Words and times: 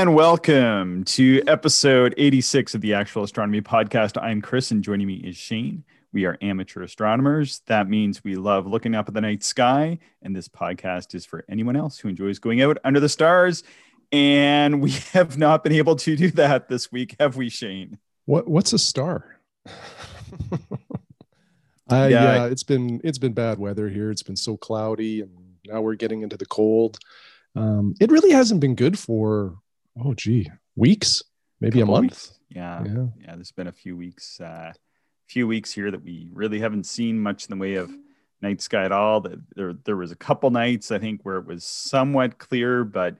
And 0.00 0.14
welcome 0.14 1.04
to 1.04 1.42
episode 1.46 2.14
86 2.16 2.74
of 2.74 2.80
the 2.80 2.94
Actual 2.94 3.22
Astronomy 3.22 3.60
Podcast. 3.60 4.16
I'm 4.18 4.40
Chris, 4.40 4.70
and 4.70 4.82
joining 4.82 5.06
me 5.06 5.16
is 5.16 5.36
Shane. 5.36 5.84
We 6.10 6.24
are 6.24 6.38
amateur 6.40 6.82
astronomers. 6.82 7.60
That 7.66 7.86
means 7.86 8.24
we 8.24 8.36
love 8.36 8.66
looking 8.66 8.94
up 8.94 9.08
at 9.08 9.14
the 9.14 9.20
night 9.20 9.42
sky, 9.42 9.98
and 10.22 10.34
this 10.34 10.48
podcast 10.48 11.14
is 11.14 11.26
for 11.26 11.44
anyone 11.50 11.76
else 11.76 11.98
who 11.98 12.08
enjoys 12.08 12.38
going 12.38 12.62
out 12.62 12.78
under 12.82 12.98
the 12.98 13.10
stars. 13.10 13.62
And 14.10 14.80
we 14.80 14.90
have 15.12 15.36
not 15.36 15.62
been 15.62 15.74
able 15.74 15.96
to 15.96 16.16
do 16.16 16.30
that 16.30 16.70
this 16.70 16.90
week, 16.90 17.14
have 17.20 17.36
we, 17.36 17.50
Shane? 17.50 17.98
What 18.24 18.48
What's 18.48 18.72
a 18.72 18.78
star? 18.78 19.38
uh, 19.66 20.56
yeah. 21.90 22.06
yeah, 22.08 22.46
it's 22.46 22.62
been 22.62 23.02
it's 23.04 23.18
been 23.18 23.34
bad 23.34 23.58
weather 23.58 23.86
here. 23.90 24.10
It's 24.10 24.22
been 24.22 24.34
so 24.34 24.56
cloudy, 24.56 25.20
and 25.20 25.36
now 25.66 25.82
we're 25.82 25.94
getting 25.94 26.22
into 26.22 26.38
the 26.38 26.46
cold. 26.46 26.98
Um, 27.54 27.96
it 28.00 28.10
really 28.10 28.30
hasn't 28.30 28.60
been 28.60 28.74
good 28.74 28.98
for 28.98 29.58
oh 30.02 30.14
gee 30.14 30.50
weeks 30.76 31.22
maybe 31.60 31.80
a 31.80 31.86
month 31.86 32.02
weeks. 32.02 32.38
Yeah, 32.48 32.82
yeah 32.84 33.06
yeah 33.20 33.34
there's 33.34 33.52
been 33.52 33.66
a 33.66 33.72
few 33.72 33.96
weeks 33.96 34.40
uh 34.40 34.72
few 35.28 35.46
weeks 35.46 35.72
here 35.72 35.90
that 35.90 36.02
we 36.02 36.28
really 36.32 36.58
haven't 36.58 36.86
seen 36.86 37.18
much 37.18 37.46
in 37.46 37.56
the 37.56 37.60
way 37.60 37.74
of 37.74 37.90
night 38.42 38.60
sky 38.60 38.84
at 38.84 38.92
all 38.92 39.24
there 39.54 39.74
there 39.84 39.96
was 39.96 40.12
a 40.12 40.16
couple 40.16 40.50
nights 40.50 40.90
i 40.90 40.98
think 40.98 41.20
where 41.22 41.36
it 41.36 41.46
was 41.46 41.64
somewhat 41.64 42.38
clear 42.38 42.84
but 42.84 43.16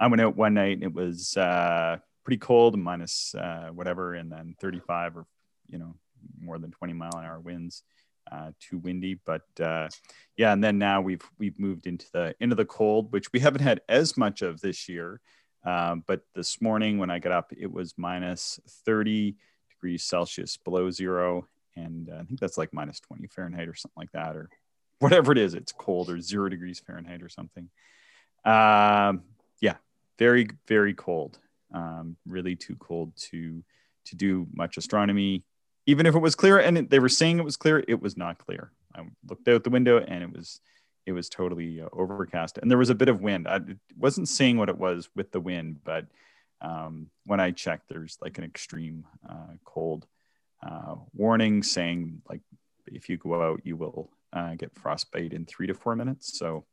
i 0.00 0.06
went 0.06 0.20
out 0.20 0.36
one 0.36 0.54
night 0.54 0.72
and 0.72 0.82
it 0.82 0.94
was 0.94 1.36
uh 1.36 1.96
pretty 2.24 2.38
cold 2.38 2.78
minus, 2.78 3.34
uh 3.34 3.68
whatever 3.72 4.14
and 4.14 4.30
then 4.30 4.54
35 4.60 5.16
or 5.16 5.26
you 5.68 5.78
know 5.78 5.94
more 6.40 6.58
than 6.58 6.70
20 6.70 6.92
mile 6.92 7.10
an 7.16 7.24
hour 7.24 7.40
winds 7.40 7.82
uh, 8.30 8.50
too 8.60 8.78
windy. 8.78 9.18
But 9.24 9.42
uh, 9.60 9.88
yeah, 10.36 10.52
and 10.52 10.62
then 10.62 10.78
now 10.78 11.00
we've 11.00 11.22
we've 11.38 11.58
moved 11.58 11.86
into 11.86 12.06
the 12.12 12.34
into 12.40 12.54
the 12.54 12.64
cold, 12.64 13.12
which 13.12 13.32
we 13.32 13.40
haven't 13.40 13.62
had 13.62 13.80
as 13.88 14.16
much 14.16 14.42
of 14.42 14.60
this 14.60 14.88
year. 14.88 15.20
Um, 15.64 16.02
but 16.06 16.22
this 16.34 16.60
morning 16.60 16.98
when 16.98 17.10
I 17.10 17.18
got 17.18 17.32
up, 17.32 17.52
it 17.56 17.70
was 17.70 17.94
minus 17.96 18.60
30 18.84 19.36
degrees 19.70 20.04
Celsius 20.04 20.56
below 20.56 20.90
zero. 20.90 21.46
And 21.76 22.10
uh, 22.10 22.16
I 22.20 22.24
think 22.24 22.40
that's 22.40 22.58
like 22.58 22.72
minus 22.72 23.00
20 23.00 23.26
Fahrenheit 23.28 23.68
or 23.68 23.74
something 23.74 24.00
like 24.00 24.12
that, 24.12 24.36
or 24.36 24.50
whatever 24.98 25.32
it 25.32 25.38
is. 25.38 25.54
It's 25.54 25.72
cold 25.72 26.10
or 26.10 26.20
zero 26.20 26.48
degrees 26.48 26.80
Fahrenheit 26.84 27.22
or 27.22 27.28
something. 27.28 27.68
Um, 28.44 29.22
yeah, 29.60 29.76
very, 30.18 30.48
very 30.66 30.94
cold. 30.94 31.38
Um, 31.72 32.16
really 32.26 32.56
too 32.56 32.76
cold 32.76 33.12
to 33.30 33.64
to 34.04 34.16
do 34.16 34.46
much 34.52 34.76
astronomy. 34.76 35.44
Even 35.86 36.06
if 36.06 36.14
it 36.14 36.18
was 36.18 36.34
clear, 36.34 36.58
and 36.58 36.88
they 36.90 36.98
were 36.98 37.08
saying 37.08 37.38
it 37.38 37.44
was 37.44 37.56
clear, 37.56 37.82
it 37.88 38.00
was 38.00 38.16
not 38.16 38.38
clear. 38.38 38.72
I 38.94 39.02
looked 39.28 39.48
out 39.48 39.64
the 39.64 39.70
window 39.70 39.98
and 39.98 40.22
it 40.22 40.32
was 40.32 40.60
it 41.06 41.12
was 41.12 41.28
totally 41.28 41.80
uh, 41.80 41.88
overcast 41.92 42.58
and 42.58 42.70
there 42.70 42.78
was 42.78 42.90
a 42.90 42.94
bit 42.94 43.08
of 43.08 43.20
wind. 43.20 43.48
I 43.48 43.60
wasn't 43.96 44.28
seeing 44.28 44.56
what 44.56 44.68
it 44.68 44.78
was 44.78 45.08
with 45.14 45.32
the 45.32 45.40
wind 45.40 45.80
but 45.84 46.06
um, 46.62 47.08
when 47.26 47.40
i 47.40 47.50
checked 47.50 47.88
there's 47.88 48.16
like 48.22 48.38
an 48.38 48.44
extreme 48.44 49.04
uh, 49.28 49.54
cold 49.64 50.06
uh, 50.66 50.94
warning 51.12 51.62
saying 51.62 52.22
like 52.28 52.40
if 52.86 53.08
you 53.08 53.16
go 53.16 53.42
out 53.42 53.60
you 53.64 53.76
will 53.76 54.10
uh, 54.32 54.54
get 54.54 54.74
frostbite 54.74 55.32
in 55.32 55.44
three 55.44 55.66
to 55.66 55.74
four 55.74 55.94
minutes 55.94 56.38
so 56.38 56.64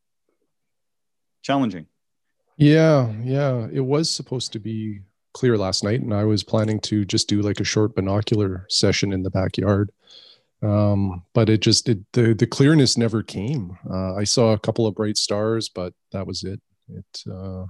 challenging. 1.42 1.88
Yeah 2.58 3.12
yeah 3.24 3.68
it 3.72 3.80
was 3.82 4.10
supposed 4.10 4.54
to 4.54 4.60
be 4.60 5.02
clear 5.34 5.58
last 5.58 5.84
night 5.84 6.02
and 6.02 6.14
i 6.14 6.24
was 6.24 6.44
planning 6.44 6.80
to 6.80 7.06
just 7.06 7.30
do 7.30 7.42
like 7.42 7.60
a 7.60 7.64
short 7.64 7.96
binocular 7.96 8.66
session 8.70 9.14
in 9.14 9.24
the 9.24 9.30
backyard 9.30 9.92
um, 10.62 11.24
but 11.34 11.50
it 11.50 11.62
just 11.62 11.88
it, 11.88 12.00
the 12.14 12.34
the 12.34 12.48
clearness 12.48 12.98
never 12.98 13.24
came. 13.24 13.78
Uh, 13.90 14.16
I 14.16 14.24
saw 14.26 14.52
a 14.52 14.60
couple 14.60 14.88
of 14.88 14.96
bright 14.96 15.18
stars, 15.18 15.70
but 15.70 15.94
that 16.12 16.28
was 16.28 16.44
it. 16.44 16.62
It 16.90 17.32
uh, 17.32 17.66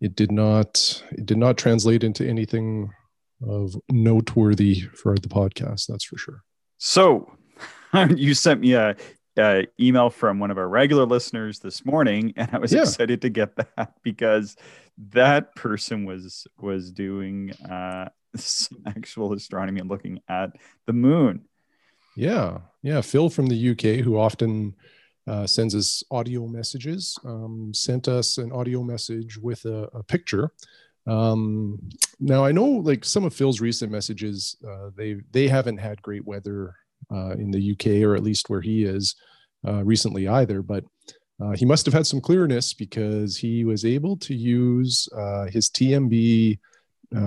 it 0.00 0.14
did 0.14 0.30
not 0.30 1.02
it 1.12 1.26
did 1.26 1.38
not 1.38 1.58
translate 1.58 2.04
into 2.04 2.26
anything 2.26 2.90
of 3.46 3.74
noteworthy 3.90 4.80
for 4.80 5.14
the 5.16 5.28
podcast. 5.28 5.86
That's 5.86 6.04
for 6.04 6.18
sure. 6.18 6.42
So 6.78 7.32
you 8.14 8.34
sent 8.34 8.60
me 8.60 8.74
a, 8.74 8.96
email 9.80 10.10
from 10.10 10.40
one 10.40 10.50
of 10.50 10.58
our 10.58 10.68
regular 10.68 11.04
listeners 11.04 11.60
this 11.60 11.86
morning, 11.86 12.32
and 12.36 12.50
I 12.52 12.58
was 12.58 12.72
yeah. 12.72 12.80
excited 12.80 13.22
to 13.22 13.28
get 13.28 13.54
that 13.76 13.94
because 14.02 14.56
that 15.10 15.54
person 15.54 16.04
was 16.04 16.46
was 16.58 16.90
doing 16.90 17.52
uh, 17.68 18.08
actual 18.86 19.32
astronomy 19.32 19.80
and 19.80 19.88
looking 19.88 20.20
at 20.28 20.50
the 20.86 20.92
moon 20.92 21.44
yeah, 22.18 22.58
yeah. 22.82 23.00
Phil 23.00 23.30
from 23.30 23.46
the 23.46 23.70
UK, 23.70 24.04
who 24.04 24.18
often 24.18 24.74
uh, 25.28 25.46
sends 25.46 25.72
us 25.72 26.02
audio 26.10 26.48
messages, 26.48 27.16
um, 27.24 27.70
sent 27.72 28.08
us 28.08 28.38
an 28.38 28.50
audio 28.50 28.82
message 28.82 29.38
with 29.38 29.64
a, 29.66 29.88
a 29.94 30.02
picture. 30.02 30.50
Um, 31.06 31.78
now 32.18 32.44
I 32.44 32.50
know, 32.50 32.64
like 32.64 33.04
some 33.04 33.24
of 33.24 33.32
Phil's 33.32 33.60
recent 33.60 33.92
messages, 33.92 34.56
uh, 34.68 34.90
they 34.96 35.18
they 35.30 35.46
haven't 35.46 35.78
had 35.78 36.02
great 36.02 36.26
weather 36.26 36.74
uh, 37.12 37.34
in 37.38 37.52
the 37.52 37.70
UK, 37.70 38.02
or 38.02 38.16
at 38.16 38.24
least 38.24 38.50
where 38.50 38.62
he 38.62 38.82
is 38.82 39.14
uh, 39.66 39.84
recently 39.84 40.26
either. 40.26 40.60
But 40.60 40.82
uh, 41.40 41.52
he 41.52 41.64
must 41.64 41.86
have 41.86 41.94
had 41.94 42.06
some 42.06 42.20
clearness 42.20 42.74
because 42.74 43.36
he 43.36 43.64
was 43.64 43.84
able 43.84 44.16
to 44.16 44.34
use 44.34 45.08
uh, 45.16 45.44
his 45.44 45.70
TMB 45.70 46.58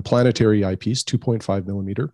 planetary 0.03 0.65
eyepiece, 0.65 1.01
2.5 1.01 1.65
millimeter 1.65 2.13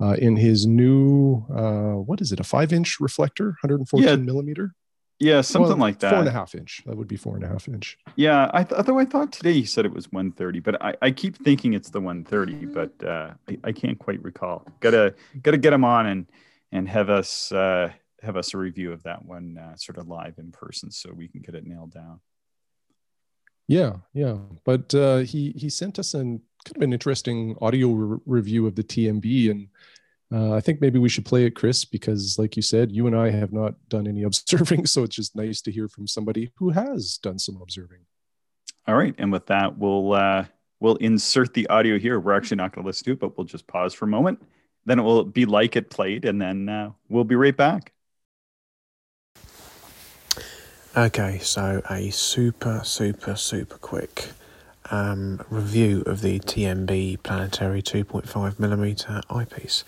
uh, 0.00 0.16
in 0.18 0.36
his 0.36 0.66
new 0.66 1.44
uh, 1.50 1.94
what 1.94 2.20
is 2.20 2.32
it 2.32 2.40
a 2.40 2.44
five 2.44 2.72
inch 2.72 3.00
reflector 3.00 3.46
114 3.62 4.08
yeah. 4.08 4.16
millimeter? 4.16 4.74
Yeah 5.18 5.40
something 5.40 5.70
well, 5.70 5.78
like 5.78 5.98
that. 5.98 6.10
four 6.10 6.20
and 6.20 6.28
a 6.28 6.32
half 6.32 6.54
inch. 6.54 6.82
That 6.86 6.96
would 6.96 7.08
be 7.08 7.16
four 7.16 7.34
and 7.34 7.44
a 7.44 7.48
half 7.48 7.68
inch. 7.68 7.98
Yeah 8.16 8.50
i 8.52 8.62
th- 8.62 8.76
although 8.76 8.98
i 8.98 9.04
thought 9.04 9.32
today 9.32 9.52
he 9.52 9.64
said 9.64 9.84
it 9.84 9.92
was 9.92 10.10
130 10.12 10.60
but 10.60 10.82
i, 10.82 10.94
I 11.02 11.10
keep 11.10 11.36
thinking 11.36 11.74
it's 11.74 11.90
the 11.90 12.00
130 12.00 12.66
but 12.66 12.92
uh, 13.04 13.32
I, 13.48 13.58
I 13.64 13.72
can't 13.72 13.98
quite 13.98 14.22
recall. 14.22 14.66
Gotta 14.80 15.14
gotta 15.42 15.58
get 15.58 15.72
him 15.72 15.84
on 15.84 16.06
and 16.06 16.26
and 16.70 16.88
have 16.88 17.10
us 17.10 17.50
uh, 17.50 17.90
have 18.22 18.36
us 18.36 18.54
a 18.54 18.58
review 18.58 18.92
of 18.92 19.02
that 19.04 19.24
one 19.24 19.58
uh, 19.58 19.76
sort 19.76 19.98
of 19.98 20.08
live 20.08 20.38
in 20.38 20.52
person 20.52 20.90
so 20.90 21.12
we 21.12 21.28
can 21.28 21.40
get 21.40 21.54
it 21.54 21.66
nailed 21.66 21.92
down. 21.92 22.20
Yeah 23.66 23.96
yeah 24.14 24.36
but 24.64 24.94
uh, 24.94 25.18
he 25.18 25.52
he 25.56 25.68
sent 25.68 25.98
us 25.98 26.14
an 26.14 26.42
kind 26.64 26.76
of 26.76 26.82
an 26.82 26.92
interesting 26.92 27.56
audio 27.60 27.88
re- 27.88 28.20
review 28.26 28.66
of 28.66 28.74
the 28.74 28.84
TMB, 28.84 29.50
and 29.50 29.68
uh, 30.32 30.54
I 30.54 30.60
think 30.60 30.80
maybe 30.80 30.98
we 30.98 31.08
should 31.08 31.24
play 31.24 31.44
it, 31.44 31.54
Chris, 31.54 31.84
because 31.84 32.38
like 32.38 32.56
you 32.56 32.62
said, 32.62 32.92
you 32.92 33.06
and 33.06 33.16
I 33.16 33.30
have 33.30 33.52
not 33.52 33.74
done 33.88 34.06
any 34.06 34.22
observing, 34.24 34.86
so 34.86 35.02
it's 35.02 35.16
just 35.16 35.36
nice 35.36 35.60
to 35.62 35.72
hear 35.72 35.88
from 35.88 36.06
somebody 36.06 36.50
who 36.56 36.70
has 36.70 37.18
done 37.18 37.38
some 37.38 37.60
observing. 37.62 38.00
All 38.86 38.96
right, 38.96 39.14
and 39.18 39.32
with 39.32 39.46
that, 39.46 39.78
we'll 39.78 40.12
uh, 40.12 40.44
we'll 40.80 40.96
insert 40.96 41.54
the 41.54 41.66
audio 41.68 41.98
here. 41.98 42.18
We're 42.20 42.36
actually 42.36 42.56
not 42.56 42.72
going 42.72 42.84
to 42.84 42.86
listen 42.86 43.04
to 43.06 43.12
it, 43.12 43.20
but 43.20 43.36
we'll 43.36 43.46
just 43.46 43.66
pause 43.66 43.94
for 43.94 44.04
a 44.04 44.08
moment. 44.08 44.42
Then 44.86 44.98
it 44.98 45.02
will 45.02 45.24
be 45.24 45.44
like 45.44 45.76
it 45.76 45.90
played, 45.90 46.24
and 46.24 46.40
then 46.40 46.68
uh, 46.68 46.90
we'll 47.08 47.24
be 47.24 47.36
right 47.36 47.56
back. 47.56 47.92
Okay, 50.96 51.38
so 51.38 51.82
a 51.90 52.10
super, 52.10 52.80
super, 52.82 53.36
super 53.36 53.76
quick 53.76 54.30
um, 54.90 55.42
review 55.50 56.02
of 56.06 56.20
the 56.20 56.40
TMB 56.40 57.22
Planetary 57.22 57.82
2.5mm 57.82 59.22
eyepiece. 59.30 59.84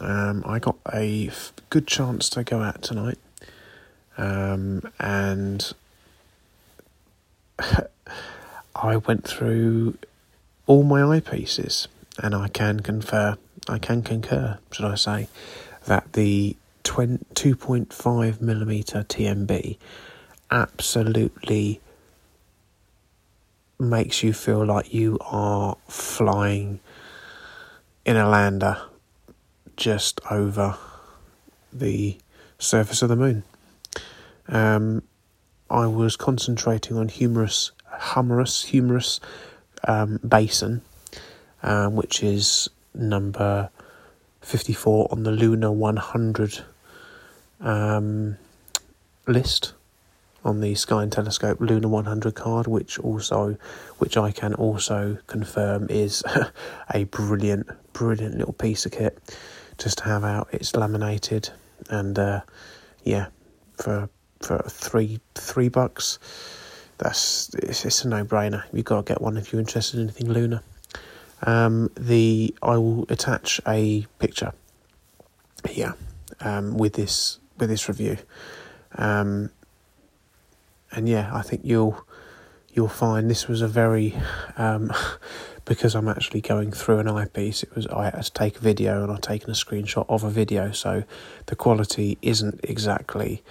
Um, 0.00 0.42
I 0.46 0.58
got 0.58 0.76
a 0.92 1.28
f- 1.28 1.52
good 1.70 1.86
chance 1.86 2.28
to 2.30 2.44
go 2.44 2.62
out 2.62 2.82
tonight, 2.82 3.18
um, 4.16 4.82
and 4.98 5.72
I 8.74 8.96
went 8.96 9.24
through 9.24 9.98
all 10.66 10.82
my 10.82 11.00
eyepieces, 11.00 11.88
and 12.22 12.34
I 12.34 12.48
can 12.48 12.80
confer, 12.80 13.36
I 13.68 13.78
can 13.78 14.02
concur, 14.02 14.58
should 14.70 14.86
I 14.86 14.94
say, 14.94 15.28
that 15.86 16.14
the 16.14 16.56
2.5 16.84 18.40
millimeter 18.40 19.04
TMB 19.04 19.76
absolutely 20.50 21.80
makes 23.82 24.22
you 24.22 24.32
feel 24.32 24.64
like 24.64 24.94
you 24.94 25.18
are 25.20 25.76
flying 25.88 26.80
in 28.04 28.16
a 28.16 28.28
lander 28.28 28.80
just 29.76 30.20
over 30.30 30.76
the 31.72 32.16
surface 32.58 33.02
of 33.02 33.08
the 33.08 33.16
moon. 33.16 33.42
Um, 34.48 35.02
I 35.70 35.86
was 35.86 36.16
concentrating 36.16 36.96
on 36.96 37.08
humorous, 37.08 37.72
humorous, 38.14 38.64
humorous 38.64 39.20
um, 39.88 40.20
basin, 40.26 40.82
um, 41.62 41.96
which 41.96 42.22
is 42.22 42.68
number 42.94 43.70
54 44.42 45.08
on 45.10 45.22
the 45.22 45.32
Lunar 45.32 45.72
100 45.72 46.60
um, 47.60 48.36
list 49.26 49.72
on 50.44 50.60
the 50.60 50.74
Sky 50.74 51.02
and 51.02 51.12
Telescope 51.12 51.60
Lunar 51.60 51.88
100 51.88 52.34
card, 52.34 52.66
which 52.66 52.98
also, 52.98 53.56
which 53.98 54.16
I 54.16 54.30
can 54.32 54.54
also 54.54 55.18
confirm 55.26 55.86
is 55.88 56.22
a 56.94 57.04
brilliant, 57.04 57.68
brilliant 57.92 58.36
little 58.38 58.52
piece 58.52 58.86
of 58.86 58.92
kit 58.92 59.18
just 59.78 59.98
to 59.98 60.04
have 60.04 60.24
out. 60.24 60.48
It's 60.52 60.74
laminated, 60.76 61.50
and 61.90 62.18
uh, 62.18 62.40
yeah, 63.04 63.26
for 63.76 64.08
for 64.40 64.58
three 64.68 65.20
three 65.34 65.68
bucks, 65.68 66.18
that's 66.98 67.50
it's, 67.54 67.84
it's 67.84 68.04
a 68.04 68.08
no-brainer. 68.08 68.64
You've 68.72 68.84
got 68.84 69.06
to 69.06 69.12
get 69.12 69.20
one 69.20 69.36
if 69.36 69.52
you're 69.52 69.60
interested 69.60 69.98
in 69.98 70.04
anything 70.04 70.30
lunar. 70.30 70.62
Um, 71.44 71.90
the 71.96 72.54
I 72.62 72.76
will 72.76 73.06
attach 73.08 73.60
a 73.66 74.06
picture 74.18 74.52
here 75.68 75.94
um, 76.40 76.76
with 76.76 76.94
this 76.94 77.38
with 77.58 77.68
this 77.68 77.88
review, 77.88 78.16
um, 78.96 79.50
and 80.92 81.08
yeah, 81.08 81.30
I 81.32 81.42
think 81.42 81.62
you'll 81.64 82.06
you'll 82.74 82.88
find 82.88 83.30
this 83.30 83.48
was 83.48 83.60
a 83.60 83.68
very 83.68 84.14
um, 84.56 84.92
because 85.64 85.94
I'm 85.94 86.08
actually 86.08 86.40
going 86.40 86.72
through 86.72 86.98
an 86.98 87.08
eyepiece. 87.08 87.62
It 87.62 87.74
was 87.74 87.86
I 87.88 88.04
had 88.04 88.22
to 88.22 88.32
take 88.32 88.56
a 88.56 88.60
video 88.60 89.02
and 89.02 89.12
I've 89.12 89.20
taken 89.20 89.50
a 89.50 89.54
screenshot 89.54 90.06
of 90.08 90.24
a 90.24 90.30
video, 90.30 90.72
so 90.72 91.04
the 91.46 91.56
quality 91.56 92.18
isn't 92.22 92.60
exactly 92.64 93.42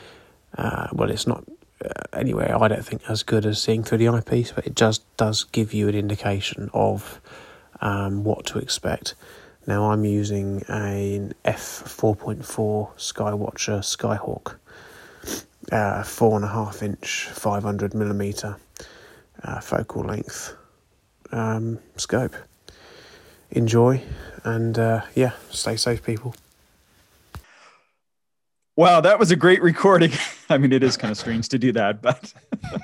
uh, 0.57 0.87
well, 0.93 1.09
it's 1.09 1.27
not 1.27 1.43
uh, 1.83 1.89
anyway. 2.13 2.51
I 2.51 2.67
don't 2.67 2.85
think 2.85 3.03
as 3.09 3.23
good 3.23 3.45
as 3.45 3.61
seeing 3.61 3.83
through 3.83 3.99
the 3.99 4.09
eyepiece, 4.09 4.51
but 4.51 4.67
it 4.67 4.75
just 4.75 5.03
does 5.17 5.43
give 5.45 5.73
you 5.73 5.87
an 5.87 5.95
indication 5.95 6.69
of 6.73 7.21
um, 7.79 8.23
what 8.23 8.45
to 8.47 8.59
expect. 8.59 9.15
Now 9.67 9.91
I'm 9.91 10.05
using 10.05 10.63
an 10.67 11.33
f4.4 11.45 12.43
Skywatcher 12.97 13.79
Skyhawk, 13.81 14.55
uh, 15.71 16.03
four 16.03 16.35
and 16.35 16.45
a 16.45 16.47
half 16.47 16.81
inch, 16.81 17.27
500 17.31 17.93
millimeter 17.93 18.57
uh, 19.43 19.59
focal 19.59 20.03
length 20.03 20.55
um, 21.31 21.79
scope. 21.97 22.35
Enjoy 23.51 24.01
and 24.43 24.77
uh, 24.77 25.01
yeah, 25.15 25.31
stay 25.49 25.75
safe, 25.75 26.03
people. 26.03 26.35
Wow, 28.75 29.01
that 29.01 29.19
was 29.19 29.31
a 29.31 29.35
great 29.35 29.61
recording. 29.61 30.11
I 30.49 30.57
mean, 30.57 30.71
it 30.71 30.83
is 30.83 30.97
kind 30.97 31.11
of 31.11 31.17
strange 31.17 31.49
to 31.49 31.59
do 31.59 31.71
that, 31.73 32.01
but 32.01 32.33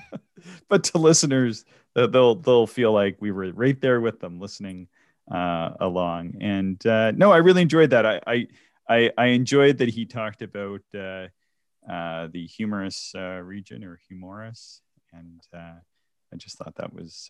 but 0.70 0.84
to 0.86 0.98
listeners, 0.98 1.66
they'll 1.96 2.36
they'll 2.36 2.68
feel 2.68 2.92
like 2.92 3.18
we 3.20 3.32
were 3.32 3.52
right 3.54 3.80
there 3.80 4.02
with 4.02 4.20
them, 4.20 4.40
listening 4.40 4.88
uh, 5.32 5.72
along. 5.80 6.36
And 6.42 6.86
uh, 6.86 7.12
no, 7.12 7.32
I 7.32 7.38
really 7.38 7.62
enjoyed 7.62 7.92
that. 7.92 8.06
I 8.06 8.48
I 8.88 9.12
I 9.18 9.26
enjoyed 9.28 9.78
that 9.80 9.90
he 9.90 10.06
talked 10.06 10.42
about 10.42 10.82
uh, 10.94 11.28
uh 11.90 12.28
the 12.32 12.46
humorous 12.46 13.14
uh, 13.16 13.42
region 13.44 13.84
or 13.84 14.00
humoris, 14.08 14.82
and 15.14 15.42
uh, 15.54 15.80
I 16.34 16.36
just 16.36 16.58
thought 16.58 16.76
that 16.76 16.94
was 16.94 17.28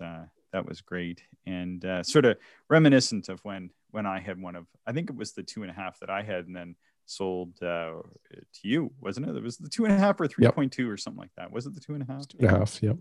that 0.54 0.66
was 0.66 0.82
great 0.82 1.22
and 1.46 1.86
sort 2.04 2.26
of 2.26 2.38
reminiscent 2.70 3.30
of 3.30 3.40
when 3.44 3.70
when 3.92 4.06
I 4.06 4.20
had 4.20 4.42
one 4.42 4.56
of 4.56 4.66
I 4.86 4.92
think 4.92 5.10
it 5.10 5.16
was 5.16 5.34
the 5.34 5.44
two 5.44 5.62
and 5.62 5.72
a 5.72 5.74
half 5.74 6.00
that 6.00 6.10
I 6.10 6.22
had, 6.22 6.48
and 6.48 6.56
then 6.56 6.76
sold 7.06 7.54
uh, 7.62 8.02
to 8.32 8.62
you, 8.64 8.92
wasn't 9.02 9.28
it? 9.28 9.36
It 9.36 9.44
was 9.44 9.58
the 9.58 9.70
two 9.70 9.86
and 9.86 9.94
a 9.94 9.98
half 9.98 10.20
or 10.20 10.28
three 10.28 10.48
point 10.50 10.74
yep. 10.74 10.78
two 10.78 10.90
or 10.90 10.98
something 10.98 11.20
like 11.20 11.34
that. 11.38 11.52
Was 11.52 11.66
it 11.66 11.74
the 11.74 11.82
two 11.82 11.94
and 11.94 12.04
a 12.04 12.06
half? 12.12 12.28
Two 12.28 12.38
and 12.40 12.48
a 12.48 12.60
half. 12.60 12.82
Yep. 12.82 12.98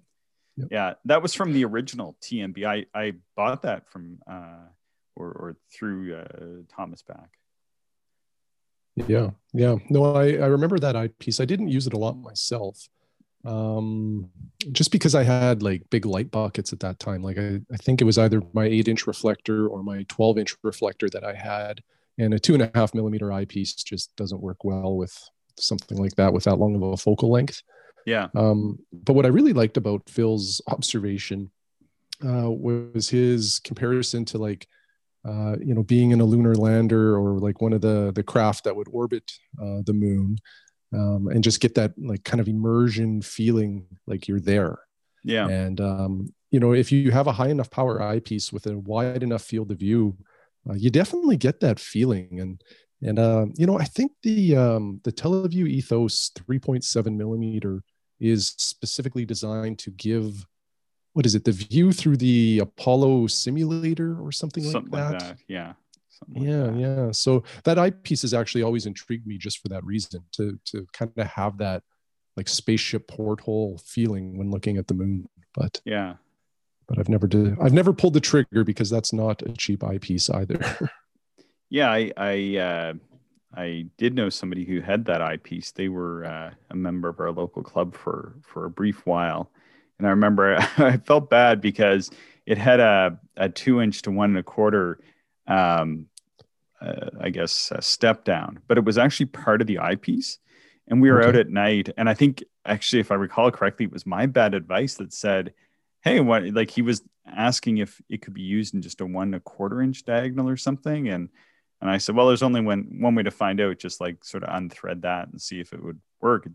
yep. 0.56 0.68
Yeah, 0.70 0.94
that 1.04 1.22
was 1.22 1.34
from 1.34 1.52
the 1.52 1.64
original 1.64 2.16
TMB. 2.22 2.64
I 2.64 2.86
I 2.98 3.14
bought 3.36 3.62
that 3.62 3.88
from 3.88 4.18
uh, 4.30 4.68
or 5.14 5.26
or 5.28 5.56
through 5.72 6.16
uh, 6.16 6.74
Thomas 6.74 7.02
Back. 7.02 7.30
Yeah, 8.96 9.30
yeah. 9.52 9.76
No, 9.90 10.16
I 10.16 10.32
I 10.32 10.46
remember 10.46 10.78
that 10.78 10.96
eyepiece. 10.96 11.40
I 11.40 11.44
didn't 11.44 11.68
use 11.68 11.86
it 11.86 11.92
a 11.92 11.98
lot 11.98 12.16
myself. 12.16 12.88
Um, 13.44 14.30
just 14.72 14.90
because 14.90 15.14
I 15.14 15.22
had 15.22 15.62
like 15.62 15.88
big 15.90 16.04
light 16.04 16.30
buckets 16.32 16.72
at 16.72 16.80
that 16.80 16.98
time. 16.98 17.22
Like 17.22 17.38
I, 17.38 17.60
I 17.72 17.76
think 17.76 18.00
it 18.00 18.04
was 18.04 18.18
either 18.18 18.42
my 18.52 18.64
eight 18.64 18.88
inch 18.88 19.06
reflector 19.06 19.68
or 19.68 19.84
my 19.84 20.04
12 20.08 20.38
inch 20.38 20.56
reflector 20.64 21.08
that 21.10 21.22
I 21.22 21.34
had 21.34 21.80
and 22.18 22.34
a 22.34 22.38
two 22.38 22.54
and 22.54 22.62
a 22.62 22.70
half 22.74 22.94
millimeter 22.94 23.30
eyepiece 23.30 23.74
just 23.74 24.14
doesn't 24.16 24.40
work 24.40 24.64
well 24.64 24.96
with 24.96 25.28
something 25.58 25.98
like 25.98 26.16
that 26.16 26.32
with 26.32 26.44
that 26.44 26.56
long 26.56 26.74
of 26.74 26.82
a 26.82 26.96
focal 26.96 27.30
length. 27.30 27.62
Yeah. 28.04 28.28
Um, 28.34 28.78
but 28.92 29.14
what 29.14 29.26
I 29.26 29.30
really 29.30 29.52
liked 29.52 29.76
about 29.76 30.08
Phil's 30.08 30.60
observation 30.68 31.50
uh, 32.24 32.50
was 32.50 33.10
his 33.10 33.60
comparison 33.60 34.24
to 34.26 34.38
like, 34.38 34.66
uh, 35.26 35.56
you 35.60 35.74
know, 35.74 35.82
being 35.82 36.10
in 36.12 36.20
a 36.20 36.24
lunar 36.24 36.54
lander 36.54 37.16
or 37.16 37.38
like 37.38 37.60
one 37.60 37.72
of 37.72 37.80
the 37.80 38.12
the 38.14 38.22
craft 38.22 38.64
that 38.64 38.76
would 38.76 38.88
orbit 38.92 39.30
uh, 39.60 39.80
the 39.84 39.92
moon, 39.92 40.38
um, 40.94 41.28
and 41.28 41.42
just 41.42 41.60
get 41.60 41.74
that 41.74 41.92
like 41.98 42.24
kind 42.24 42.40
of 42.40 42.48
immersion 42.48 43.22
feeling 43.22 43.86
like 44.06 44.28
you're 44.28 44.40
there. 44.40 44.78
Yeah. 45.24 45.48
And 45.48 45.80
um, 45.80 46.28
you 46.50 46.60
know, 46.60 46.72
if 46.72 46.92
you 46.92 47.10
have 47.10 47.26
a 47.26 47.32
high 47.32 47.48
enough 47.48 47.70
power 47.70 48.00
eyepiece 48.00 48.52
with 48.52 48.66
a 48.66 48.78
wide 48.78 49.22
enough 49.22 49.42
field 49.42 49.72
of 49.72 49.78
view, 49.78 50.16
uh, 50.68 50.74
you 50.74 50.90
definitely 50.90 51.36
get 51.36 51.60
that 51.60 51.80
feeling 51.80 52.40
and 52.40 52.62
and 53.02 53.18
uh, 53.18 53.46
you 53.56 53.66
know 53.66 53.78
i 53.78 53.84
think 53.84 54.12
the 54.22 54.56
um, 54.56 55.00
the 55.04 55.12
TeleVue 55.12 55.68
Ethos 55.68 56.30
3.7 56.34 57.16
millimeter 57.16 57.82
is 58.20 58.54
specifically 58.56 59.24
designed 59.24 59.78
to 59.80 59.90
give 59.90 60.46
what 61.16 61.24
is 61.24 61.34
it 61.34 61.44
the 61.44 61.52
view 61.52 61.92
through 61.92 62.16
the 62.16 62.58
apollo 62.58 63.26
simulator 63.26 64.20
or 64.20 64.30
something, 64.30 64.62
something 64.62 64.92
like, 64.92 65.12
that? 65.12 65.22
like 65.22 65.22
that 65.22 65.38
yeah 65.48 65.72
yeah 66.28 66.66
that. 66.66 66.76
yeah 66.76 67.10
so 67.10 67.42
that 67.64 67.78
eyepiece 67.78 68.20
has 68.20 68.34
actually 68.34 68.62
always 68.62 68.84
intrigued 68.84 69.26
me 69.26 69.38
just 69.38 69.58
for 69.58 69.68
that 69.68 69.82
reason 69.84 70.22
to 70.32 70.58
to 70.64 70.86
kind 70.92 71.10
of 71.16 71.26
have 71.26 71.56
that 71.56 71.82
like 72.36 72.48
spaceship 72.48 73.08
porthole 73.08 73.80
feeling 73.84 74.36
when 74.36 74.50
looking 74.50 74.76
at 74.76 74.86
the 74.88 74.94
moon 74.94 75.26
but 75.54 75.80
yeah 75.86 76.14
but 76.86 76.98
I've 76.98 77.08
never 77.08 77.26
did 77.26 77.58
I've 77.60 77.72
never 77.72 77.92
pulled 77.92 78.14
the 78.14 78.20
trigger 78.20 78.64
because 78.64 78.90
that's 78.90 79.12
not 79.12 79.42
a 79.42 79.52
cheap 79.52 79.82
eyepiece 79.82 80.30
either. 80.30 80.60
yeah, 81.70 81.90
I 81.90 82.12
I 82.16 82.56
uh, 82.56 82.92
I 83.54 83.86
did 83.96 84.14
know 84.14 84.28
somebody 84.28 84.64
who 84.64 84.80
had 84.80 85.04
that 85.06 85.20
eyepiece. 85.20 85.72
They 85.72 85.88
were 85.88 86.24
uh, 86.24 86.50
a 86.70 86.76
member 86.76 87.08
of 87.08 87.20
our 87.20 87.32
local 87.32 87.62
club 87.62 87.94
for 87.94 88.36
for 88.42 88.66
a 88.66 88.70
brief 88.70 89.04
while, 89.06 89.50
and 89.98 90.06
I 90.06 90.10
remember 90.10 90.56
I 90.78 90.98
felt 90.98 91.30
bad 91.30 91.60
because 91.60 92.10
it 92.44 92.58
had 92.58 92.80
a 92.80 93.18
a 93.36 93.48
two 93.48 93.80
inch 93.80 94.02
to 94.02 94.10
one 94.10 94.30
and 94.30 94.38
a 94.38 94.42
quarter. 94.42 94.98
Um, 95.46 96.06
uh, 96.80 97.08
I 97.20 97.30
guess 97.30 97.72
a 97.74 97.80
step 97.80 98.24
down, 98.24 98.60
but 98.68 98.76
it 98.76 98.84
was 98.84 98.98
actually 98.98 99.26
part 99.26 99.62
of 99.62 99.66
the 99.66 99.78
eyepiece. 99.78 100.38
And 100.88 101.00
we 101.00 101.10
were 101.10 101.20
okay. 101.20 101.28
out 101.28 101.36
at 101.36 101.48
night, 101.48 101.88
and 101.96 102.08
I 102.08 102.14
think 102.14 102.44
actually, 102.64 103.00
if 103.00 103.10
I 103.10 103.14
recall 103.14 103.50
correctly, 103.50 103.86
it 103.86 103.92
was 103.92 104.06
my 104.06 104.26
bad 104.26 104.54
advice 104.54 104.94
that 104.96 105.12
said, 105.12 105.54
hey, 106.02 106.20
what 106.20 106.44
like 106.44 106.70
he 106.70 106.82
was 106.82 107.02
asking 107.26 107.78
if 107.78 108.00
it 108.08 108.22
could 108.22 108.34
be 108.34 108.42
used 108.42 108.74
in 108.74 108.82
just 108.82 109.00
a 109.00 109.06
one 109.06 109.28
and 109.28 109.34
a 109.36 109.40
quarter 109.40 109.82
inch 109.82 110.04
diagonal 110.04 110.48
or 110.48 110.56
something. 110.56 111.08
And 111.08 111.28
and 111.80 111.90
I 111.90 111.98
said, 111.98 112.14
well, 112.14 112.28
there's 112.28 112.42
only 112.42 112.60
one 112.60 112.98
one 113.00 113.14
way 113.14 113.24
to 113.24 113.30
find 113.30 113.60
out, 113.60 113.78
just 113.78 114.00
like 114.00 114.24
sort 114.24 114.44
of 114.44 114.50
unthread 114.50 115.02
that 115.02 115.28
and 115.28 115.40
see 115.40 115.60
if 115.60 115.72
it 115.72 115.82
would 115.82 116.00
work. 116.20 116.46
It 116.46 116.52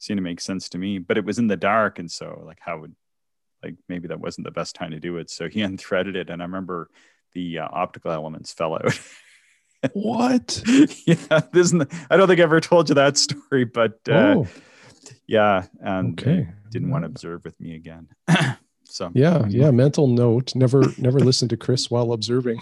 seemed 0.00 0.18
to 0.18 0.22
make 0.22 0.40
sense 0.40 0.68
to 0.70 0.78
me, 0.78 0.98
but 0.98 1.18
it 1.18 1.24
was 1.24 1.38
in 1.38 1.46
the 1.46 1.56
dark, 1.56 1.98
and 1.98 2.10
so 2.10 2.42
like 2.44 2.58
how 2.60 2.80
would 2.80 2.94
like 3.62 3.76
maybe 3.88 4.08
that 4.08 4.20
wasn't 4.20 4.46
the 4.46 4.50
best 4.50 4.74
time 4.74 4.90
to 4.90 4.98
do 5.00 5.18
it. 5.18 5.30
So 5.30 5.48
he 5.48 5.60
unthreaded 5.62 6.16
it, 6.16 6.30
and 6.30 6.42
I 6.42 6.44
remember 6.44 6.90
the 7.32 7.60
uh, 7.60 7.68
optical 7.70 8.10
elements 8.10 8.52
fell 8.52 8.74
out. 8.74 8.98
what? 9.92 10.62
yeah, 11.06 11.40
this 11.52 11.66
isn't. 11.66 11.92
I 12.10 12.16
don't 12.16 12.26
think 12.26 12.40
I 12.40 12.42
ever 12.42 12.60
told 12.60 12.88
you 12.88 12.96
that 12.96 13.16
story, 13.16 13.64
but 13.64 14.00
uh, 14.08 14.34
oh. 14.38 14.46
yeah, 15.26 15.66
and 15.80 16.20
okay. 16.20 16.48
didn't 16.70 16.90
want 16.90 17.04
to 17.04 17.06
observe 17.06 17.44
with 17.44 17.58
me 17.60 17.76
again. 17.76 18.08
So 18.92 19.12
yeah, 19.14 19.46
yeah. 19.48 19.70
Mental 19.70 20.08
note: 20.08 20.56
never, 20.56 20.82
never 20.98 21.20
listen 21.20 21.48
to 21.50 21.56
Chris 21.56 21.92
while 21.92 22.12
observing. 22.12 22.60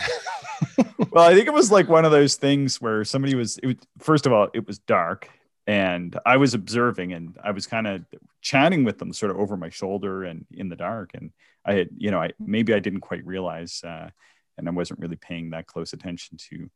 well, 1.11 1.25
I 1.25 1.35
think 1.35 1.47
it 1.47 1.55
was 1.55 1.73
like 1.73 1.89
one 1.89 2.05
of 2.05 2.11
those 2.11 2.37
things 2.37 2.83
where 2.83 3.03
somebody 3.03 3.35
was. 3.35 3.57
It 3.59 3.67
was 3.67 3.77
first 3.99 4.27
of 4.27 4.33
all, 4.35 4.49
it 4.53 4.67
was 4.67 4.79
dark, 4.79 5.31
and 5.69 6.19
I 6.25 6.39
was 6.39 6.55
observing, 6.55 7.13
and 7.13 7.37
I 7.45 7.51
was 7.51 7.67
kind 7.67 7.87
of 7.87 8.03
chatting 8.41 8.85
with 8.85 8.99
them, 8.99 9.13
sort 9.13 9.31
of 9.31 9.39
over 9.39 9.55
my 9.55 9.69
shoulder 9.69 10.25
and 10.25 10.47
in 10.51 10.71
the 10.71 10.77
dark. 10.77 11.11
And 11.13 11.31
I 11.63 11.75
had, 11.75 11.91
you 11.95 12.11
know, 12.11 12.23
I 12.23 12.33
maybe 12.41 12.73
I 12.73 12.79
didn't 12.79 13.03
quite 13.03 13.25
realize, 13.27 13.85
uh, 13.85 14.09
and 14.57 14.67
I 14.67 14.71
wasn't 14.71 15.01
really 15.01 15.17
paying 15.17 15.51
that 15.51 15.67
close 15.67 15.93
attention 15.93 16.39
to 16.49 16.71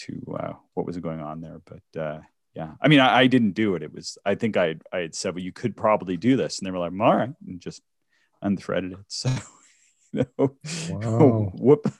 to 0.00 0.36
uh, 0.38 0.52
what 0.74 0.84
was 0.84 0.98
going 0.98 1.20
on 1.20 1.40
there. 1.40 1.62
But 1.64 2.00
uh, 2.00 2.18
yeah, 2.54 2.72
I 2.82 2.88
mean, 2.88 3.00
I, 3.00 3.20
I, 3.20 3.26
didn't 3.28 3.52
do 3.52 3.74
it. 3.76 3.82
It 3.82 3.94
was, 3.94 4.18
I 4.26 4.34
think 4.34 4.58
I 4.58 4.76
I 4.92 4.98
had 4.98 5.14
said, 5.14 5.34
well, 5.34 5.42
you 5.42 5.52
could 5.52 5.74
probably 5.74 6.18
do 6.18 6.36
this, 6.36 6.58
and 6.58 6.66
they 6.66 6.70
were 6.70 6.78
like, 6.78 6.92
all 6.92 7.16
right, 7.16 7.32
and 7.46 7.60
just 7.60 7.80
unthreaded 8.44 8.92
it. 8.92 8.98
So, 9.08 9.30
you 10.12 10.26
know, 10.38 10.56
wow. 10.90 11.52
whoop. 11.54 11.90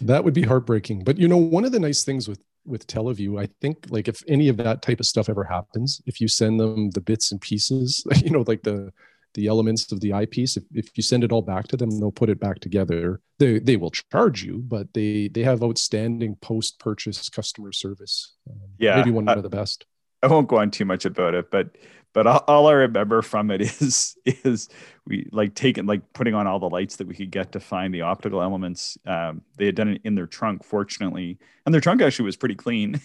that 0.00 0.24
would 0.24 0.34
be 0.34 0.42
heartbreaking. 0.42 1.04
But 1.04 1.18
you 1.18 1.28
know, 1.28 1.36
one 1.36 1.66
of 1.66 1.72
the 1.72 1.80
nice 1.80 2.04
things 2.04 2.26
with 2.26 2.40
with 2.64 2.86
TeleVue, 2.86 3.40
I 3.40 3.48
think, 3.60 3.86
like 3.90 4.08
if 4.08 4.22
any 4.28 4.48
of 4.48 4.56
that 4.58 4.82
type 4.82 5.00
of 5.00 5.06
stuff 5.06 5.28
ever 5.28 5.44
happens, 5.44 6.00
if 6.06 6.20
you 6.20 6.28
send 6.28 6.60
them 6.60 6.90
the 6.90 7.00
bits 7.00 7.32
and 7.32 7.40
pieces, 7.40 8.04
you 8.22 8.30
know, 8.30 8.44
like 8.46 8.62
the 8.62 8.92
the 9.34 9.46
elements 9.46 9.92
of 9.92 10.00
the 10.00 10.12
eyepiece, 10.12 10.56
if, 10.56 10.64
if 10.72 10.90
you 10.96 11.04
send 11.04 11.22
it 11.22 11.30
all 11.30 11.42
back 11.42 11.68
to 11.68 11.76
them, 11.76 12.00
they'll 12.00 12.10
put 12.10 12.28
it 12.28 12.40
back 12.40 12.58
together. 12.60 13.20
They 13.38 13.58
they 13.58 13.76
will 13.76 13.90
charge 13.90 14.42
you, 14.42 14.58
but 14.66 14.92
they 14.92 15.28
they 15.28 15.42
have 15.42 15.62
outstanding 15.62 16.36
post 16.36 16.78
purchase 16.78 17.28
customer 17.28 17.72
service. 17.72 18.34
Um, 18.48 18.58
yeah, 18.78 18.96
maybe 18.96 19.10
one 19.10 19.28
I, 19.28 19.34
of 19.34 19.42
the 19.42 19.48
best. 19.48 19.86
I 20.22 20.26
won't 20.26 20.48
go 20.48 20.58
on 20.58 20.70
too 20.70 20.84
much 20.84 21.04
about 21.04 21.34
it, 21.34 21.50
but 21.50 21.70
but 22.12 22.26
all, 22.26 22.44
all, 22.48 22.66
I 22.68 22.72
remember 22.72 23.22
from 23.22 23.50
it 23.50 23.60
is 23.80 24.16
is 24.24 24.68
we 25.06 25.28
like 25.32 25.54
taking 25.54 25.86
like 25.86 26.12
putting 26.12 26.34
on 26.34 26.46
all 26.46 26.58
the 26.58 26.68
lights 26.68 26.96
that 26.96 27.06
we 27.06 27.14
could 27.14 27.30
get 27.30 27.52
to 27.52 27.60
find 27.60 27.94
the 27.94 28.02
optical 28.02 28.42
elements. 28.42 28.98
Um, 29.06 29.42
they 29.56 29.66
had 29.66 29.74
done 29.74 29.88
it 29.88 30.02
in 30.04 30.14
their 30.14 30.26
trunk, 30.26 30.64
fortunately, 30.64 31.38
and 31.64 31.74
their 31.74 31.80
trunk 31.80 32.02
actually 32.02 32.26
was 32.26 32.36
pretty 32.36 32.56
clean. 32.56 33.00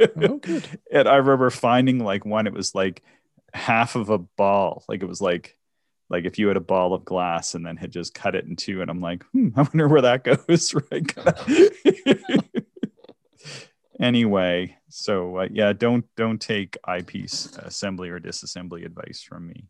oh, 0.00 0.38
good. 0.38 0.66
and 0.92 1.08
I 1.08 1.16
remember 1.16 1.50
finding 1.50 1.98
like 1.98 2.24
one. 2.24 2.46
It 2.46 2.52
was 2.52 2.74
like 2.74 3.02
half 3.54 3.96
of 3.96 4.10
a 4.10 4.18
ball, 4.18 4.84
like 4.88 5.02
it 5.02 5.06
was 5.06 5.20
like 5.20 5.56
like 6.08 6.24
if 6.24 6.38
you 6.38 6.48
had 6.48 6.56
a 6.56 6.60
ball 6.60 6.94
of 6.94 7.04
glass 7.04 7.54
and 7.54 7.66
then 7.66 7.76
had 7.76 7.90
just 7.90 8.14
cut 8.14 8.34
it 8.34 8.44
in 8.44 8.56
two 8.56 8.80
and 8.80 8.90
i'm 8.90 9.00
like 9.00 9.24
hmm, 9.32 9.48
i 9.56 9.62
wonder 9.62 9.88
where 9.88 10.02
that 10.02 10.24
goes 10.46 10.74
right 10.74 11.14
anyway 14.00 14.76
so 14.88 15.38
uh, 15.38 15.48
yeah 15.50 15.72
don't 15.72 16.04
don't 16.16 16.40
take 16.40 16.76
eyepiece 16.84 17.56
assembly 17.62 18.08
or 18.10 18.20
disassembly 18.20 18.84
advice 18.84 19.22
from 19.22 19.46
me 19.46 19.64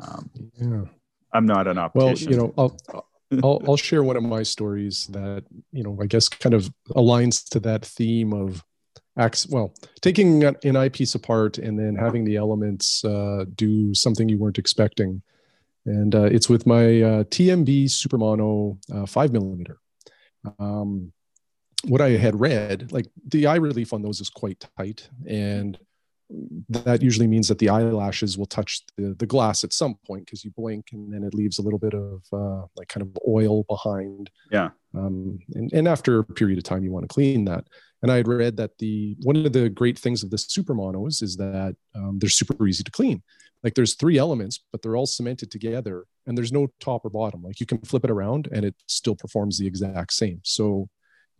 um, 0.00 0.30
Yeah. 0.58 0.84
i'm 1.32 1.46
not 1.46 1.66
an 1.66 1.78
optician 1.78 2.30
Well, 2.30 2.32
you 2.32 2.36
know, 2.36 2.54
I'll, 2.56 3.04
I'll 3.44 3.62
I'll 3.68 3.76
share 3.76 4.02
one 4.02 4.16
of 4.16 4.22
my 4.24 4.42
stories 4.42 5.06
that 5.12 5.44
you 5.72 5.84
know 5.84 5.96
I 6.02 6.06
guess 6.06 6.28
kind 6.28 6.54
of 6.54 6.68
aligns 6.90 7.48
to 7.50 7.60
that 7.60 7.84
theme 7.84 8.32
of. 8.32 8.64
Well, 9.50 9.74
taking 10.00 10.44
an 10.44 10.76
eyepiece 10.76 11.14
apart 11.14 11.58
and 11.58 11.78
then 11.78 11.94
having 11.94 12.24
the 12.24 12.36
elements 12.36 13.04
uh, 13.04 13.44
do 13.54 13.92
something 13.92 14.30
you 14.30 14.38
weren't 14.38 14.56
expecting, 14.58 15.20
and 15.84 16.14
uh, 16.14 16.22
it's 16.22 16.48
with 16.48 16.66
my 16.66 17.02
uh, 17.02 17.24
TMB 17.24 17.90
Super 17.90 18.16
Mono 18.16 18.78
uh, 18.92 19.04
five 19.04 19.30
millimeter. 19.30 19.78
Um, 20.58 21.12
what 21.84 22.00
I 22.00 22.10
had 22.10 22.38
read, 22.38 22.92
like 22.92 23.06
the 23.26 23.46
eye 23.46 23.56
relief 23.56 23.92
on 23.92 24.02
those 24.02 24.20
is 24.20 24.30
quite 24.30 24.64
tight, 24.76 25.08
and 25.26 25.78
that 26.68 27.02
usually 27.02 27.26
means 27.26 27.48
that 27.48 27.58
the 27.58 27.68
eyelashes 27.68 28.38
will 28.38 28.46
touch 28.46 28.82
the, 28.96 29.14
the 29.18 29.26
glass 29.26 29.64
at 29.64 29.72
some 29.72 29.96
point 30.06 30.26
because 30.26 30.44
you 30.44 30.52
blink 30.56 30.86
and 30.92 31.12
then 31.12 31.24
it 31.24 31.34
leaves 31.34 31.58
a 31.58 31.62
little 31.62 31.78
bit 31.78 31.94
of 31.94 32.22
uh, 32.32 32.66
like 32.76 32.88
kind 32.88 33.02
of 33.02 33.16
oil 33.26 33.64
behind. 33.64 34.30
Yeah. 34.50 34.70
Um, 34.96 35.38
and, 35.54 35.72
and 35.72 35.88
after 35.88 36.20
a 36.20 36.24
period 36.24 36.58
of 36.58 36.64
time, 36.64 36.84
you 36.84 36.92
want 36.92 37.04
to 37.04 37.12
clean 37.12 37.44
that. 37.46 37.64
And 38.02 38.10
I 38.10 38.16
had 38.16 38.28
read 38.28 38.56
that 38.58 38.78
the 38.78 39.16
one 39.22 39.44
of 39.44 39.52
the 39.52 39.68
great 39.68 39.98
things 39.98 40.22
of 40.22 40.30
the 40.30 40.38
super 40.38 40.74
monos 40.74 41.20
is 41.20 41.36
that 41.36 41.76
um, 41.94 42.18
they're 42.18 42.30
super 42.30 42.66
easy 42.66 42.84
to 42.84 42.90
clean. 42.90 43.22
Like 43.62 43.74
there's 43.74 43.94
three 43.94 44.16
elements, 44.16 44.60
but 44.72 44.82
they're 44.82 44.96
all 44.96 45.06
cemented 45.06 45.50
together 45.50 46.06
and 46.26 46.36
there's 46.36 46.52
no 46.52 46.68
top 46.80 47.04
or 47.04 47.10
bottom. 47.10 47.42
Like 47.42 47.60
you 47.60 47.66
can 47.66 47.78
flip 47.78 48.04
it 48.04 48.10
around 48.10 48.48
and 48.52 48.64
it 48.64 48.74
still 48.86 49.16
performs 49.16 49.58
the 49.58 49.66
exact 49.66 50.12
same. 50.12 50.40
So 50.44 50.88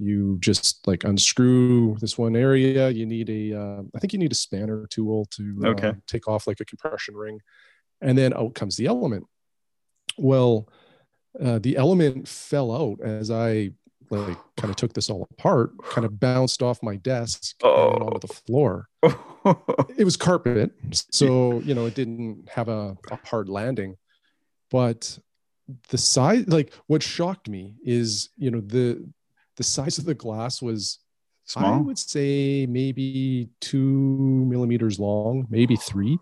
you 0.01 0.39
just 0.41 0.87
like 0.87 1.05
unscrew 1.05 1.97
this 2.01 2.17
one 2.17 2.35
area 2.35 2.89
you 2.89 3.05
need 3.05 3.29
a 3.29 3.59
uh, 3.59 3.83
i 3.95 3.99
think 3.99 4.13
you 4.13 4.19
need 4.19 4.33
a 4.33 4.37
spanner 4.37 4.87
tool 4.87 5.27
to 5.27 5.61
uh, 5.65 5.93
take 6.07 6.27
off 6.27 6.47
like 6.47 6.61
a 6.61 6.65
compression 6.65 7.15
ring. 7.15 7.39
And 8.01 8.17
then 8.17 8.33
out 8.33 8.55
comes 8.55 8.77
the 8.77 8.87
element. 8.87 9.27
Well 10.17 10.69
uh, 11.41 11.59
the 11.59 11.77
element 11.77 12.27
fell 12.27 12.73
out 12.75 13.07
as 13.07 13.31
i 13.31 13.71
like 14.11 14.37
kind 14.57 14.71
of 14.71 14.77
took 14.77 14.93
this 14.93 15.09
all 15.09 15.29
apart 15.31 15.71
kind 15.85 16.05
of 16.05 16.19
bounced 16.19 16.63
off 16.63 16.83
my 16.83 16.97
desk 16.97 17.55
and 17.63 18.03
onto 18.03 18.27
the 18.27 18.35
floor. 18.47 18.89
It 19.97 20.05
was 20.05 20.17
carpet 20.17 20.73
so 20.93 21.61
you 21.61 21.75
know 21.75 21.87
it 21.87 21.95
didn't 21.95 22.49
have 22.49 22.69
a, 22.69 22.97
a 23.11 23.19
hard 23.25 23.49
landing. 23.49 23.97
But 24.71 25.19
the 25.89 25.99
size 25.99 26.47
like 26.49 26.73
what 26.87 27.03
shocked 27.03 27.49
me 27.49 27.77
is 27.85 28.31
you 28.37 28.51
know 28.51 28.61
the 28.61 29.09
the 29.61 29.65
size 29.65 29.99
of 29.99 30.05
the 30.05 30.15
glass 30.15 30.61
was 30.63 30.99
i 31.57 31.77
would 31.77 31.99
say 31.99 32.65
maybe 32.67 33.49
two 33.61 34.45
millimeters 34.53 35.01
long 35.01 35.47
maybe 35.51 35.77
three 35.77 36.17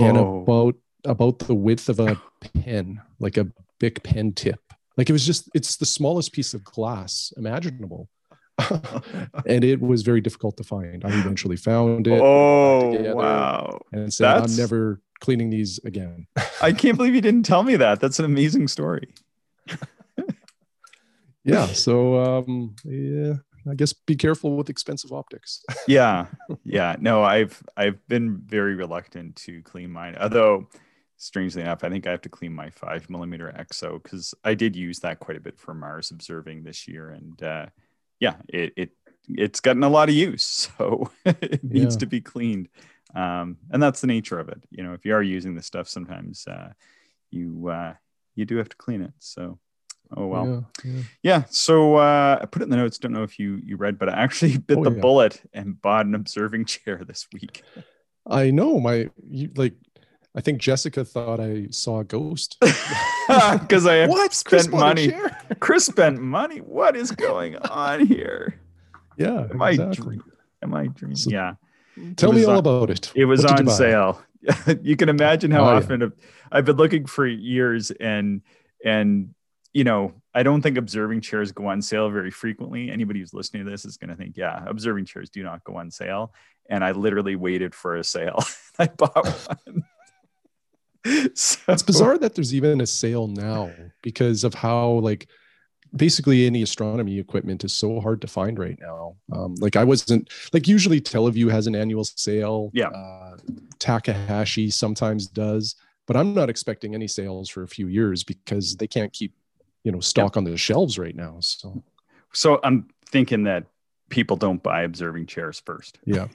and 0.00 0.16
about 0.16 0.76
about 1.04 1.38
the 1.40 1.54
width 1.54 1.88
of 1.88 2.00
a 2.00 2.20
pen 2.62 3.00
like 3.18 3.36
a 3.36 3.46
big 3.82 4.02
pen 4.04 4.32
tip. 4.32 4.60
Like 4.96 5.10
it 5.10 5.12
was 5.12 5.26
just 5.26 5.50
it's 5.54 5.76
the 5.76 5.86
smallest 5.86 6.32
piece 6.32 6.54
of 6.54 6.64
glass 6.64 7.32
imaginable. 7.36 8.08
And 9.46 9.64
it 9.64 9.80
was 9.80 10.02
very 10.02 10.20
difficult 10.20 10.56
to 10.58 10.62
find. 10.62 11.04
I 11.04 11.08
eventually 11.08 11.56
found 11.56 12.06
it 12.06 12.20
oh 12.22 13.14
wow. 13.14 13.80
and 13.92 14.12
said 14.12 14.28
i'm 14.28 14.56
never 14.56 15.00
cleaning 15.20 15.50
these 15.50 15.80
again. 15.84 16.26
I 16.60 16.72
can't 16.72 16.96
believe 16.96 17.14
you 17.14 17.20
didn't 17.20 17.44
tell 17.44 17.64
me 17.64 17.76
that. 17.76 17.98
That's 18.00 18.18
an 18.18 18.24
amazing 18.24 18.68
story 18.68 19.08
yeah 21.44 21.66
so 21.72 22.18
um 22.20 22.74
yeah 22.84 23.34
i 23.70 23.74
guess 23.74 23.92
be 23.92 24.16
careful 24.16 24.56
with 24.56 24.68
expensive 24.70 25.12
optics 25.12 25.62
yeah 25.88 26.26
yeah 26.64 26.96
no 27.00 27.22
i've 27.22 27.62
i've 27.76 28.06
been 28.08 28.38
very 28.46 28.74
reluctant 28.74 29.34
to 29.36 29.62
clean 29.62 29.90
mine 29.90 30.16
although 30.20 30.66
strangely 31.16 31.62
enough 31.62 31.84
i 31.84 31.88
think 31.88 32.06
i 32.06 32.10
have 32.10 32.20
to 32.20 32.28
clean 32.28 32.52
my 32.52 32.70
five 32.70 33.08
millimeter 33.10 33.52
XO 33.56 34.02
because 34.02 34.34
i 34.44 34.54
did 34.54 34.74
use 34.76 34.98
that 35.00 35.20
quite 35.20 35.36
a 35.36 35.40
bit 35.40 35.58
for 35.58 35.74
mars 35.74 36.10
observing 36.10 36.62
this 36.62 36.88
year 36.88 37.10
and 37.10 37.42
uh 37.42 37.66
yeah 38.20 38.34
it 38.48 38.72
it 38.76 38.90
it's 39.28 39.60
gotten 39.60 39.84
a 39.84 39.88
lot 39.88 40.08
of 40.08 40.14
use 40.14 40.42
so 40.78 41.10
it 41.24 41.62
needs 41.62 41.94
Yeah. 41.94 42.00
to 42.00 42.06
be 42.06 42.20
cleaned 42.20 42.68
um 43.14 43.56
and 43.70 43.82
that's 43.82 44.00
the 44.00 44.06
nature 44.06 44.38
of 44.38 44.48
it 44.48 44.62
you 44.70 44.82
know 44.82 44.94
if 44.94 45.04
you 45.04 45.14
are 45.14 45.22
using 45.22 45.54
this 45.54 45.66
stuff 45.66 45.88
sometimes 45.88 46.46
uh 46.46 46.72
you 47.30 47.68
uh 47.68 47.94
you 48.34 48.44
do 48.44 48.56
have 48.56 48.68
to 48.68 48.76
clean 48.76 49.02
it 49.02 49.12
so 49.18 49.58
oh 50.16 50.26
well 50.26 50.66
yeah, 50.84 50.90
yeah. 50.92 51.02
yeah. 51.22 51.42
So 51.50 51.96
uh, 51.96 52.38
I 52.42 52.46
put 52.46 52.62
it 52.62 52.64
in 52.64 52.70
the 52.70 52.76
notes. 52.76 52.98
Don't 52.98 53.12
know 53.12 53.22
if 53.22 53.38
you 53.38 53.60
you 53.64 53.76
read, 53.76 53.98
but 53.98 54.08
I 54.08 54.12
actually 54.12 54.58
bit 54.68 54.78
Oh, 54.78 54.84
the 54.84 54.92
yeah. 54.92 55.00
bullet 55.00 55.40
and 55.52 55.80
bought 55.80 56.06
an 56.06 56.14
observing 56.14 56.64
chair 56.72 57.02
this 57.06 57.26
week. 57.32 57.62
i 58.26 58.50
know 58.52 58.78
my 58.78 59.08
you 59.28 59.50
like 59.56 59.74
i 60.36 60.40
think 60.40 60.60
jessica 60.60 61.04
thought 61.04 61.40
i 61.40 61.66
saw 61.70 61.98
a 62.00 62.04
ghost 62.04 62.56
Because 63.28 63.86
I 63.86 63.94
have 63.94 64.10
what 64.10 64.30
Chris 64.44 64.64
spent 64.64 64.68
a 64.74 64.76
money. 64.76 65.12
Chris 65.60 65.86
spent 65.86 66.20
money. 66.20 66.58
What 66.58 66.96
is 66.96 67.10
going 67.12 67.56
on 67.56 68.06
here? 68.06 68.60
yeah 69.16 69.46
Am 69.50 69.62
I 69.62 69.70
exactly. 69.70 70.16
dream- 70.16 70.32
Am 70.62 70.74
I 70.74 70.86
dreaming? 70.88 71.16
So- 71.16 71.30
yeah. 71.30 71.54
tell 72.16 72.32
me 72.32 72.44
all 72.44 72.52
on- 72.52 72.58
about 72.58 72.90
it 72.90 73.12
It 73.14 73.24
was 73.26 73.44
on 73.44 73.68
sale. 73.68 74.22
you 74.82 74.96
can 74.96 75.08
imagine 75.08 75.50
how 75.50 75.64
Oh, 75.64 75.70
yeah. 75.70 75.76
often 75.78 76.02
I've, 76.02 76.12
I've 76.50 76.64
been 76.64 76.76
looking 76.76 77.06
for 77.06 77.26
years 77.26 77.90
and 77.92 78.42
and 78.84 79.34
you 79.72 79.84
know 79.84 80.12
I 80.34 80.42
don't 80.42 80.62
think 80.62 80.78
observing 80.78 81.20
chairs 81.20 81.52
go 81.52 81.66
on 81.66 81.82
sale 81.82 82.10
very 82.10 82.30
frequently. 82.30 82.90
Anybody 82.90 83.20
who's 83.20 83.34
listening 83.34 83.64
to 83.64 83.70
this 83.70 83.84
is 83.84 83.96
going 83.96 84.10
to 84.10 84.16
think, 84.16 84.36
yeah, 84.36 84.64
observing 84.66 85.04
chairs 85.04 85.30
do 85.30 85.42
not 85.42 85.62
go 85.64 85.76
on 85.76 85.90
sale. 85.90 86.32
And 86.70 86.82
I 86.84 86.92
literally 86.92 87.36
waited 87.36 87.74
for 87.74 87.96
a 87.96 88.04
sale. 88.04 88.42
I 88.78 88.86
bought 88.86 89.26
one. 89.26 89.84
so, 91.34 91.58
it's 91.68 91.82
bizarre 91.82 92.16
that 92.18 92.34
there's 92.34 92.54
even 92.54 92.80
a 92.80 92.86
sale 92.86 93.26
now 93.26 93.70
because 94.02 94.44
of 94.44 94.54
how 94.54 94.88
like 94.88 95.28
basically 95.94 96.46
any 96.46 96.62
astronomy 96.62 97.18
equipment 97.18 97.64
is 97.64 97.72
so 97.72 98.00
hard 98.00 98.20
to 98.20 98.26
find 98.26 98.58
right 98.58 98.78
now 98.80 99.14
um, 99.32 99.54
like 99.56 99.76
i 99.76 99.84
wasn't 99.84 100.26
like 100.52 100.66
usually 100.66 101.00
TeleVue 101.00 101.50
has 101.50 101.66
an 101.66 101.74
annual 101.74 102.04
sale 102.04 102.70
Yeah. 102.72 102.88
uh, 102.88 103.36
takahashi 103.78 104.70
sometimes 104.70 105.26
does 105.26 105.74
but 106.06 106.16
i'm 106.16 106.32
not 106.32 106.48
expecting 106.48 106.94
any 106.94 107.08
sales 107.08 107.50
for 107.50 107.62
a 107.62 107.68
few 107.68 107.88
years 107.88 108.24
because 108.24 108.76
they 108.76 108.86
can't 108.86 109.12
keep 109.12 109.34
you 109.84 109.92
know 109.92 110.00
stock 110.00 110.36
on 110.36 110.44
the 110.44 110.56
shelves 110.56 110.98
right 110.98 111.16
now 111.16 111.36
so 111.40 111.82
So 112.32 112.60
I'm 112.62 112.88
thinking 113.06 113.44
that 113.44 113.66
people 114.08 114.36
don't 114.36 114.62
buy 114.62 114.82
observing 114.82 115.26
chairs 115.26 115.60
first. 115.64 115.98
yeah 116.04 116.28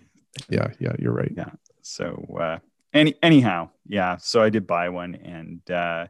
yeah 0.50 0.68
yeah 0.80 0.94
you're 1.00 1.14
right 1.14 1.32
yeah 1.36 1.52
So 1.82 2.26
uh, 2.40 2.60
any 2.94 3.16
anyhow, 3.24 3.70
yeah. 3.88 4.18
So 4.18 4.42
I 4.42 4.50
did 4.50 4.66
buy 4.68 4.90
one, 4.90 5.16
and 5.16 5.62
uh, 5.72 6.08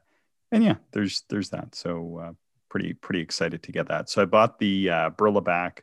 and 0.52 0.64
yeah, 0.64 0.76
there's 0.92 1.24
there's 1.30 1.50
that. 1.50 1.76
So 1.76 2.20
uh, 2.24 2.34
pretty 2.70 2.94
pretty 2.94 3.22
excited 3.22 3.62
to 3.64 3.72
get 3.72 3.88
that. 3.90 4.10
So 4.10 4.22
I 4.22 4.26
bought 4.26 4.58
the 4.60 4.90
uh, 4.90 5.10
Brilliback 5.12 5.80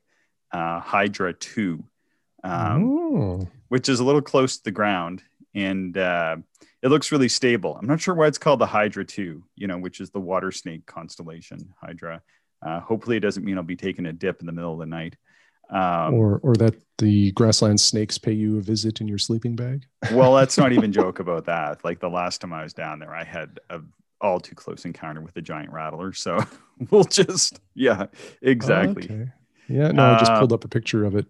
uh, 0.52 0.80
Hydra 0.80 1.32
Two, 1.34 1.84
um, 2.42 2.84
oh, 2.84 3.49
which 3.68 3.88
is 3.88 4.00
a 4.00 4.04
little 4.04 4.23
close 4.23 4.56
to 4.58 4.64
the 4.64 4.70
ground, 4.73 5.23
and 5.54 5.96
uh, 5.96 6.37
it 6.85 6.88
looks 6.88 7.11
really 7.11 7.29
stable. 7.29 7.76
I'm 7.76 7.87
not 7.88 8.00
sure 8.00 8.14
why 8.14 8.26
it's 8.26 8.38
called 8.38 8.61
the 8.61 8.67
Hydra 8.67 9.05
Two. 9.05 9.43
You 9.57 9.67
know, 9.67 9.79
which 9.79 10.00
is 10.00 10.11
the 10.11 10.21
water 10.21 10.53
snake 10.53 10.87
constellation 10.87 11.75
Hydra. 11.81 12.23
Uh, 12.64 12.81
hopefully, 12.81 13.17
it 13.17 13.21
doesn't 13.21 13.45
mean 13.45 13.57
I'll 13.57 13.64
be 13.64 13.75
taking 13.76 14.07
a 14.07 14.12
dip 14.12 14.41
in 14.41 14.47
the 14.47 14.53
middle 14.53 14.75
of 14.75 14.79
the 14.79 14.87
night. 14.87 15.17
Um, 15.71 16.14
or 16.14 16.41
or 16.43 16.55
that 16.57 16.76
the 16.99 17.33
grassland 17.33 17.81
snakes 17.81 18.19
pay 18.19 18.33
you 18.33 18.59
a 18.59 18.61
visit 18.61 19.00
in 19.00 19.09
your 19.09 19.17
sleeping 19.17 19.57
bag 19.57 19.87
well, 20.12 20.33
let's 20.33 20.59
not 20.59 20.73
even 20.73 20.93
joke 21.00 21.21
about 21.21 21.47
that. 21.47 21.83
Like 21.83 22.00
the 22.00 22.11
last 22.11 22.43
time 22.43 22.53
I 22.53 22.62
was 22.62 22.75
down 22.75 22.99
there, 22.99 23.14
I 23.14 23.25
had 23.25 23.61
a 23.71 23.81
all 24.21 24.41
too 24.41 24.55
close 24.55 24.85
encounter 24.85 25.21
with 25.23 25.37
a 25.37 25.43
giant 25.43 25.73
rattler. 25.73 26.12
So 26.12 26.38
we'll 26.91 27.05
just, 27.05 27.61
yeah, 27.75 28.07
exactly. 28.43 29.05
Okay. 29.05 29.31
Yeah, 29.69 29.88
no, 29.88 30.12
I 30.12 30.19
just 30.19 30.33
Uh, 30.33 30.38
pulled 30.38 30.53
up 30.53 30.64
a 30.64 30.69
picture 30.69 31.05
of 31.05 31.17
it. 31.17 31.26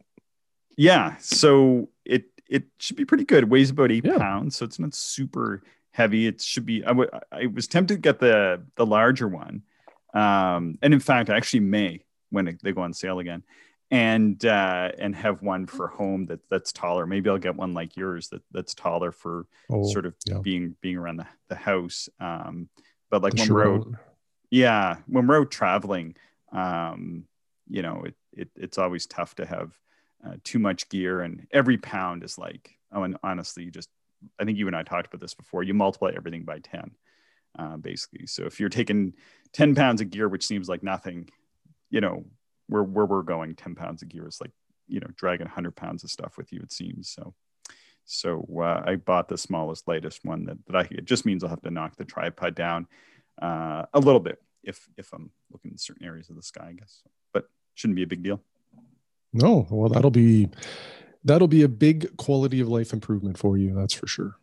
Yeah. 0.77 1.17
So 1.19 1.89
it 2.49 2.65
should 2.79 2.97
be 2.97 3.05
pretty 3.05 3.25
good. 3.25 3.45
It 3.45 3.49
weighs 3.49 3.71
about 3.71 3.91
eight 3.91 4.05
Yeah. 4.05 4.19
pounds, 4.19 4.57
so 4.57 4.65
it's 4.65 4.79
not 4.79 4.95
super 4.95 5.63
heavy. 5.91 6.27
It 6.27 6.41
should 6.41 6.67
be. 6.67 6.85
I 6.85 7.47
was 7.47 7.67
tempted 7.67 7.95
to 7.95 8.01
get 8.01 8.19
the 8.21 8.63
the 8.77 8.87
larger 8.87 9.29
one, 9.29 9.63
um, 10.13 10.79
and 10.83 10.93
in 10.95 11.01
fact, 11.01 11.31
I 11.31 11.37
actually 11.37 11.61
may 11.61 12.05
when 12.31 12.49
it, 12.49 12.63
they 12.63 12.73
go 12.73 12.83
on 12.83 12.93
sale 12.93 13.19
again, 13.21 13.43
and 13.91 14.45
uh, 14.45 14.91
and 14.99 15.15
have 15.15 15.43
one 15.43 15.67
for 15.67 15.89
home 15.89 16.27
that 16.27 16.41
that's 16.51 16.73
taller. 16.73 17.07
Maybe 17.07 17.31
I'll 17.31 17.39
get 17.39 17.57
one 17.57 17.75
like 17.75 17.97
yours 17.97 18.29
that 18.29 18.43
that's 18.53 18.75
taller 18.75 19.13
for 19.13 19.47
Oh, 19.71 19.87
sort 19.91 20.07
of 20.07 20.15
yeah. 20.27 20.39
being 20.43 20.77
being 20.81 20.97
around 20.97 21.17
the, 21.19 21.27
the 21.49 21.55
house. 21.57 22.09
Um, 22.21 22.69
but 23.11 23.23
like 23.23 23.35
the 23.35 23.43
when 23.43 23.55
we're 23.55 23.75
out, 23.77 23.87
yeah, 24.51 24.97
when 25.07 25.27
we're 25.27 25.41
out 25.41 25.51
traveling, 25.51 26.17
um, 26.53 27.25
you 27.69 27.83
know, 27.83 28.03
it, 28.05 28.15
it 28.33 28.49
it's 28.57 28.79
always 28.79 29.07
tough 29.07 29.37
to 29.37 29.47
have 29.47 29.73
uh, 30.26 30.35
too 30.45 30.59
much 30.59 30.88
gear, 30.88 31.21
and 31.23 31.47
every 31.52 31.78
pound 31.78 32.25
is 32.25 32.38
like, 32.38 32.71
oh, 32.93 33.02
and 33.04 33.16
honestly, 33.23 33.64
you 33.64 33.71
just 33.71 33.88
I 34.40 34.45
think 34.45 34.59
you 34.59 34.66
and 34.66 34.76
I 34.76 34.83
talked 34.83 35.07
about 35.09 35.21
this 35.21 35.35
before. 35.35 35.62
You 35.62 35.75
multiply 35.75 36.12
everything 36.16 36.45
by 36.45 36.61
ten. 36.61 36.93
uh, 37.59 37.76
basically. 37.76 38.26
So 38.26 38.45
if 38.45 38.61
you're 38.61 38.69
taking 38.69 39.14
10 39.52 39.75
pounds 39.75 40.00
of 40.00 40.11
gear, 40.11 40.28
which 40.28 40.47
seems 40.47 40.69
like 40.69 40.83
nothing, 40.83 41.28
you 41.90 42.00
know, 42.00 42.25
where, 42.69 42.83
where 42.83 43.07
we're 43.07 43.23
going, 43.23 43.54
10 43.54 43.75
pounds 43.75 44.02
of 44.02 44.09
gear 44.09 44.26
is 44.26 44.40
like, 44.40 44.50
you 44.88 45.00
know, 45.00 45.09
dragging 45.16 45.47
100 45.47 45.76
pounds 45.76 46.04
of 46.04 46.11
stuff 46.11 46.37
with 46.37 46.52
you, 46.52 46.61
it 46.62 46.73
seems. 46.73 47.09
So, 47.11 47.35
so 48.04 48.47
uh, 48.61 48.83
I 48.87 48.97
bought 48.97 49.28
the 49.28 49.38
smallest, 49.38 49.88
lightest 49.88 50.25
one 50.25 50.45
that, 50.47 50.59
that 50.66 50.76
I, 50.76 50.88
it 50.90 51.04
just 51.04 51.25
means 51.26 51.43
I'll 51.43 51.50
have 51.50 51.62
to 51.62 51.71
knock 51.71 51.97
the 51.97 52.04
tripod 52.04 52.54
down 52.54 52.87
uh, 53.40 53.85
a 53.93 54.00
little 54.00 54.21
bit 54.21 54.40
if, 54.62 54.88
if 54.97 55.12
I'm 55.12 55.31
looking 55.52 55.73
in 55.73 55.78
certain 55.78 56.07
areas 56.07 56.31
of 56.31 56.37
the 56.37 56.43
sky, 56.43 56.69
I 56.71 56.73
guess, 56.73 57.02
but 57.33 57.49
shouldn't 57.75 57.97
be 57.97 58.02
a 58.02 58.09
big 58.09 58.23
deal. 58.23 58.40
No, 59.35 59.67
well, 59.71 59.91
that'll 59.91 60.11
be, 60.11 60.49
that'll 61.25 61.49
be 61.49 61.62
a 61.62 61.69
big 61.69 62.17
quality 62.17 62.61
of 62.61 62.69
life 62.69 62.93
improvement 62.93 63.37
for 63.37 63.59
you. 63.59 63.75
That's 63.75 63.95
for 63.95 64.07
sure. 64.07 64.37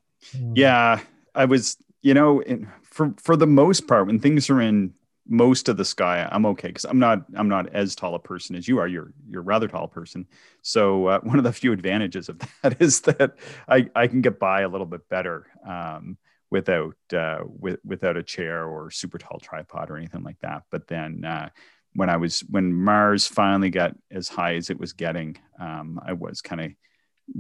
Yeah. 0.54 1.00
I 1.34 1.46
was, 1.46 1.78
you 2.02 2.14
know, 2.14 2.42
in, 2.42 2.68
for, 2.84 3.14
for 3.18 3.36
the 3.36 3.48
most 3.48 3.88
part, 3.88 4.06
when 4.06 4.20
things 4.20 4.50
are 4.50 4.62
in 4.62 4.94
most 5.28 5.70
of 5.70 5.78
the 5.78 5.86
sky 5.86 6.28
i'm 6.32 6.46
okay 6.46 6.68
because 6.68 6.84
i'm 6.86 7.00
not 7.00 7.24
i'm 7.36 7.48
not 7.48 7.74
as 7.74 7.96
tall 7.96 8.16
a 8.16 8.20
person 8.20 8.56
as 8.56 8.68
you 8.68 8.80
are 8.80 8.88
you're 8.88 9.14
you're 9.30 9.42
a 9.42 9.46
rather 9.46 9.68
tall 9.68 9.88
person 9.88 10.28
so 10.62 11.08
uh, 11.08 11.20
one 11.24 11.38
of 11.38 11.44
the 11.44 11.54
few 11.54 11.72
advantages 11.72 12.28
of 12.28 12.42
that 12.62 12.76
is 12.82 13.02
that 13.02 13.36
i 13.68 13.88
i 13.96 14.08
can 14.08 14.22
get 14.22 14.40
by 14.40 14.62
a 14.62 14.68
little 14.68 14.86
bit 14.86 15.08
better 15.10 15.48
um, 15.66 16.18
without 16.50 16.96
uh, 17.14 17.40
with, 17.46 17.80
without 17.86 18.18
a 18.18 18.24
chair 18.24 18.66
or 18.66 18.92
super 18.92 19.18
tall 19.18 19.40
tripod 19.40 19.90
or 19.90 19.98
anything 19.98 20.24
like 20.24 20.40
that 20.42 20.64
but 20.70 20.88
then 20.88 21.24
uh, 21.24 21.50
when 21.94 22.10
i 22.10 22.18
was 22.18 22.42
when 22.50 22.74
mars 22.74 23.28
finally 23.28 23.70
got 23.70 23.96
as 24.12 24.28
high 24.28 24.56
as 24.56 24.70
it 24.70 24.80
was 24.80 24.94
getting 24.94 25.38
um, 25.60 26.00
i 26.06 26.14
was 26.14 26.42
kind 26.42 26.62
of 26.62 26.72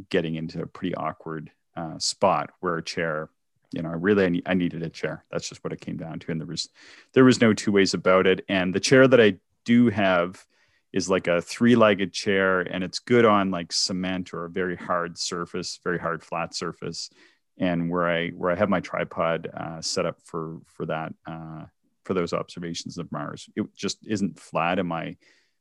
getting 0.10 0.36
into 0.36 0.62
a 0.62 0.68
pretty 0.68 0.96
awkward 0.96 1.52
uh, 1.76 1.98
spot 1.98 2.52
where 2.60 2.78
a 2.78 2.84
chair 2.84 3.30
you 3.72 3.82
know, 3.82 3.90
I 3.90 3.94
really 3.94 4.42
I, 4.46 4.52
I 4.52 4.54
needed 4.54 4.84
a 4.84 4.90
chair. 4.90 5.26
That's 5.32 5.48
just 5.48 5.64
what 5.64 5.74
it 5.74 5.82
came 5.82 5.98
down 5.98 6.20
to, 6.20 6.32
and 6.32 6.40
there 6.40 6.48
was 6.48 6.70
there 7.14 7.24
was 7.24 7.42
no 7.42 7.54
two 7.54 7.72
ways 7.72 7.94
about 7.94 8.28
it. 8.28 8.44
And 8.50 8.74
the 8.74 8.80
chair 8.80 9.08
that 9.08 9.22
I 9.22 9.38
do 9.66 9.90
have 9.90 10.46
is 10.94 11.10
like 11.10 11.28
a 11.28 11.42
three-legged 11.42 12.12
chair, 12.12 12.62
and 12.62 12.84
it's 12.84 13.00
good 13.00 13.26
on 13.26 13.50
like 13.50 13.72
cement 13.72 14.34
or 14.34 14.46
a 14.46 14.50
very 14.50 14.76
hard 14.76 15.18
surface, 15.18 15.80
very 15.84 16.00
hard 16.00 16.24
flat 16.24 16.54
surface. 16.54 17.10
And 17.58 17.90
where 17.90 18.10
I 18.10 18.30
where 18.30 18.52
I 18.52 18.56
have 18.56 18.70
my 18.70 18.82
tripod 18.82 19.50
uh, 19.54 19.82
set 19.82 20.06
up 20.06 20.18
for 20.24 20.60
for 20.66 20.86
that 20.88 21.14
uh, 21.26 21.66
for 22.12 22.20
those 22.20 22.34
observations 22.34 22.98
of 22.98 23.10
Mars, 23.10 23.50
it 23.56 23.74
just 23.74 24.06
isn't 24.06 24.38
flat, 24.38 24.80
and 24.80 24.90
my 24.90 25.16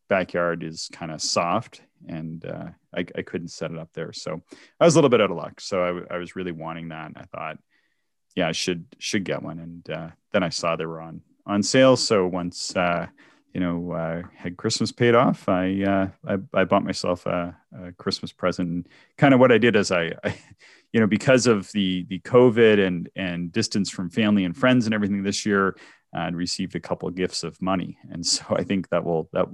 backyard 0.08 0.64
is 0.64 0.90
kind 0.92 1.12
of 1.12 1.22
soft, 1.22 1.80
and 2.08 2.44
uh, 2.44 2.70
I, 2.92 3.06
I 3.14 3.22
couldn't 3.22 3.52
set 3.52 3.70
it 3.70 3.78
up 3.78 3.90
there. 3.94 4.12
So 4.12 4.42
I 4.80 4.84
was 4.84 4.96
a 4.96 4.98
little 4.98 5.10
bit 5.10 5.20
out 5.20 5.30
of 5.30 5.36
luck. 5.36 5.60
So 5.60 6.04
I, 6.10 6.14
I 6.14 6.18
was 6.18 6.34
really 6.34 6.50
wanting 6.50 6.88
that. 6.88 7.06
And 7.06 7.16
I 7.16 7.22
thought, 7.22 7.58
yeah, 8.34 8.48
I 8.48 8.52
should 8.52 8.84
should 8.98 9.22
get 9.22 9.44
one. 9.44 9.60
And 9.60 9.90
uh, 9.90 10.08
then 10.32 10.42
I 10.42 10.48
saw 10.48 10.74
they 10.74 10.86
were 10.86 11.00
on 11.00 11.20
on 11.46 11.62
sale. 11.62 11.96
So 11.96 12.26
once 12.26 12.74
uh, 12.74 13.06
you 13.54 13.60
know 13.60 13.92
uh, 13.92 14.22
had 14.34 14.56
Christmas 14.56 14.90
paid 14.90 15.14
off, 15.14 15.48
I, 15.48 15.84
uh, 15.84 16.08
I, 16.26 16.38
I 16.52 16.64
bought 16.64 16.82
myself 16.82 17.26
a, 17.26 17.56
a 17.80 17.92
Christmas 17.92 18.32
present. 18.32 18.88
kind 19.16 19.34
of 19.34 19.38
what 19.38 19.52
I 19.52 19.58
did 19.58 19.76
is 19.76 19.92
I, 19.92 20.14
I, 20.24 20.36
you 20.92 20.98
know, 20.98 21.06
because 21.06 21.46
of 21.46 21.70
the 21.72 22.04
the 22.08 22.18
COVID 22.20 22.84
and 22.84 23.08
and 23.14 23.52
distance 23.52 23.90
from 23.90 24.10
family 24.10 24.44
and 24.44 24.56
friends 24.56 24.86
and 24.86 24.94
everything 24.94 25.22
this 25.22 25.46
year, 25.46 25.76
and 26.12 26.36
received 26.36 26.74
a 26.74 26.80
couple 26.80 27.08
of 27.08 27.14
gifts 27.14 27.42
of 27.42 27.60
money. 27.62 27.98
And 28.10 28.26
so 28.26 28.44
I 28.50 28.64
think 28.64 28.88
that 28.90 29.04
will 29.04 29.28
that 29.32 29.46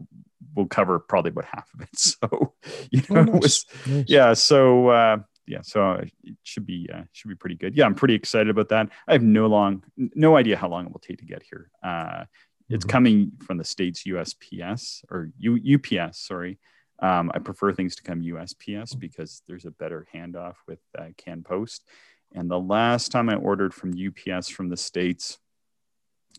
will 0.55 0.67
cover 0.67 0.99
probably 0.99 1.31
about 1.31 1.47
half 1.47 1.69
of 1.75 1.81
it. 1.83 1.89
So 1.97 2.55
you 2.91 3.03
know, 3.09 3.21
oh, 3.21 3.25
nice. 3.25 3.43
Was, 3.43 3.67
nice. 3.87 4.05
yeah. 4.09 4.33
So 4.35 4.89
uh, 4.89 5.19
yeah, 5.47 5.61
so 5.63 5.93
it 5.93 6.37
should 6.43 6.67
be 6.67 6.89
uh, 6.93 7.03
should 7.13 7.29
be 7.29 7.35
pretty 7.35 7.57
good. 7.57 7.77
Yeah, 7.77 7.87
I'm 7.87 7.95
pretty 7.95 8.15
excited 8.15 8.49
about 8.49 8.69
that. 8.71 8.89
I 9.07 9.13
have 9.13 9.23
no 9.23 9.47
long, 9.47 9.85
no 9.97 10.37
idea 10.37 10.57
how 10.57 10.69
long 10.69 10.87
it 10.87 10.93
will 10.93 11.01
take 11.01 11.19
to 11.19 11.25
get 11.25 11.43
here. 11.43 11.71
Uh, 11.83 12.25
it's 12.69 12.85
mm-hmm. 12.85 12.91
coming 12.91 13.33
from 13.45 13.59
the 13.59 13.65
states 13.65 14.05
USPS 14.05 15.05
or 15.11 15.31
U, 15.39 15.77
UPS. 15.77 16.19
Sorry, 16.19 16.59
um, 17.01 17.31
I 17.35 17.39
prefer 17.39 17.73
things 17.73 17.95
to 17.97 18.03
come 18.03 18.23
USPS 18.23 18.99
because 18.99 19.43
there's 19.47 19.67
a 19.67 19.71
better 19.71 20.07
handoff 20.15 20.55
with 20.67 20.81
uh, 20.99 21.07
Can 21.17 21.43
Post. 21.43 21.85
And 22.33 22.51
the 22.51 22.59
last 22.59 23.13
time 23.13 23.29
I 23.29 23.37
ordered 23.37 23.73
from 23.73 23.93
UPS 23.93 24.49
from 24.49 24.69
the 24.69 24.77
states, 24.77 25.39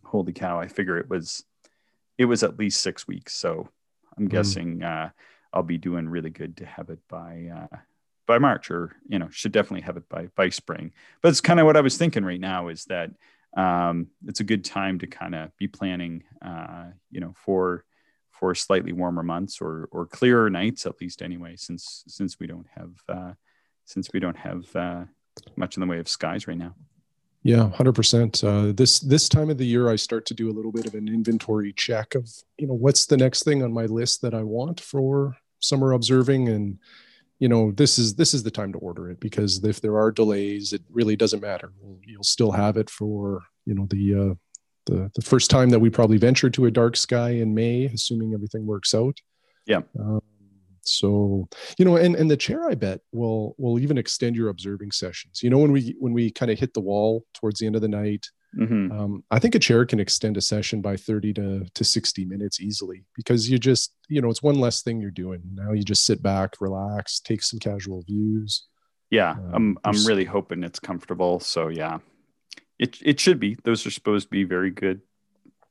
holy 0.03 0.33
cow! 0.33 0.60
I 0.60 0.67
figure 0.67 0.97
it 0.97 1.10
was 1.10 1.43
it 2.17 2.25
was 2.25 2.43
at 2.43 2.60
least 2.60 2.81
six 2.81 3.07
weeks. 3.07 3.36
So 3.36 3.69
I'm 4.17 4.25
mm-hmm. 4.25 4.31
guessing 4.31 4.83
uh, 4.83 5.10
I'll 5.53 5.63
be 5.63 5.77
doing 5.77 6.10
really 6.10 6.29
good 6.29 6.57
to 6.57 6.65
have 6.65 6.89
it 6.89 6.99
by 7.10 7.49
uh, 7.55 7.77
by 8.25 8.38
March, 8.38 8.69
or 8.71 8.95
you 9.07 9.19
know, 9.19 9.29
should 9.29 9.51
definitely 9.51 9.81
have 9.81 9.97
it 9.97 10.07
by 10.10 10.27
by 10.36 10.49
spring. 10.49 10.91
But 11.21 11.29
it's 11.29 11.41
kind 11.41 11.60
of 11.60 11.65
what 11.65 11.77
I 11.77 11.81
was 11.81 11.97
thinking 11.97 12.25
right 12.25 12.39
now 12.39 12.67
is 12.67 12.86
that 12.86 13.12
um, 13.55 14.07
it's 14.25 14.39
a 14.39 14.45
good 14.45 14.65
time 14.65 14.99
to 14.99 15.07
kind 15.07 15.33
of 15.33 15.55
be 15.57 15.67
planning, 15.67 16.23
uh, 16.43 16.88
you 17.10 17.19
know, 17.19 17.33
for 17.36 17.86
for 18.31 18.53
slightly 18.53 18.91
warmer 18.91 19.23
months 19.23 19.62
or 19.62 19.88
or 19.91 20.05
clearer 20.05 20.49
nights 20.49 20.86
at 20.86 20.99
least 21.01 21.21
anyway, 21.21 21.55
since 21.55 22.03
since 22.07 22.39
we 22.39 22.47
don't 22.47 22.67
have 22.75 22.91
uh, 23.10 23.33
since 23.86 24.10
we 24.13 24.19
don't 24.19 24.38
have 24.38 24.75
uh, 24.75 25.05
much 25.55 25.77
in 25.77 25.81
the 25.81 25.88
way 25.88 25.99
of 25.99 26.10
skies 26.10 26.47
right 26.47 26.57
now. 26.57 26.75
Yeah, 27.43 27.69
hundred 27.69 27.91
uh, 27.91 27.93
percent. 27.93 28.41
This 28.76 29.00
this 29.00 29.30
time 29.30 29.50
of 29.50 29.58
the 29.58 29.65
year, 29.65 29.89
I 29.89 29.95
start 29.95 30.26
to 30.28 30.34
do 30.34 30.50
a 30.50 30.54
little 30.54 30.71
bit 30.71 30.86
of 30.86 30.95
an 30.95 31.08
inventory 31.08 31.71
check 31.73 32.15
of 32.15 32.30
you 32.58 32.67
know 32.67 32.73
what's 32.73 33.06
the 33.06 33.17
next 33.17 33.43
thing 33.43 33.63
on 33.63 33.71
my 33.71 33.86
list 33.86 34.21
that 34.21 34.34
I 34.34 34.43
want 34.43 34.82
for 34.82 35.38
summer 35.60 35.93
observing, 35.93 36.50
and 36.50 36.78
you 37.39 37.47
know 37.47 37.71
this 37.71 38.00
is 38.00 38.15
this 38.15 38.34
is 38.34 38.43
the 38.43 38.52
time 38.52 38.73
to 38.73 38.80
order 38.80 39.10
it 39.10 39.19
because 39.19 39.63
if 39.63 39.80
there 39.82 39.97
are 39.97 40.12
delays 40.12 40.73
it 40.73 40.82
really 40.89 41.15
doesn't 41.15 41.41
matter. 41.41 41.71
You'll 42.06 42.23
still 42.23 42.52
have 42.52 42.78
it 42.78 42.89
for 42.89 43.43
you 43.65 43.76
know 43.76 43.88
the 43.89 44.15
uh 44.15 44.36
the, 44.88 45.12
the 45.15 45.21
first 45.21 45.50
time 45.50 45.69
that 45.69 45.80
we 45.80 45.89
probably 45.89 46.17
venture 46.17 46.50
to 46.50 46.65
a 46.65 46.71
dark 46.71 46.95
sky 46.95 47.32
in 47.32 47.54
may 47.54 47.86
assuming 47.86 48.34
everything 48.34 48.65
works 48.65 48.93
out. 48.93 49.17
Yeah. 49.65 49.82
Um, 50.00 50.21
so 50.88 51.47
you 51.78 51.86
know 51.86 51.95
and 51.95 52.15
and 52.15 52.30
the 52.30 52.38
chair 52.38 52.69
i 52.69 52.76
bet 52.76 53.02
will 53.12 53.56
will 53.58 53.80
even 53.80 53.97
extend 53.97 54.36
your 54.36 54.50
observing 54.50 54.91
sessions 54.91 55.41
you 55.43 55.50
know 55.50 55.58
when 55.58 55.71
we 55.71 55.95
when 56.00 56.13
we 56.13 56.32
kind 56.32 56.52
of 56.52 56.60
hit 56.60 56.73
the 56.73 56.82
wall 56.82 57.23
towards 57.34 57.60
the 57.60 57.65
end 57.65 57.76
of 57.76 57.82
the 57.82 57.88
night 57.88 58.26
Mm-hmm. 58.58 58.91
Um, 58.91 59.23
I 59.30 59.39
think 59.39 59.56
a 59.56 59.60
chair 59.60 59.86
can 59.86 60.00
extend 60.00 60.38
a 60.38 60.41
session 60.41 60.82
by 60.82 60.95
30 60.95 61.34
to, 61.34 61.65
to 61.73 61.84
60 61.84 62.26
minutes 62.26 62.60
easily 62.60 63.04
because 63.15 63.50
you 63.50 63.60
just, 63.60 63.93
you 64.08 64.21
know, 64.21 64.30
it's 64.30 64.41
one 64.41 64.60
less 64.60 64.82
thing 64.82 65.00
you're 65.00 65.12
doing. 65.12 65.41
Now 65.54 65.73
you 65.73 65.84
just 65.84 66.06
sit 66.06 66.23
back, 66.23 66.54
relax, 66.60 67.19
take 67.19 67.43
some 67.43 67.60
casual 67.60 68.04
views. 68.04 68.65
Yeah, 69.10 69.32
um, 69.32 69.52
I'm 69.54 69.78
I'm 69.86 70.06
really 70.06 70.26
hoping 70.26 70.63
it's 70.63 70.80
comfortable. 70.80 71.39
So 71.39 71.69
yeah, 71.69 72.00
it 72.78 72.97
it 73.02 73.19
should 73.21 73.39
be. 73.39 73.58
Those 73.63 73.86
are 73.86 73.91
supposed 73.91 74.28
to 74.28 74.32
be 74.32 74.43
very 74.43 74.69
good. 74.69 75.02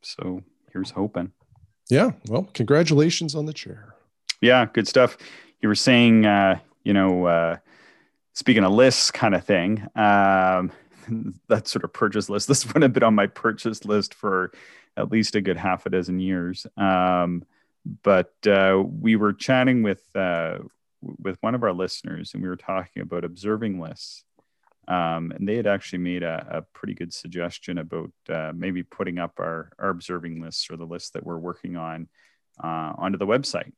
So 0.02 0.42
here's 0.72 0.90
hoping. 0.90 1.32
Yeah. 1.90 2.12
Well, 2.28 2.48
congratulations 2.54 3.34
on 3.34 3.44
the 3.44 3.52
chair. 3.52 3.95
Yeah, 4.40 4.66
good 4.72 4.88
stuff. 4.88 5.16
You 5.60 5.68
were 5.68 5.74
saying, 5.74 6.26
uh, 6.26 6.58
you 6.84 6.92
know, 6.92 7.26
uh, 7.26 7.56
speaking 8.34 8.64
of 8.64 8.72
lists, 8.72 9.10
kind 9.10 9.34
of 9.34 9.44
thing. 9.44 9.86
Um, 9.94 10.72
that 11.48 11.68
sort 11.68 11.84
of 11.84 11.92
purchase 11.92 12.28
list. 12.28 12.48
This 12.48 12.72
would 12.72 12.82
have 12.82 12.92
been 12.92 13.02
on 13.02 13.14
my 13.14 13.26
purchase 13.26 13.84
list 13.84 14.14
for 14.14 14.52
at 14.96 15.10
least 15.10 15.34
a 15.34 15.40
good 15.40 15.56
half 15.56 15.86
a 15.86 15.90
dozen 15.90 16.20
years. 16.20 16.66
Um, 16.76 17.44
but 18.02 18.34
uh, 18.46 18.82
we 18.84 19.16
were 19.16 19.32
chatting 19.32 19.82
with 19.82 20.02
uh, 20.14 20.58
with 21.00 21.36
one 21.40 21.54
of 21.54 21.62
our 21.62 21.72
listeners, 21.72 22.32
and 22.34 22.42
we 22.42 22.48
were 22.48 22.56
talking 22.56 23.02
about 23.02 23.24
observing 23.24 23.80
lists. 23.80 24.24
Um, 24.88 25.32
and 25.32 25.48
they 25.48 25.56
had 25.56 25.66
actually 25.66 25.98
made 25.98 26.22
a, 26.22 26.46
a 26.48 26.62
pretty 26.62 26.94
good 26.94 27.12
suggestion 27.12 27.78
about 27.78 28.12
uh, 28.28 28.52
maybe 28.54 28.84
putting 28.84 29.18
up 29.18 29.40
our, 29.40 29.72
our 29.80 29.88
observing 29.88 30.40
lists 30.40 30.70
or 30.70 30.76
the 30.76 30.84
list 30.84 31.14
that 31.14 31.24
we're 31.24 31.38
working 31.38 31.76
on 31.76 32.08
uh, 32.62 32.92
onto 32.96 33.18
the 33.18 33.26
website. 33.26 33.72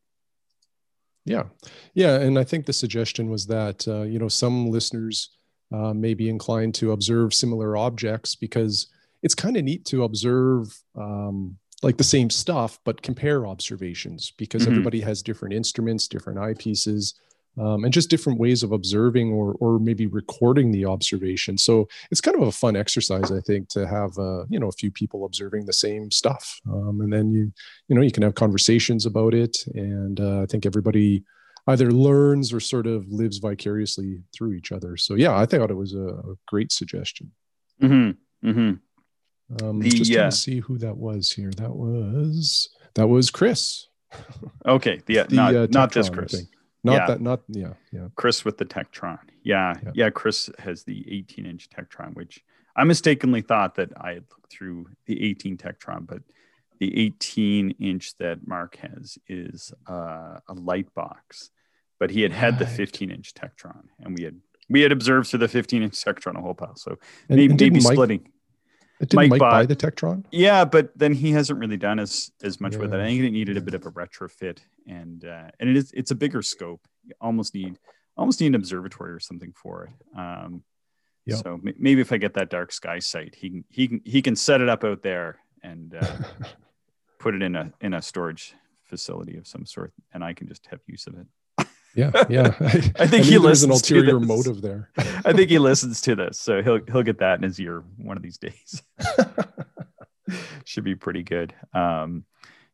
Yeah, 1.29 1.45
yeah, 1.93 2.17
and 2.17 2.39
I 2.39 2.45
think 2.45 2.65
the 2.65 2.73
suggestion 2.73 3.29
was 3.29 3.47
that 3.47 3.87
uh, 3.87 4.03
you 4.03 4.19
know 4.19 4.29
some 4.29 4.71
listeners 4.71 5.37
uh, 5.73 5.93
may 5.93 6.15
be 6.15 6.29
inclined 6.29 6.75
to 6.77 6.93
observe 6.93 7.35
similar 7.35 7.77
objects 7.77 8.35
because 8.35 8.89
it's 9.23 9.35
kind 9.35 9.57
of 9.57 9.65
neat 9.65 9.85
to 9.87 10.05
observe 10.05 10.75
um, 10.97 11.59
like 11.83 11.99
the 11.99 12.05
same 12.05 12.31
stuff 12.31 12.79
but 12.85 13.03
compare 13.03 13.47
observations 13.47 14.33
because 14.39 14.63
mm-hmm. 14.63 14.73
everybody 14.73 15.01
has 15.01 15.23
different 15.23 15.55
instruments 15.55 16.09
different 16.09 16.39
eyepieces 16.39 17.15
um, 17.61 17.85
and 17.85 17.93
just 17.93 18.11
different 18.11 18.39
ways 18.39 18.63
of 18.63 18.73
observing 18.73 19.33
or, 19.33 19.55
or 19.61 19.79
maybe 19.79 20.07
recording 20.07 20.71
the 20.71 20.85
observation 20.85 21.57
so 21.59 21.89
it's 22.11 22.21
kind 22.21 22.37
of 22.37 22.43
a 22.43 22.53
fun 22.53 22.77
exercise 22.77 23.31
i 23.33 23.41
think 23.41 23.69
to 23.69 23.87
have 23.87 24.17
uh, 24.19 24.45
you 24.49 24.59
know 24.59 24.69
a 24.69 24.73
few 24.73 24.91
people 24.91 25.25
observing 25.25 25.65
the 25.67 25.73
same 25.73 26.11
stuff 26.11 26.61
um, 26.71 27.01
and 27.01 27.13
then 27.13 27.31
you 27.31 27.53
you 27.89 27.95
know 27.95 28.03
you 28.03 28.13
can 28.13 28.23
have 28.23 28.35
conversations 28.35 29.07
about 29.07 29.35
it 29.35 29.57
and 29.75 30.21
uh, 30.21 30.43
i 30.43 30.47
think 30.47 30.67
everybody 30.67 31.23
either 31.69 31.91
learns 31.93 32.53
or 32.53 32.61
sort 32.61 32.87
of 32.87 33.07
lives 33.13 33.39
vicariously 33.39 34.23
through 34.35 34.55
each 34.55 34.73
other. 34.73 34.97
So 34.97 35.15
yeah, 35.15 35.37
I 35.37 35.47
thought 35.47 35.71
it 35.71 35.77
was 35.77 35.95
a, 35.95 36.09
a 36.09 36.35
great 36.47 36.73
suggestion. 36.73 37.31
Mm-hmm. 37.83 38.49
Mm-hmm. 38.49 39.67
Um, 39.67 39.81
the, 39.81 39.91
just 39.91 40.11
trying 40.11 40.27
uh, 40.27 40.31
to 40.31 40.37
see 40.37 40.61
who 40.61 40.79
that 40.79 40.97
was 40.97 41.31
here. 41.31 41.51
That 41.57 41.75
was 41.75 42.71
that 42.95 43.07
was 43.07 43.31
Chris. 43.31 43.87
okay, 44.67 45.01
the, 45.07 45.27
the 45.29 45.35
not, 45.35 45.55
uh, 45.55 45.67
not 45.71 45.93
this 45.93 46.09
Chris. 46.09 46.47
Not 46.85 46.93
yeah. 46.95 47.07
that. 47.07 47.21
Not 47.21 47.41
yeah, 47.49 47.73
yeah. 47.93 48.09
Chris 48.17 48.45
with 48.45 48.59
the 48.59 48.65
Tectron. 48.65 49.19
Yeah, 49.43 49.75
yeah, 49.83 49.91
yeah. 49.95 50.11
Chris 50.11 50.49
has 50.59 50.85
the 50.85 51.05
18 51.13 51.47
inch 51.47 51.69
Tectron, 51.71 52.15
which 52.15 52.43
I 52.77 52.85
mistakenly 52.85 53.43
thought 53.43 53.75
that 53.77 53.91
I 54.01 54.11
had 54.11 54.25
looked 54.31 54.53
through 54.53 54.87
the 55.07 55.23
18 55.25 55.57
Tectron, 55.57 56.07
but 56.07 56.23
the 56.79 56.97
18 57.07 57.71
inch 57.81 58.17
that 58.19 58.47
Mark 58.47 58.77
has 58.77 59.19
is 59.27 59.73
uh, 59.89 60.39
a 60.49 60.55
light 60.55 60.95
box. 60.95 61.51
But 61.99 62.11
he 62.11 62.23
had 62.23 62.33
had 62.33 62.61
the 62.61 62.67
15 62.67 63.11
inch 63.11 63.35
Tectron, 63.35 63.87
and 63.99 64.17
we 64.17 64.23
had 64.25 64.37
we 64.71 64.83
had 64.83 64.93
observed 64.93 65.29
through 65.29 65.41
the 65.41 65.49
15 65.49 65.83
inch 65.83 65.95
Tectron 65.95 66.37
a 66.39 66.41
whole 66.41 66.55
pile. 66.55 66.77
So 66.77 66.93
And- 67.29 67.39
maybe, 67.39 67.51
and 67.53 67.61
maybe 67.61 67.81
Mike- 67.81 67.93
splitting. 67.95 68.29
Didn't 69.01 69.15
Mike 69.15 69.31
Mike, 69.31 69.41
buy 69.41 69.67
the 69.67 69.77
Tectron? 69.77 70.25
Yeah, 70.33 70.65
but 70.65 70.91
then 70.97 71.13
he 71.13 71.31
hasn't 71.31 71.59
really 71.59 71.77
done 71.77 71.99
as 71.99 72.33
as 72.43 72.61
much 72.61 72.77
with 72.77 72.93
it. 72.93 73.01
I 73.01 73.07
think 73.07 73.23
it 73.23 73.31
needed 73.31 73.57
a 73.57 73.61
bit 73.61 73.75
of 73.75 73.87
a 73.87 73.91
retrofit, 73.93 74.59
and 74.87 75.25
uh, 75.25 75.49
and 75.61 75.71
it 75.71 75.77
is 75.77 75.93
it's 75.95 76.11
a 76.11 76.17
bigger 76.17 76.43
scope. 76.43 76.81
You 77.05 77.15
almost 77.21 77.55
need 77.55 77.79
almost 78.17 78.41
need 78.41 78.49
an 78.49 78.55
observatory 78.57 79.13
or 79.13 79.21
something 79.21 79.53
for 79.53 79.85
it. 79.85 80.19
Um, 80.19 80.65
Yeah. 81.27 81.37
So 81.37 81.55
m- 81.55 81.75
maybe 81.79 82.01
if 82.01 82.11
I 82.13 82.17
get 82.17 82.35
that 82.35 82.51
dark 82.51 82.73
sky 82.73 82.99
site, 82.99 83.35
he 83.37 83.51
can 83.51 83.65
he 83.69 83.87
can 83.89 84.01
he 84.05 84.21
can 84.23 84.35
set 84.35 84.61
it 84.61 84.69
up 84.69 84.83
out 84.83 85.03
there 85.03 85.39
and 85.63 85.95
uh, 85.95 86.17
put 87.21 87.35
it 87.35 87.43
in 87.43 87.55
a 87.55 87.73
in 87.81 87.95
a 87.95 88.03
storage 88.03 88.55
facility 88.85 89.37
of 89.37 89.47
some 89.47 89.65
sort, 89.67 89.93
and 90.13 90.25
I 90.25 90.33
can 90.33 90.49
just 90.49 90.67
have 90.67 90.81
use 90.87 91.07
of 91.07 91.15
it. 91.15 91.27
Yeah, 91.99 92.25
yeah. 92.29 92.55
I 92.99 93.07
think 93.09 93.25
he 93.25 93.33
knew 93.33 93.41
there 93.41 93.51
was 93.51 93.65
an 93.65 93.71
listens 93.71 93.89
to 93.89 93.97
ulterior 93.97 94.19
this. 94.21 94.29
motive 94.29 94.63
there. 94.63 94.91
I 94.97 95.33
think 95.33 95.51
he 95.51 95.59
listens 95.59 96.01
to 96.03 96.15
this, 96.15 96.39
so 96.39 96.63
he'll 96.63 96.81
he'll 96.87 97.03
get 97.03 97.19
that 97.19 97.39
in 97.39 97.43
his 97.43 97.59
ear 97.59 97.83
one 97.97 98.17
of 98.17 98.23
these 98.23 98.39
days. 98.39 98.83
Should 100.65 100.85
be 100.85 100.95
pretty 100.95 101.25
good. 101.25 101.55
Um, 101.75 102.25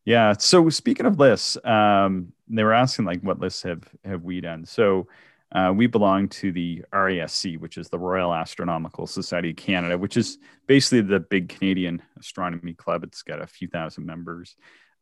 yeah. 0.04 0.34
So 0.38 0.68
speaking 0.68 1.06
of 1.06 1.18
lists, 1.18 1.56
um, 1.64 2.32
they 2.48 2.64
were 2.64 2.74
asking 2.74 3.06
like, 3.06 3.22
what 3.22 3.40
lists 3.40 3.62
have 3.62 3.88
have 4.04 4.22
we 4.24 4.42
done? 4.42 4.66
So 4.66 5.08
uh, 5.52 5.72
we 5.74 5.87
belong 5.87 6.28
to 6.28 6.52
the 6.52 6.84
RASC, 6.92 7.58
which 7.58 7.78
is 7.78 7.88
the 7.88 7.98
Royal 7.98 8.34
Astronomical 8.34 9.06
Society 9.06 9.50
of 9.50 9.56
Canada, 9.56 9.96
which 9.96 10.18
is 10.18 10.37
basically 10.66 11.00
the 11.00 11.20
big 11.20 11.48
Canadian 11.48 12.02
astronomy 12.18 12.74
club. 12.74 13.04
It's 13.04 13.22
got 13.22 13.40
a 13.40 13.46
few 13.46 13.68
thousand 13.68 14.04
members. 14.04 14.56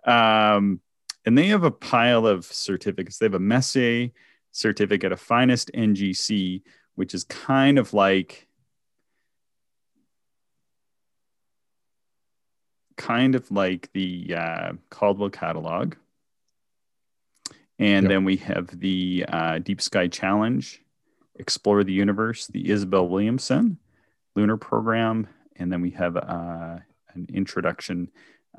Um, 0.06 0.80
and 1.24 1.36
they 1.38 1.46
have 1.48 1.64
a 1.64 1.70
pile 1.70 2.26
of 2.26 2.44
certificates. 2.44 3.18
They 3.18 3.26
have 3.26 3.34
a 3.34 3.38
Messier 3.38 4.10
certificate, 4.50 5.12
a 5.12 5.16
finest 5.16 5.70
NGC, 5.72 6.62
which 6.94 7.14
is 7.14 7.24
kind 7.24 7.78
of 7.78 7.94
like 7.94 8.48
kind 12.96 13.34
of 13.34 13.50
like 13.50 13.90
the 13.92 14.34
uh, 14.36 14.72
Caldwell 14.90 15.30
catalog. 15.30 15.94
And 17.78 18.04
Yep. 18.04 18.10
then 18.10 18.24
we 18.24 18.36
have 18.36 18.78
the 18.78 19.24
uh, 19.28 19.58
Deep 19.58 19.80
Sky 19.80 20.06
Challenge, 20.06 20.80
Explore 21.36 21.82
the 21.84 21.92
Universe, 21.92 22.46
the 22.46 22.70
Isabel 22.70 23.08
Williamson 23.08 23.78
Lunar 24.36 24.56
Program, 24.56 25.26
and 25.56 25.72
then 25.72 25.80
we 25.80 25.90
have 25.90 26.16
uh, 26.16 26.78
an 27.14 27.26
introduction 27.32 28.10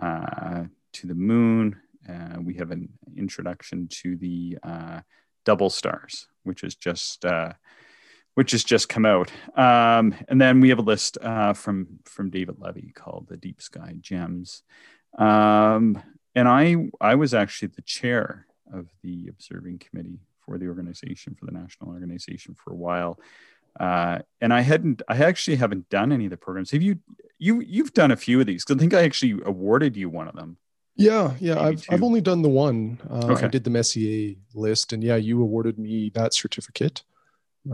uh, 0.02 0.64
to 0.94 1.08
the 1.08 1.16
Moon. 1.16 1.80
Uh, 2.08 2.40
we 2.42 2.56
have 2.56 2.72
an 2.72 2.90
introduction 3.18 3.88
to 3.88 4.16
the 4.18 4.58
uh, 4.64 5.02
Double 5.46 5.70
Stars, 5.70 6.28
which 6.44 6.64
is 6.64 6.76
just 6.76 7.26
uh, 7.26 7.54
which 8.36 8.52
has 8.52 8.64
just 8.64 8.90
come 8.90 9.06
out. 9.06 9.32
Um, 9.56 10.16
and 10.28 10.42
then 10.42 10.60
we 10.60 10.70
have 10.70 10.80
a 10.80 10.84
list 10.84 11.18
uh, 11.22 11.54
from 11.54 12.00
from 12.06 12.30
David 12.30 12.56
Levy 12.60 12.92
called 12.94 13.28
the 13.30 13.38
Deep 13.38 13.62
Sky 13.62 13.96
Gems. 14.00 14.64
Um, 15.18 16.02
and 16.36 16.48
I 16.48 16.76
I 17.00 17.16
was 17.16 17.34
actually 17.34 17.70
the 17.76 17.82
chair 17.84 18.48
of 18.74 18.88
the 19.04 19.28
observing 19.30 19.80
committee 19.80 20.20
for 20.40 20.58
the 20.58 20.68
organization 20.68 21.36
for 21.36 21.46
the 21.46 21.52
national 21.52 21.92
organization 21.92 22.56
for 22.56 22.72
a 22.72 22.76
while. 22.76 23.20
Uh, 23.80 24.20
and 24.42 24.54
I 24.54 24.62
hadn't 24.62 25.02
I 25.08 25.18
actually 25.18 25.58
haven't 25.58 25.90
done 25.90 26.12
any 26.12 26.26
of 26.26 26.32
the 26.32 26.38
programs. 26.38 26.72
Have 26.72 26.82
you 26.82 27.00
you 27.40 27.62
you've 27.62 27.94
done 27.94 28.12
a 28.12 28.16
few 28.16 28.40
of 28.40 28.46
these? 28.46 28.66
I 28.70 28.76
think 28.76 28.94
I 28.94 29.04
actually 29.04 29.40
awarded 29.46 29.96
you 29.96 30.10
one 30.10 30.28
of 30.28 30.36
them. 30.36 30.58
Yeah, 30.96 31.36
yeah. 31.40 31.56
Maybe 31.56 31.66
I've 31.68 31.86
I've 31.90 32.04
only 32.04 32.22
done 32.22 32.42
the 32.44 32.50
one. 32.50 33.00
Uh, 33.10 33.32
Okay. 33.34 33.46
I 33.46 33.50
did 33.50 33.64
the 33.64 33.70
Messier 33.72 34.36
list, 34.54 34.94
and 34.94 35.04
yeah, 35.04 35.16
you 35.16 35.42
awarded 35.42 35.80
me 35.80 36.12
that 36.14 36.34
certificate 36.34 37.04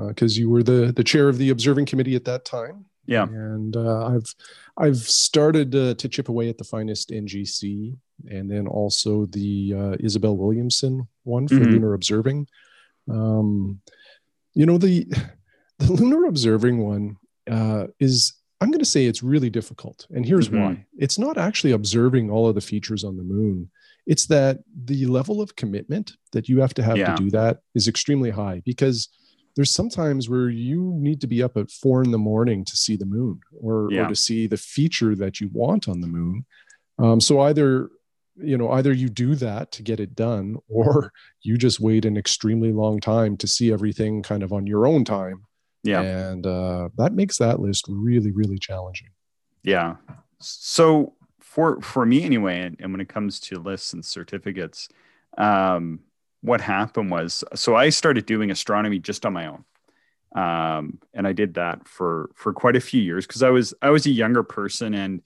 because 0.07 0.37
you 0.37 0.49
were 0.49 0.63
the 0.63 0.93
the 0.95 1.03
chair 1.03 1.27
of 1.29 1.37
the 1.37 1.49
observing 1.49 1.85
committee 1.85 2.15
at 2.15 2.25
that 2.25 2.45
time. 2.45 2.85
Yeah. 3.05 3.23
and 3.23 3.75
uh, 3.75 4.05
I've 4.07 4.35
I've 4.77 4.97
started 4.97 5.73
uh, 5.75 5.95
to 5.95 6.07
chip 6.07 6.29
away 6.29 6.47
at 6.47 6.57
the 6.59 6.63
finest 6.63 7.09
NGC, 7.09 7.97
and 8.29 8.49
then 8.51 8.67
also 8.67 9.25
the 9.25 9.73
uh, 9.75 9.95
Isabel 9.99 10.37
Williamson 10.37 11.07
one 11.23 11.47
for 11.47 11.55
Mhm. 11.55 11.71
lunar 11.73 11.93
observing. 11.95 12.47
Um, 13.09 13.81
you 14.53 14.65
know 14.65 14.77
the 14.77 15.05
the 15.79 15.91
lunar 15.91 16.25
observing 16.25 16.77
one 16.85 17.17
uh, 17.49 17.87
is 17.99 18.33
I'm 18.61 18.71
going 18.71 18.79
to 18.79 18.85
say 18.85 19.05
it's 19.05 19.23
really 19.23 19.49
difficult, 19.49 20.05
and 20.09 20.25
here's 20.25 20.49
Mhm. 20.49 20.59
why. 20.59 20.85
It's 20.97 21.17
not 21.17 21.37
actually 21.37 21.71
observing 21.71 22.29
all 22.29 22.47
of 22.47 22.55
the 22.55 22.61
features 22.61 23.03
on 23.03 23.15
the 23.15 23.23
moon. 23.23 23.69
It's 24.05 24.25
that 24.27 24.59
the 24.85 25.05
level 25.05 25.41
of 25.41 25.55
commitment 25.55 26.13
that 26.33 26.49
you 26.49 26.59
have 26.59 26.73
to 26.73 26.83
have 26.83 26.97
Yeah. 26.97 27.15
to 27.15 27.23
do 27.23 27.29
that 27.31 27.61
is 27.75 27.87
extremely 27.87 28.31
high 28.31 28.61
because 28.65 29.07
there's 29.55 29.71
sometimes 29.71 30.29
where 30.29 30.49
you 30.49 30.93
need 30.99 31.21
to 31.21 31.27
be 31.27 31.41
up 31.41 31.57
at 31.57 31.71
four 31.71 32.03
in 32.03 32.11
the 32.11 32.17
morning 32.17 32.65
to 32.65 32.75
see 32.75 32.95
the 32.95 33.05
moon 33.05 33.39
or, 33.61 33.89
Yeah. 33.91 34.05
or 34.05 34.09
to 34.09 34.15
see 34.15 34.45
the 34.47 34.57
feature 34.57 35.15
that 35.15 35.39
you 35.39 35.49
want 35.53 35.87
on 35.87 36.01
the 36.01 36.07
moon. 36.07 36.45
Um, 36.97 37.21
so 37.21 37.39
either 37.39 37.89
you 38.41 38.57
know 38.57 38.69
either 38.71 38.93
you 38.93 39.09
do 39.09 39.35
that 39.35 39.69
to 39.73 39.83
get 39.83 39.99
it 39.99 40.15
done 40.15 40.55
or 40.69 41.11
you 41.41 41.57
just 41.57 41.81
wait 41.81 42.05
an 42.05 42.15
extremely 42.15 42.71
long 42.71 43.01
time 43.01 43.35
to 43.35 43.47
see 43.47 43.69
everything 43.69 44.23
kind 44.23 44.43
of 44.43 44.53
on 44.53 44.65
your 44.65 44.87
own 44.87 45.03
time 45.03 45.43
Yeah. 45.83 46.01
and 46.01 46.45
uh, 46.45 46.89
that 46.97 47.13
makes 47.13 47.37
that 47.37 47.59
list 47.59 47.85
really 47.87 48.31
really 48.31 48.59
challenging 48.59 49.09
Yeah. 49.63 49.95
So 50.39 51.13
for 51.39 51.81
for 51.81 52.05
me 52.05 52.23
anyway, 52.23 52.61
and, 52.61 52.77
and 52.79 52.91
when 52.91 53.01
it 53.01 53.09
comes 53.09 53.39
to 53.41 53.59
lists 53.59 53.93
and 53.93 54.05
certificates, 54.05 54.87
um, 55.37 56.01
what 56.41 56.61
happened 56.61 57.11
was 57.11 57.43
so 57.55 57.75
I 57.75 57.89
started 57.89 58.25
doing 58.25 58.51
astronomy 58.51 58.99
just 58.99 59.25
on 59.25 59.33
my 59.33 59.47
own. 59.47 59.65
Um, 60.35 60.99
and 61.13 61.27
I 61.27 61.33
did 61.33 61.55
that 61.55 61.87
for 61.87 62.29
for 62.35 62.53
quite 62.53 62.75
a 62.75 62.79
few 62.79 63.01
years 63.01 63.25
because 63.25 63.41
I 63.41 63.49
was 63.49 63.73
I 63.81 63.89
was 63.89 64.05
a 64.05 64.11
younger 64.11 64.43
person 64.43 64.93
and 64.93 65.21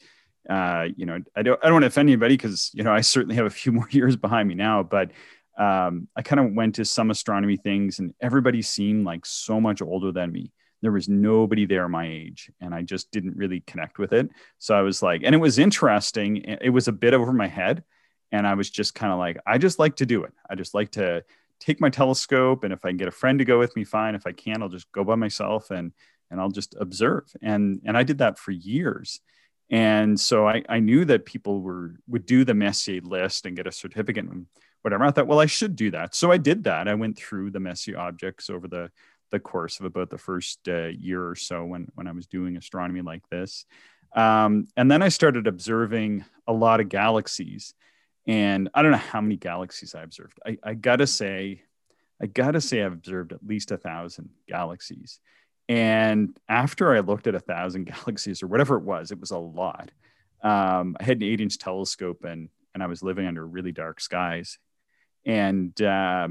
uh, 0.50 0.88
you 0.96 1.06
know 1.06 1.20
I 1.36 1.42
don't 1.42 1.60
I 1.62 1.66
don't 1.66 1.74
want 1.74 1.84
to 1.84 1.88
offend 1.88 2.10
anybody 2.10 2.38
because 2.38 2.72
you 2.74 2.84
know 2.84 2.94
I 2.94 3.02
certainly 3.02 3.36
have 3.36 3.46
a 3.46 3.50
few 3.50 3.72
more 3.80 3.89
years 3.92 4.16
behind 4.16 4.48
me 4.48 4.56
now, 4.56 4.82
but 4.82 5.12
um, 5.58 6.08
I 6.16 6.22
kind 6.22 6.39
of 6.39 6.54
went 6.54 6.76
to 6.76 6.86
some 6.86 7.12
astronomy 7.12 7.58
things 7.58 8.00
and 8.00 8.13
everybody 8.22 8.62
seemed 8.62 9.06
like 9.06 9.26
so 9.26 9.62
much 9.62 9.82
older 9.82 10.12
than 10.12 10.32
me. 10.32 10.52
There 10.82 10.92
was 10.92 11.08
nobody 11.08 11.66
there 11.66 11.88
my 11.88 12.08
age 12.08 12.52
and 12.60 12.74
i 12.74 12.82
just 12.82 13.12
didn't 13.12 13.38
really 13.38 13.62
connect 13.62 14.00
with 14.00 14.13
it. 14.13 14.30
So 14.60 14.76
i 14.76 14.82
was 14.82 15.02
like 15.02 15.22
and 15.24 15.36
it 15.36 15.38
was 15.38 15.60
interesting. 15.60 16.38
It 16.38 16.72
was 16.72 16.88
a 16.88 16.92
bit 16.92 17.13
over 17.13 17.32
my 17.32 17.48
head 17.48 17.84
and 18.32 18.48
i 18.48 18.54
was 18.56 18.70
just 18.70 18.96
kind 18.96 19.13
of 19.13 19.20
like 19.20 19.38
i 19.46 19.58
just 19.58 19.80
like 19.80 19.96
to 19.98 20.06
do 20.06 20.24
it. 20.24 20.34
I 20.50 20.56
just 20.56 20.74
like 20.74 20.92
to 20.92 21.24
take 21.60 21.80
my 21.80 21.89
telescope 21.89 22.63
and 22.63 22.74
if 22.74 22.84
i 22.84 22.89
can 22.89 22.98
get 22.98 23.08
a 23.08 23.12
friend 23.12 23.39
to 23.39 23.46
go 23.46 23.60
with 23.60 23.76
me 23.76 23.84
fine. 23.84 24.16
If 24.16 24.26
i 24.26 24.32
can't, 24.32 24.63
i'll 24.63 24.70
just 24.70 24.92
go 24.92 25.04
by 25.04 25.16
myself 25.16 25.70
and 25.70 25.94
and 26.32 26.42
i'll 26.42 26.50
just 26.50 26.76
observe. 26.80 27.32
And 27.42 27.80
and 27.86 27.96
i 27.96 28.04
did 28.04 28.18
that 28.18 28.39
for 28.39 28.52
years. 28.52 29.22
And 29.70 30.20
so 30.20 30.48
I, 30.48 30.63
I 30.70 30.80
knew 30.80 31.06
that 31.06 31.26
people 31.26 31.62
were 31.62 31.96
would 32.08 32.26
do 32.26 32.44
the 32.44 32.54
Messier 32.54 33.02
list 33.02 33.46
and 33.46 33.56
get 33.56 33.66
a 33.66 33.72
certificate 33.72 34.26
and 34.26 34.48
whatever. 34.84 35.06
I 35.06 35.12
thought, 35.12 35.28
well, 35.28 35.39
I 35.39 35.48
should 35.48 35.76
do 35.76 35.91
that. 35.91 36.13
So 36.13 36.32
I 36.32 36.38
did 36.38 36.65
that. 36.65 36.88
I 36.88 36.93
went 36.93 37.17
through 37.17 37.52
the 37.52 37.60
Messier 37.60 37.98
objects 37.98 38.50
over 38.50 38.67
the 38.67 38.91
the 39.32 39.39
course 39.39 39.80
of 39.80 39.86
about 39.88 40.12
the 40.12 40.17
first 40.17 40.60
uh, 40.67 40.89
year 40.89 41.28
or 41.28 41.36
so 41.36 41.65
when 41.65 41.88
when 41.96 42.08
I 42.08 42.12
was 42.12 42.28
doing 42.28 42.56
astronomy 42.56 43.02
like 43.02 43.28
this. 43.30 43.65
Um, 44.15 44.67
and 44.78 44.91
then 44.91 45.02
I 45.02 45.10
started 45.10 45.48
observing 45.48 46.24
a 46.48 46.54
lot 46.54 46.80
of 46.80 46.89
galaxies, 46.89 47.74
and 48.28 48.69
I 48.76 48.84
don't 48.84 48.91
know 48.91 48.98
how 48.98 49.22
many 49.22 49.38
galaxies 49.38 49.96
I 49.96 50.04
observed. 50.04 50.39
I, 50.46 50.58
I 50.63 50.74
gotta 50.76 51.08
say, 51.08 51.63
I 52.22 52.28
gotta 52.28 52.62
say, 52.62 52.84
I've 52.84 52.93
observed 52.93 53.34
at 53.34 53.46
least 53.46 53.72
a 53.72 53.78
thousand 53.78 54.30
galaxies. 54.48 55.19
And 55.67 56.38
after 56.48 56.93
I 56.93 57.00
looked 57.00 57.26
at 57.26 57.36
a 57.36 57.39
thousand 57.39 57.86
galaxies 58.06 58.43
or 58.43 58.48
whatever 58.48 58.78
it 58.78 58.84
was, 58.84 59.12
it 59.12 59.19
was 59.19 59.32
a 59.32 59.38
lot. 59.38 59.89
Um, 60.43 60.98
I 61.00 61.04
had 61.06 61.17
an 61.17 61.24
eight-inch 61.24 61.58
telescope, 61.58 62.24
and 62.24 62.50
and 62.74 62.84
I 62.84 62.88
was 62.88 63.02
living 63.02 63.26
under 63.26 63.46
really 63.46 63.72
dark 63.72 64.00
skies, 64.00 64.60
and 65.25 65.79
uh, 65.81 66.27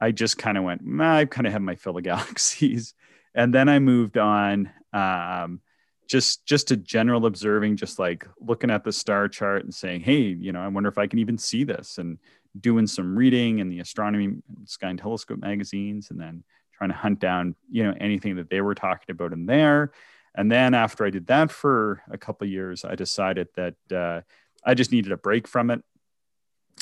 I 0.00 0.10
just 0.10 0.38
kind 0.38 0.58
of 0.58 0.64
went, 0.64 0.82
I 1.00 1.24
kind 1.24 1.46
of 1.46 1.52
have 1.52 1.62
my 1.62 1.76
fill 1.76 1.98
of 1.98 2.04
galaxies. 2.04 2.94
And 3.34 3.52
then 3.52 3.68
I 3.68 3.78
moved 3.78 4.18
on, 4.18 4.70
um, 4.92 5.60
just 6.06 6.44
just 6.44 6.68
to 6.68 6.76
general 6.76 7.26
observing, 7.26 7.76
just 7.76 7.98
like 7.98 8.26
looking 8.38 8.70
at 8.70 8.84
the 8.84 8.92
star 8.92 9.26
chart 9.26 9.64
and 9.64 9.74
saying, 9.74 10.02
hey, 10.02 10.20
you 10.20 10.52
know, 10.52 10.60
I 10.60 10.68
wonder 10.68 10.88
if 10.88 10.98
I 10.98 11.06
can 11.06 11.18
even 11.18 11.38
see 11.38 11.64
this, 11.64 11.98
and 11.98 12.18
doing 12.60 12.86
some 12.86 13.16
reading 13.16 13.58
in 13.58 13.70
the 13.70 13.80
astronomy 13.80 14.36
sky 14.66 14.90
and 14.90 14.98
telescope 14.98 15.40
magazines, 15.40 16.10
and 16.10 16.20
then 16.20 16.44
trying 16.72 16.90
to 16.90 16.96
hunt 16.96 17.20
down, 17.20 17.56
you 17.70 17.84
know, 17.84 17.94
anything 18.00 18.36
that 18.36 18.50
they 18.50 18.60
were 18.60 18.74
talking 18.74 19.10
about 19.10 19.32
in 19.32 19.46
there. 19.46 19.92
And 20.34 20.52
then 20.52 20.74
after 20.74 21.06
I 21.06 21.10
did 21.10 21.26
that 21.28 21.50
for 21.50 22.02
a 22.10 22.18
couple 22.18 22.46
years, 22.46 22.84
I 22.84 22.96
decided 22.96 23.48
that 23.54 23.74
uh, 23.92 24.20
I 24.64 24.74
just 24.74 24.92
needed 24.92 25.12
a 25.12 25.16
break 25.16 25.46
from 25.48 25.70
it 25.70 25.82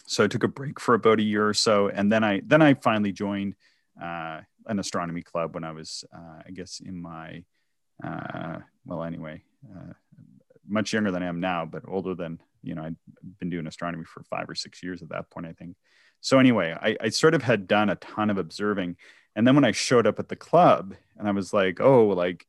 so 0.07 0.25
I 0.25 0.29
took 0.29 0.45
a 0.45 0.49
break 0.49 0.81
for 0.81 0.95
about 0.95 1.21
a 1.21 1.23
year 1.23 1.49
or 1.49 1.55
so, 1.55 1.89
and 1.89 2.11
then 2.11 2.25
I 2.25 2.43
then 2.45 2.63
I 2.63 2.75
finally 2.75 3.13
joined 3.13 3.55
uh, 4.03 4.41
an 4.67 4.79
astronomy 4.79 5.23
club 5.23 5.55
when 5.55 5.65
I 5.65 5.73
was, 5.73 6.05
uh, 6.15 6.43
I 6.47 6.51
guess, 6.51 6.81
in 6.81 7.01
my 7.01 7.45
uh, 8.03 8.59
well, 8.85 9.05
anyway, 9.05 9.43
uh, 9.71 9.93
much 10.69 10.93
younger 10.93 11.11
than 11.11 11.23
I 11.23 11.27
am 11.27 11.41
now, 11.41 11.65
but 11.65 11.85
older 11.87 12.15
than 12.15 12.41
you 12.63 12.75
know. 12.75 12.83
I'd 12.83 12.97
been 13.39 13.51
doing 13.51 13.67
astronomy 13.67 14.05
for 14.05 14.23
five 14.25 14.49
or 14.49 14.55
six 14.55 14.83
years 14.83 15.03
at 15.03 15.11
that 15.11 15.31
point, 15.31 15.47
I 15.47 15.53
think. 15.53 15.77
So 16.21 16.39
anyway, 16.39 16.77
I, 16.81 16.97
I 17.01 17.09
sort 17.09 17.35
of 17.35 17.43
had 17.43 17.67
done 17.67 17.91
a 17.91 17.97
ton 17.97 18.31
of 18.31 18.39
observing, 18.39 18.97
and 19.35 19.47
then 19.47 19.55
when 19.55 19.65
I 19.65 19.73
showed 19.73 20.07
up 20.07 20.19
at 20.19 20.29
the 20.29 20.37
club, 20.37 20.95
and 21.19 21.29
I 21.29 21.33
was 21.33 21.53
like, 21.53 21.81
oh, 21.81 22.09
like, 22.09 22.47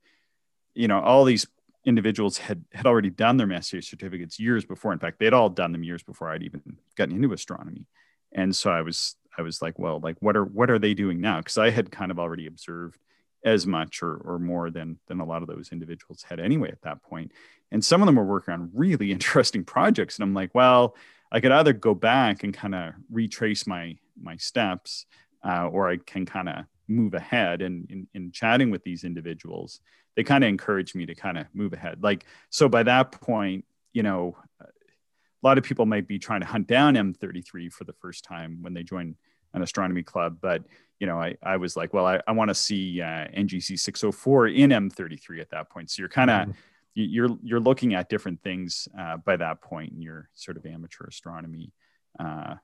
you 0.75 0.87
know, 0.87 0.99
all 0.99 1.23
these 1.23 1.47
individuals 1.85 2.37
had 2.37 2.63
had 2.73 2.85
already 2.85 3.09
done 3.09 3.37
their 3.37 3.47
master's 3.47 3.89
certificates 3.89 4.39
years 4.39 4.65
before. 4.65 4.93
In 4.93 4.99
fact, 4.99 5.19
they'd 5.19 5.33
all 5.33 5.49
done 5.49 5.71
them 5.71 5.83
years 5.83 6.03
before 6.03 6.29
I'd 6.29 6.43
even 6.43 6.77
gotten 6.95 7.15
into 7.15 7.33
astronomy. 7.33 7.87
And 8.33 8.55
so 8.55 8.71
I 8.71 8.81
was 8.81 9.15
I 9.37 9.41
was 9.41 9.61
like, 9.61 9.79
well, 9.79 9.99
like 9.99 10.17
what 10.19 10.37
are 10.37 10.45
what 10.45 10.69
are 10.69 10.79
they 10.79 10.93
doing 10.93 11.19
now? 11.19 11.37
Because 11.39 11.57
I 11.57 11.69
had 11.69 11.91
kind 11.91 12.11
of 12.11 12.19
already 12.19 12.47
observed 12.47 12.99
as 13.45 13.67
much 13.67 14.01
or, 14.01 14.15
or 14.15 14.39
more 14.39 14.69
than 14.69 14.97
than 15.07 15.19
a 15.19 15.25
lot 15.25 15.41
of 15.41 15.47
those 15.47 15.71
individuals 15.71 16.23
had 16.23 16.39
anyway 16.39 16.69
at 16.69 16.81
that 16.83 17.03
point. 17.03 17.31
And 17.71 17.83
some 17.83 18.01
of 18.01 18.05
them 18.05 18.15
were 18.15 18.25
working 18.25 18.53
on 18.53 18.71
really 18.73 19.11
interesting 19.17 19.63
projects. 19.63 20.17
And 20.17 20.23
I'm 20.23 20.33
like, 20.33 20.53
well, 20.53 20.95
I 21.31 21.39
could 21.39 21.51
either 21.51 21.73
go 21.73 21.93
back 21.93 22.43
and 22.43 22.53
kind 22.53 22.75
of 22.75 22.93
retrace 23.11 23.67
my 23.67 23.97
my 24.21 24.37
steps, 24.37 25.05
uh, 25.43 25.67
or 25.67 25.89
I 25.89 25.97
can 25.97 26.25
kind 26.25 26.47
of 26.47 26.65
move 26.87 27.13
ahead. 27.13 27.61
And 27.61 27.89
in, 27.89 28.07
in 28.13 28.31
chatting 28.31 28.69
with 28.69 28.83
these 28.83 29.03
individuals, 29.03 29.79
they 30.15 30.23
kind 30.23 30.43
of 30.43 30.47
encouraged 30.47 30.95
me 30.95 31.05
to 31.05 31.15
kind 31.15 31.37
of 31.37 31.47
move 31.53 31.73
ahead. 31.73 32.03
Like 32.03 32.25
so, 32.49 32.69
by 32.69 32.83
that 32.83 33.11
point, 33.11 33.65
you 33.93 34.03
know, 34.03 34.35
a 34.61 35.47
lot 35.47 35.57
of 35.57 35.63
people 35.63 35.85
might 35.85 36.07
be 36.07 36.19
trying 36.19 36.39
to 36.39 36.47
hunt 36.47 36.67
down 36.67 36.95
M33 36.95 37.71
for 37.71 37.83
the 37.83 37.93
first 37.93 38.23
time 38.23 38.59
when 38.61 38.73
they 38.73 38.83
join 38.83 39.15
an 39.53 39.61
astronomy 39.61 40.01
club. 40.01 40.37
But, 40.41 40.63
you 40.99 41.07
know, 41.07 41.19
I, 41.19 41.35
I 41.43 41.57
was 41.57 41.75
like, 41.75 41.93
well, 41.93 42.05
I, 42.05 42.21
I 42.25 42.31
want 42.31 42.49
to 42.49 42.55
see 42.55 43.01
uh, 43.01 43.27
NGC 43.27 43.77
604 43.77 44.47
in 44.47 44.69
M33 44.69 45.41
at 45.41 45.49
that 45.51 45.69
point. 45.69 45.91
So 45.91 46.01
you're 46.01 46.09
kind 46.09 46.29
of, 46.29 46.41
mm-hmm. 46.41 46.51
you're, 46.93 47.37
you're 47.43 47.59
looking 47.59 47.93
at 47.93 48.09
different 48.09 48.41
things 48.41 48.87
uh, 48.97 49.17
by 49.17 49.35
that 49.35 49.61
point 49.61 49.91
in 49.91 50.01
your 50.01 50.29
sort 50.33 50.55
of 50.55 50.65
amateur 50.65 51.05
astronomy, 51.05 51.73
uh, 52.19 52.55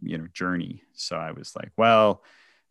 you 0.00 0.16
know, 0.16 0.26
journey. 0.32 0.82
So 0.94 1.16
I 1.16 1.32
was 1.32 1.54
like, 1.54 1.70
well, 1.76 2.22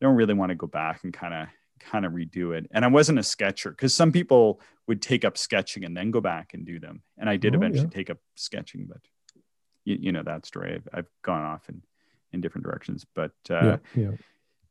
I 0.01 0.05
don't 0.05 0.15
really 0.15 0.33
want 0.33 0.49
to 0.49 0.55
go 0.55 0.67
back 0.67 1.03
and 1.03 1.13
kind 1.13 1.35
of 1.35 1.47
kind 1.83 2.05
of 2.05 2.13
redo 2.13 2.55
it. 2.57 2.67
And 2.71 2.85
I 2.85 2.87
wasn't 2.87 3.19
a 3.19 3.23
sketcher 3.23 3.71
because 3.71 3.93
some 3.93 4.11
people 4.11 4.61
would 4.87 5.01
take 5.01 5.25
up 5.25 5.37
sketching 5.37 5.83
and 5.83 5.95
then 5.95 6.11
go 6.11 6.21
back 6.21 6.53
and 6.53 6.65
do 6.65 6.79
them. 6.79 7.01
And 7.17 7.29
I 7.29 7.37
did 7.37 7.53
oh, 7.55 7.57
eventually 7.57 7.89
yeah. 7.91 7.97
take 7.97 8.09
up 8.09 8.17
sketching, 8.35 8.87
but 8.87 8.99
you, 9.85 9.97
you 9.99 10.11
know 10.11 10.23
that 10.23 10.45
story. 10.45 10.75
I've, 10.75 10.87
I've, 10.93 11.07
gone 11.23 11.41
off 11.41 11.67
in 11.69 11.81
in 12.33 12.41
different 12.41 12.65
directions, 12.65 13.05
but 13.13 13.33
uh, 13.49 13.65
yeah, 13.65 13.77
yeah. 13.95 14.11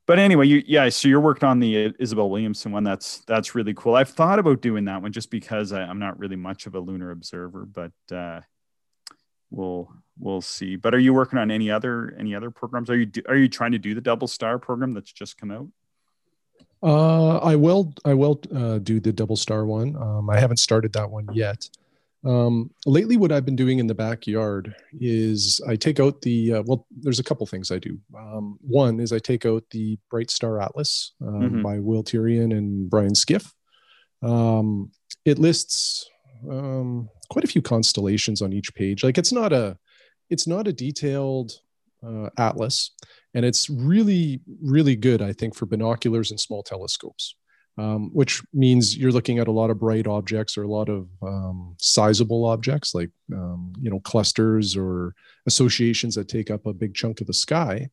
But 0.06 0.18
anyway, 0.18 0.46
you, 0.46 0.62
yeah. 0.66 0.88
So 0.88 1.08
you're 1.08 1.20
working 1.20 1.48
on 1.48 1.60
the 1.60 1.94
Isabel 1.98 2.30
Williamson 2.30 2.72
one. 2.72 2.84
That's 2.84 3.20
that's 3.26 3.54
really 3.54 3.74
cool. 3.74 3.94
I've 3.94 4.08
thought 4.08 4.38
about 4.38 4.60
doing 4.60 4.86
that 4.86 5.02
one 5.02 5.12
just 5.12 5.30
because 5.30 5.72
I, 5.72 5.82
am 5.82 5.98
not 5.98 6.18
really 6.18 6.36
much 6.36 6.66
of 6.66 6.74
a 6.74 6.80
lunar 6.80 7.10
observer, 7.10 7.66
but 7.66 7.92
uh, 8.14 8.40
we'll 9.50 9.92
we'll 10.18 10.40
see. 10.40 10.76
But 10.76 10.94
are 10.94 10.98
you 10.98 11.14
working 11.14 11.38
on 11.38 11.50
any 11.50 11.70
other 11.70 12.14
any 12.18 12.34
other 12.34 12.50
programs? 12.50 12.90
Are 12.90 12.96
you 12.96 13.10
are 13.28 13.36
you 13.36 13.48
trying 13.48 13.72
to 13.72 13.78
do 13.78 13.94
the 13.94 14.00
double 14.00 14.26
star 14.26 14.58
program 14.58 14.94
that's 14.94 15.12
just 15.12 15.38
come 15.38 15.50
out? 15.50 15.68
Uh, 16.82 17.38
I 17.38 17.56
will 17.56 17.92
I 18.04 18.14
will 18.14 18.40
uh, 18.54 18.78
do 18.78 19.00
the 19.00 19.12
double 19.12 19.36
star 19.36 19.66
one. 19.66 19.96
Um, 19.96 20.30
I 20.30 20.40
haven't 20.40 20.58
started 20.58 20.92
that 20.94 21.10
one 21.10 21.28
yet. 21.32 21.68
Um, 22.24 22.70
lately, 22.84 23.16
what 23.16 23.32
I've 23.32 23.44
been 23.44 23.56
doing 23.56 23.78
in 23.78 23.86
the 23.86 23.94
backyard 23.94 24.74
is 25.00 25.60
I 25.66 25.76
take 25.76 26.00
out 26.00 26.20
the, 26.20 26.54
uh, 26.54 26.62
well, 26.66 26.86
there's 26.90 27.18
a 27.18 27.24
couple 27.24 27.46
things 27.46 27.70
I 27.70 27.78
do. 27.78 27.98
Um, 28.16 28.58
one 28.60 29.00
is 29.00 29.12
I 29.12 29.18
take 29.18 29.46
out 29.46 29.64
the 29.70 29.98
Bright 30.10 30.30
Star 30.30 30.60
Atlas 30.60 31.12
um, 31.22 31.40
mm-hmm. 31.40 31.62
by 31.62 31.78
Will 31.78 32.04
Tirion 32.04 32.56
and 32.56 32.90
Brian 32.90 33.14
Skiff. 33.14 33.54
Um, 34.22 34.90
it 35.24 35.38
lists 35.38 36.10
um, 36.48 37.08
quite 37.30 37.44
a 37.44 37.48
few 37.48 37.62
constellations 37.62 38.42
on 38.42 38.52
each 38.52 38.74
page. 38.74 39.02
Like 39.02 39.16
it's 39.16 39.32
not 39.32 39.52
a, 39.52 39.78
it's 40.28 40.46
not 40.46 40.68
a 40.68 40.72
detailed 40.72 41.52
uh, 42.06 42.28
atlas, 42.36 42.90
and 43.34 43.44
it's 43.44 43.70
really, 43.70 44.40
really 44.62 44.96
good, 44.96 45.22
I 45.22 45.32
think, 45.32 45.54
for 45.54 45.66
binoculars 45.66 46.30
and 46.30 46.40
small 46.40 46.62
telescopes 46.62 47.34
um, 47.80 48.10
which 48.12 48.42
means 48.52 48.96
you're 48.96 49.12
looking 49.12 49.38
at 49.38 49.48
a 49.48 49.52
lot 49.52 49.70
of 49.70 49.78
bright 49.78 50.06
objects 50.06 50.58
or 50.58 50.64
a 50.64 50.68
lot 50.68 50.88
of 50.88 51.08
um, 51.22 51.76
sizable 51.78 52.44
objects 52.44 52.94
like 52.94 53.10
um, 53.32 53.72
you 53.80 53.90
know 53.90 54.00
clusters 54.00 54.76
or 54.76 55.14
associations 55.46 56.14
that 56.14 56.28
take 56.28 56.50
up 56.50 56.66
a 56.66 56.74
big 56.74 56.94
chunk 56.94 57.20
of 57.20 57.26
the 57.26 57.32
sky. 57.32 57.88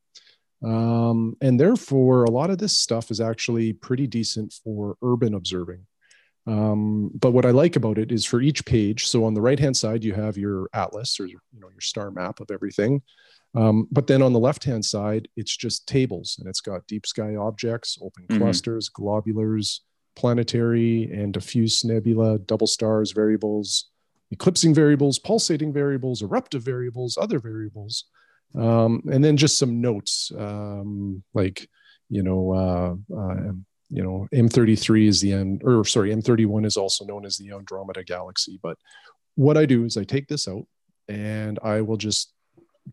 Um, 0.63 1.38
and 1.39 1.60
therefore 1.60 2.23
a 2.23 2.32
lot 2.32 2.50
of 2.50 2.58
this 2.58 2.76
stuff 2.76 3.12
is 3.12 3.21
actually 3.21 3.73
pretty 3.73 4.08
decent 4.08 4.52
for 4.63 4.97
urban 5.04 5.36
observing. 5.36 5.86
Um, 6.47 7.12
but 7.13 7.32
what 7.32 7.45
i 7.45 7.52
like 7.52 7.76
about 7.76 7.97
it 7.97 8.10
is 8.10 8.23
for 8.23 8.39
each 8.39 8.63
page 8.63 9.06
so 9.06 9.26
on 9.26 9.34
the 9.34 9.41
right 9.41 9.60
hand 9.60 9.76
side 9.76 10.02
you 10.02 10.13
have 10.13 10.38
your 10.38 10.69
atlas 10.73 11.19
or 11.19 11.26
you 11.26 11.39
know 11.60 11.67
your 11.67 11.82
star 11.82 12.10
map 12.10 12.39
of 12.39 12.52
everything 12.52 13.02
um, 13.55 13.88
but 13.91 14.07
then 14.07 14.21
on 14.21 14.33
the 14.33 14.39
left 14.39 14.63
hand 14.63 14.83
side, 14.83 15.27
it's 15.36 15.55
just 15.55 15.88
tables 15.88 16.38
and 16.39 16.47
it's 16.47 16.62
got 16.62 16.86
deep 16.88 17.05
sky 17.05 17.36
objects, 17.36 17.97
open 18.01 18.25
mm-hmm. 18.27 18.41
clusters, 18.41 18.89
globulars, 18.89 19.79
planetary 20.15 21.12
and 21.13 21.33
diffuse 21.33 21.86
nebula, 21.86 22.39
double 22.39 22.67
stars, 22.67 23.12
variables, 23.12 23.89
eclipsing 24.31 24.73
variables, 24.73 25.19
pulsating 25.19 25.71
variables, 25.71 26.21
eruptive 26.21 26.63
variables, 26.63 27.17
other 27.17 27.39
variables. 27.39 28.05
Um, 28.55 29.03
and 29.12 29.23
then 29.23 29.38
just 29.38 29.57
some 29.57 29.79
notes 29.79 30.31
um, 30.38 31.23
like, 31.33 31.69
you 32.10 32.23
know, 32.23 32.53
uh, 32.53 33.15
uh, 33.15 33.51
you 33.89 34.03
know, 34.03 34.27
M33 34.33 35.07
is 35.07 35.21
the 35.21 35.33
end, 35.33 35.62
or 35.63 35.86
sorry, 35.86 36.13
M31 36.13 36.65
is 36.65 36.77
also 36.77 37.05
known 37.05 37.25
as 37.25 37.38
the 37.38 37.51
Andromeda 37.51 38.03
galaxy. 38.03 38.60
But 38.62 38.77
what 39.36 39.55
I 39.57 39.65
do 39.65 39.86
is 39.86 39.97
I 39.97 40.03
take 40.03 40.27
this 40.27 40.47
out 40.47 40.65
and 41.07 41.60
I 41.63 41.81
will 41.81 41.97
just 41.97 42.33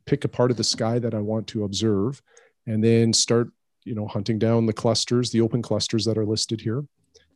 pick 0.06 0.24
a 0.24 0.28
part 0.28 0.50
of 0.50 0.56
the 0.56 0.64
sky 0.64 0.98
that 0.98 1.14
I 1.14 1.20
want 1.20 1.46
to 1.48 1.64
observe, 1.64 2.22
and 2.66 2.82
then 2.82 3.12
start, 3.12 3.50
you 3.84 3.94
know, 3.94 4.06
hunting 4.06 4.38
down 4.38 4.66
the 4.66 4.72
clusters, 4.72 5.30
the 5.30 5.40
open 5.40 5.62
clusters 5.62 6.04
that 6.04 6.18
are 6.18 6.26
listed 6.26 6.60
here. 6.60 6.84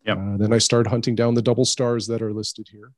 Yeah. 0.04 0.14
Uh, 0.14 0.36
then 0.36 0.52
I 0.52 0.58
start 0.58 0.86
hunting 0.86 1.14
down 1.14 1.34
the 1.34 1.42
double 1.42 1.64
stars 1.64 2.06
that 2.06 2.22
are 2.22 2.32
listed 2.32 2.68
here, 2.70 2.92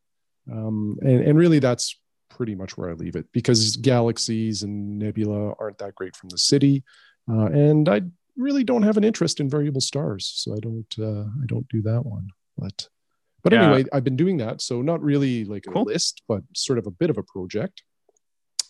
um, 0.50 0.98
and 1.02 1.20
and 1.20 1.38
really 1.38 1.58
that's 1.58 1.98
pretty 2.28 2.54
much 2.54 2.76
where 2.76 2.90
I 2.90 2.92
leave 2.92 3.16
it 3.16 3.26
because 3.32 3.76
galaxies 3.76 4.62
and 4.62 4.98
nebula 4.98 5.54
aren't 5.58 5.78
that 5.78 5.94
great 5.94 6.14
from 6.14 6.28
the 6.28 6.38
city, 6.38 6.84
uh, 7.28 7.46
and 7.46 7.88
I 7.88 8.02
really 8.36 8.64
don't 8.64 8.82
have 8.82 8.96
an 8.96 9.04
interest 9.04 9.40
in 9.40 9.50
variable 9.50 9.80
stars, 9.80 10.30
so 10.34 10.54
I 10.54 10.60
don't 10.60 10.94
uh, 10.98 11.24
I 11.42 11.46
don't 11.46 11.68
do 11.68 11.82
that 11.82 12.06
one. 12.06 12.28
But 12.56 12.88
but 13.42 13.52
yeah. 13.52 13.64
anyway, 13.64 13.84
I've 13.92 14.04
been 14.04 14.16
doing 14.16 14.36
that, 14.38 14.60
so 14.60 14.82
not 14.82 15.02
really 15.02 15.44
like 15.44 15.66
a 15.66 15.70
cool. 15.70 15.84
list, 15.84 16.22
but 16.28 16.42
sort 16.54 16.78
of 16.78 16.86
a 16.86 16.90
bit 16.90 17.10
of 17.10 17.18
a 17.18 17.22
project. 17.22 17.82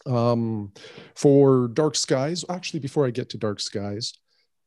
Um, 0.06 0.72
for 1.14 1.68
dark 1.68 1.94
skies, 1.94 2.44
actually, 2.48 2.80
before 2.80 3.06
I 3.06 3.10
get 3.10 3.28
to 3.30 3.38
dark 3.38 3.60
skies, 3.60 4.14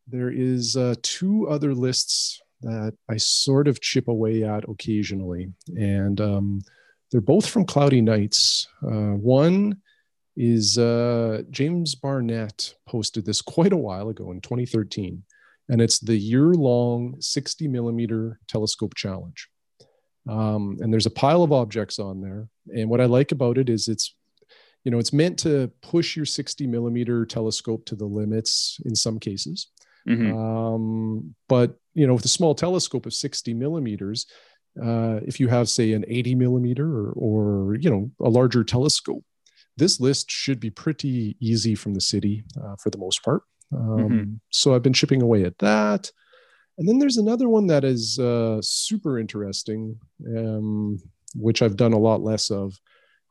there 0.07 0.29
is 0.29 0.75
uh, 0.75 0.95
two 1.01 1.47
other 1.49 1.73
lists 1.73 2.41
that 2.61 2.93
I 3.09 3.17
sort 3.17 3.67
of 3.67 3.81
chip 3.81 4.07
away 4.07 4.43
at 4.43 4.67
occasionally, 4.69 5.51
and 5.75 6.19
um, 6.21 6.61
they're 7.11 7.21
both 7.21 7.47
from 7.47 7.65
Cloudy 7.65 8.01
Nights. 8.01 8.67
Uh, 8.81 9.13
one 9.15 9.81
is 10.35 10.77
uh, 10.77 11.43
James 11.51 11.95
Barnett 11.95 12.73
posted 12.87 13.25
this 13.25 13.41
quite 13.41 13.73
a 13.73 13.77
while 13.77 14.09
ago 14.09 14.31
in 14.31 14.41
2013, 14.41 15.23
and 15.69 15.81
it's 15.81 15.99
the 15.99 16.17
year-long 16.17 17.15
60 17.19 17.67
millimeter 17.67 18.39
telescope 18.47 18.95
challenge. 18.95 19.49
Um, 20.27 20.77
and 20.79 20.91
there's 20.91 21.05
a 21.05 21.11
pile 21.11 21.43
of 21.43 21.51
objects 21.51 21.99
on 21.99 22.21
there, 22.21 22.47
and 22.73 22.89
what 22.89 23.01
I 23.01 23.05
like 23.05 23.31
about 23.31 23.57
it 23.57 23.69
is 23.69 23.87
it's 23.87 24.15
you 24.83 24.91
know 24.91 24.99
it's 24.99 25.13
meant 25.13 25.39
to 25.39 25.71
push 25.81 26.15
your 26.15 26.25
60 26.25 26.67
millimeter 26.67 27.25
telescope 27.25 27.85
to 27.85 27.95
the 27.95 28.05
limits 28.05 28.79
in 28.85 28.95
some 28.95 29.19
cases 29.19 29.67
mm-hmm. 30.07 30.37
um, 30.37 31.35
but 31.47 31.75
you 31.93 32.07
know 32.07 32.13
with 32.13 32.25
a 32.25 32.29
small 32.29 32.55
telescope 32.55 33.05
of 33.05 33.13
60 33.13 33.53
millimeters 33.53 34.25
uh, 34.83 35.19
if 35.25 35.39
you 35.39 35.47
have 35.47 35.69
say 35.69 35.93
an 35.93 36.03
80 36.07 36.35
millimeter 36.35 36.87
or, 36.87 37.13
or 37.15 37.75
you 37.75 37.89
know 37.89 38.11
a 38.21 38.29
larger 38.29 38.63
telescope 38.63 39.23
this 39.77 39.99
list 39.99 40.29
should 40.29 40.59
be 40.59 40.69
pretty 40.69 41.35
easy 41.39 41.75
from 41.75 41.93
the 41.93 42.01
city 42.01 42.43
uh, 42.63 42.75
for 42.81 42.89
the 42.89 42.97
most 42.97 43.23
part 43.23 43.43
um, 43.73 43.97
mm-hmm. 43.97 44.33
so 44.49 44.75
i've 44.75 44.83
been 44.83 44.93
chipping 44.93 45.21
away 45.21 45.43
at 45.43 45.57
that 45.59 46.11
and 46.79 46.89
then 46.89 46.97
there's 46.97 47.17
another 47.17 47.47
one 47.47 47.67
that 47.67 47.83
is 47.83 48.17
uh, 48.17 48.59
super 48.61 49.19
interesting 49.19 49.97
um, 50.35 50.99
which 51.35 51.61
i've 51.61 51.77
done 51.77 51.93
a 51.93 51.97
lot 51.99 52.21
less 52.21 52.49
of 52.49 52.73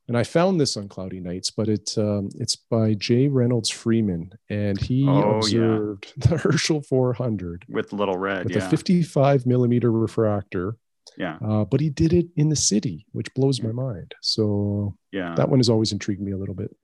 and 0.09 0.17
I 0.17 0.25
found 0.25 0.61
this 0.61 0.77
on 0.77 0.89
Cloudy 0.89 1.21
Nights, 1.21 1.51
but 1.51 1.69
it 1.69 1.97
um, 1.97 2.29
it's 2.35 2.57
by 2.57 2.95
Jay 2.95 3.29
Reynolds 3.29 3.71
Freeman, 3.71 4.33
and 4.51 4.81
he 4.81 5.07
oh, 5.09 5.37
observed 5.37 6.13
yeah. 6.17 6.27
the 6.29 6.39
Herschel 6.39 6.83
400 6.83 7.65
with 7.69 7.93
little 7.93 8.19
red, 8.19 8.45
with 8.45 8.57
yeah. 8.57 8.67
a 8.67 8.71
55 8.71 9.47
millimeter 9.47 9.93
refractor. 9.93 10.77
Yeah, 11.17 11.37
uh, 11.45 11.65
but 11.65 11.81
he 11.81 11.91
did 11.91 12.13
it 12.13 12.27
in 12.37 12.49
the 12.49 12.57
city, 12.57 13.07
which 13.13 13.33
blows 13.35 13.63
my 13.63 13.73
mind. 13.73 14.15
So 14.23 14.97
yeah, 15.13 15.35
that 15.37 15.49
one 15.49 15.59
has 15.59 15.69
always 15.69 15.93
intrigued 15.93 16.23
me 16.23 16.33
a 16.33 16.39
little 16.39 16.55
bit. 16.55 16.75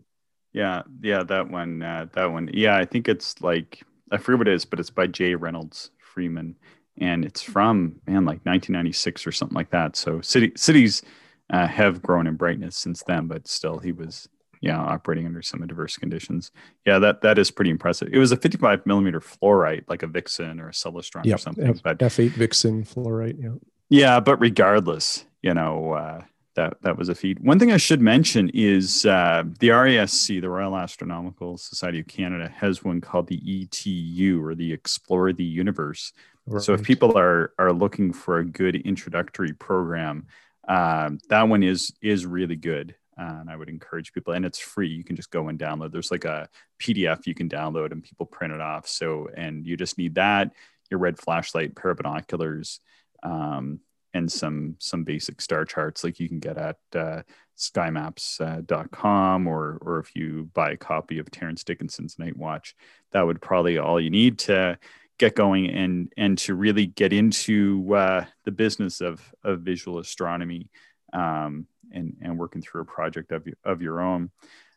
Yeah, 0.53 0.83
yeah, 1.03 1.23
that 1.25 1.51
one, 1.51 1.83
uh, 1.83 2.07
that 2.13 2.33
one. 2.33 2.51
Yeah, 2.53 2.77
I 2.77 2.85
think 2.85 3.09
it's 3.09 3.41
like 3.41 3.83
I 4.13 4.17
forget 4.19 4.39
what 4.39 4.49
it 4.49 4.55
is, 4.55 4.65
but 4.65 4.81
it's 4.81 4.91
by 4.91 5.07
Jay 5.07 5.35
Reynolds 5.35 5.91
Freeman, 5.99 6.57
and 7.01 7.25
it's 7.25 7.43
from 7.43 8.01
man 8.07 8.25
like 8.25 8.45
1996 8.45 9.27
or 9.27 9.33
something 9.33 9.57
like 9.57 9.71
that. 9.71 9.97
So 9.97 10.21
city 10.21 10.53
cities 10.57 11.03
uh, 11.51 11.67
have 11.67 12.03
grown 12.03 12.27
in 12.27 12.35
brightness 12.35 12.77
since 12.77 13.03
then, 13.03 13.27
but 13.27 13.47
still 13.47 13.79
he 13.79 13.93
was 13.93 14.29
yeah 14.61 14.79
operating 14.79 15.25
under 15.27 15.43
some 15.43 15.63
adverse 15.63 15.97
conditions. 15.97 16.51
Yeah, 16.87 16.99
that 16.99 17.23
that 17.23 17.39
is 17.39 17.51
pretty 17.51 17.71
impressive. 17.71 18.09
It 18.13 18.19
was 18.19 18.33
a 18.33 18.37
55 18.37 18.87
millimeter 18.87 19.21
fluorite, 19.21 19.85
like 19.89 20.03
a 20.03 20.07
Vixen 20.07 20.61
or 20.61 20.69
a 20.69 20.73
Celestron 20.73 21.25
yep. 21.25 21.37
or 21.37 21.39
something. 21.39 21.81
But 21.83 21.99
F8 21.99 22.31
Vixen 22.31 22.85
fluorite. 22.85 23.43
Yeah. 23.43 23.55
Yeah, 23.91 24.21
but 24.21 24.39
regardless, 24.39 25.25
you 25.43 25.55
know. 25.55 25.93
Uh, 25.93 26.23
that, 26.55 26.83
that 26.83 26.99
was 26.99 27.09
a 27.09 27.15
feat. 27.15 27.41
One 27.41 27.61
thing 27.61 27.71
I 27.71 27.77
should 27.77 28.01
mention 28.01 28.51
is 28.53 29.07
uh, 29.07 29.45
the 29.61 29.69
RASC, 29.69 30.41
the 30.41 30.49
Royal 30.49 30.77
Astronomical 30.77 31.57
Society 31.57 32.01
of 32.01 32.09
Canada, 32.09 32.53
has 32.53 32.83
one 32.83 33.01
called 33.01 33.29
the 33.29 33.41
ETU 33.47 34.45
or 34.45 34.57
the 34.57 34.73
Explore 34.73 35.33
the 35.33 35.45
Universe, 35.45 36.13
Right. 36.49 36.63
So 36.63 36.73
if 36.73 36.83
people 36.83 37.17
are 37.19 37.53
are 37.59 37.73
looking 37.73 38.13
for 38.13 38.39
a 38.39 38.45
good 38.45 38.77
introductory 38.77 39.53
program, 39.53 40.27
um, 40.69 41.19
that 41.29 41.49
one 41.49 41.63
is 41.63 41.93
is 42.01 42.27
really 42.27 42.57
good. 42.57 42.95
Uh, 43.19 43.39
and 43.41 43.51
I 43.51 43.57
would 43.57 43.69
encourage 43.69 44.13
people, 44.13 44.33
and 44.35 44.45
it's 44.45 44.61
free. 44.61 44.89
You 44.89 45.03
can 45.03 45.17
just 45.17 45.33
go 45.33 45.49
and 45.49 45.59
download. 45.59 45.91
There's 45.91 46.13
like 46.13 46.25
a 46.25 46.49
PDF 46.81 47.27
you 47.27 47.35
can 47.35 47.49
download, 47.49 47.91
and 47.91 48.03
people 48.03 48.27
print 48.27 48.53
it 48.53 48.61
off. 48.61 48.87
So, 48.87 49.29
and 49.37 49.67
you 49.67 49.77
just 49.77 49.99
need 49.99 50.15
that, 50.15 50.53
your 50.89 51.01
red 51.01 51.19
flashlight, 51.19 51.75
pair 51.75 51.91
of 51.91 51.97
binoculars, 51.97 52.79
um, 53.25 53.81
and 54.15 54.31
some 54.31 54.77
some 54.79 55.03
basic 55.03 55.41
star 55.41 55.65
charts, 55.65 56.05
like 56.05 56.21
you 56.21 56.29
can 56.29 56.39
get 56.39 56.57
at 56.59 56.77
uh, 56.95 57.23
skymaps.com, 57.57 59.49
uh, 59.49 59.51
or 59.51 59.79
or 59.81 59.99
if 59.99 60.15
you 60.15 60.49
buy 60.55 60.71
a 60.71 60.77
copy 60.77 61.19
of 61.19 61.29
Terence 61.31 61.65
Dickinson's 61.65 62.21
Night 62.21 62.37
Watch, 62.37 62.77
that 63.11 63.23
would 63.23 63.43
probably 63.43 63.79
all 63.79 64.01
you 64.01 64.11
need 64.11 64.39
to 64.41 64.79
get 65.19 65.35
going 65.35 65.69
and 65.69 66.13
and 66.17 66.39
to 66.39 66.55
really 66.55 66.87
get 66.87 67.13
into 67.13 67.95
uh, 67.95 68.25
the 68.45 68.51
business 68.51 69.01
of 69.01 69.21
of 69.45 69.61
visual 69.61 69.99
astronomy 69.99 70.71
um, 71.13 71.67
and 71.93 72.17
and 72.23 72.39
working 72.39 72.63
through 72.63 72.83
a 72.83 72.87
project 72.87 73.33
of 73.33 73.47
of 73.65 73.83
your 73.83 74.01
own. 74.01 74.31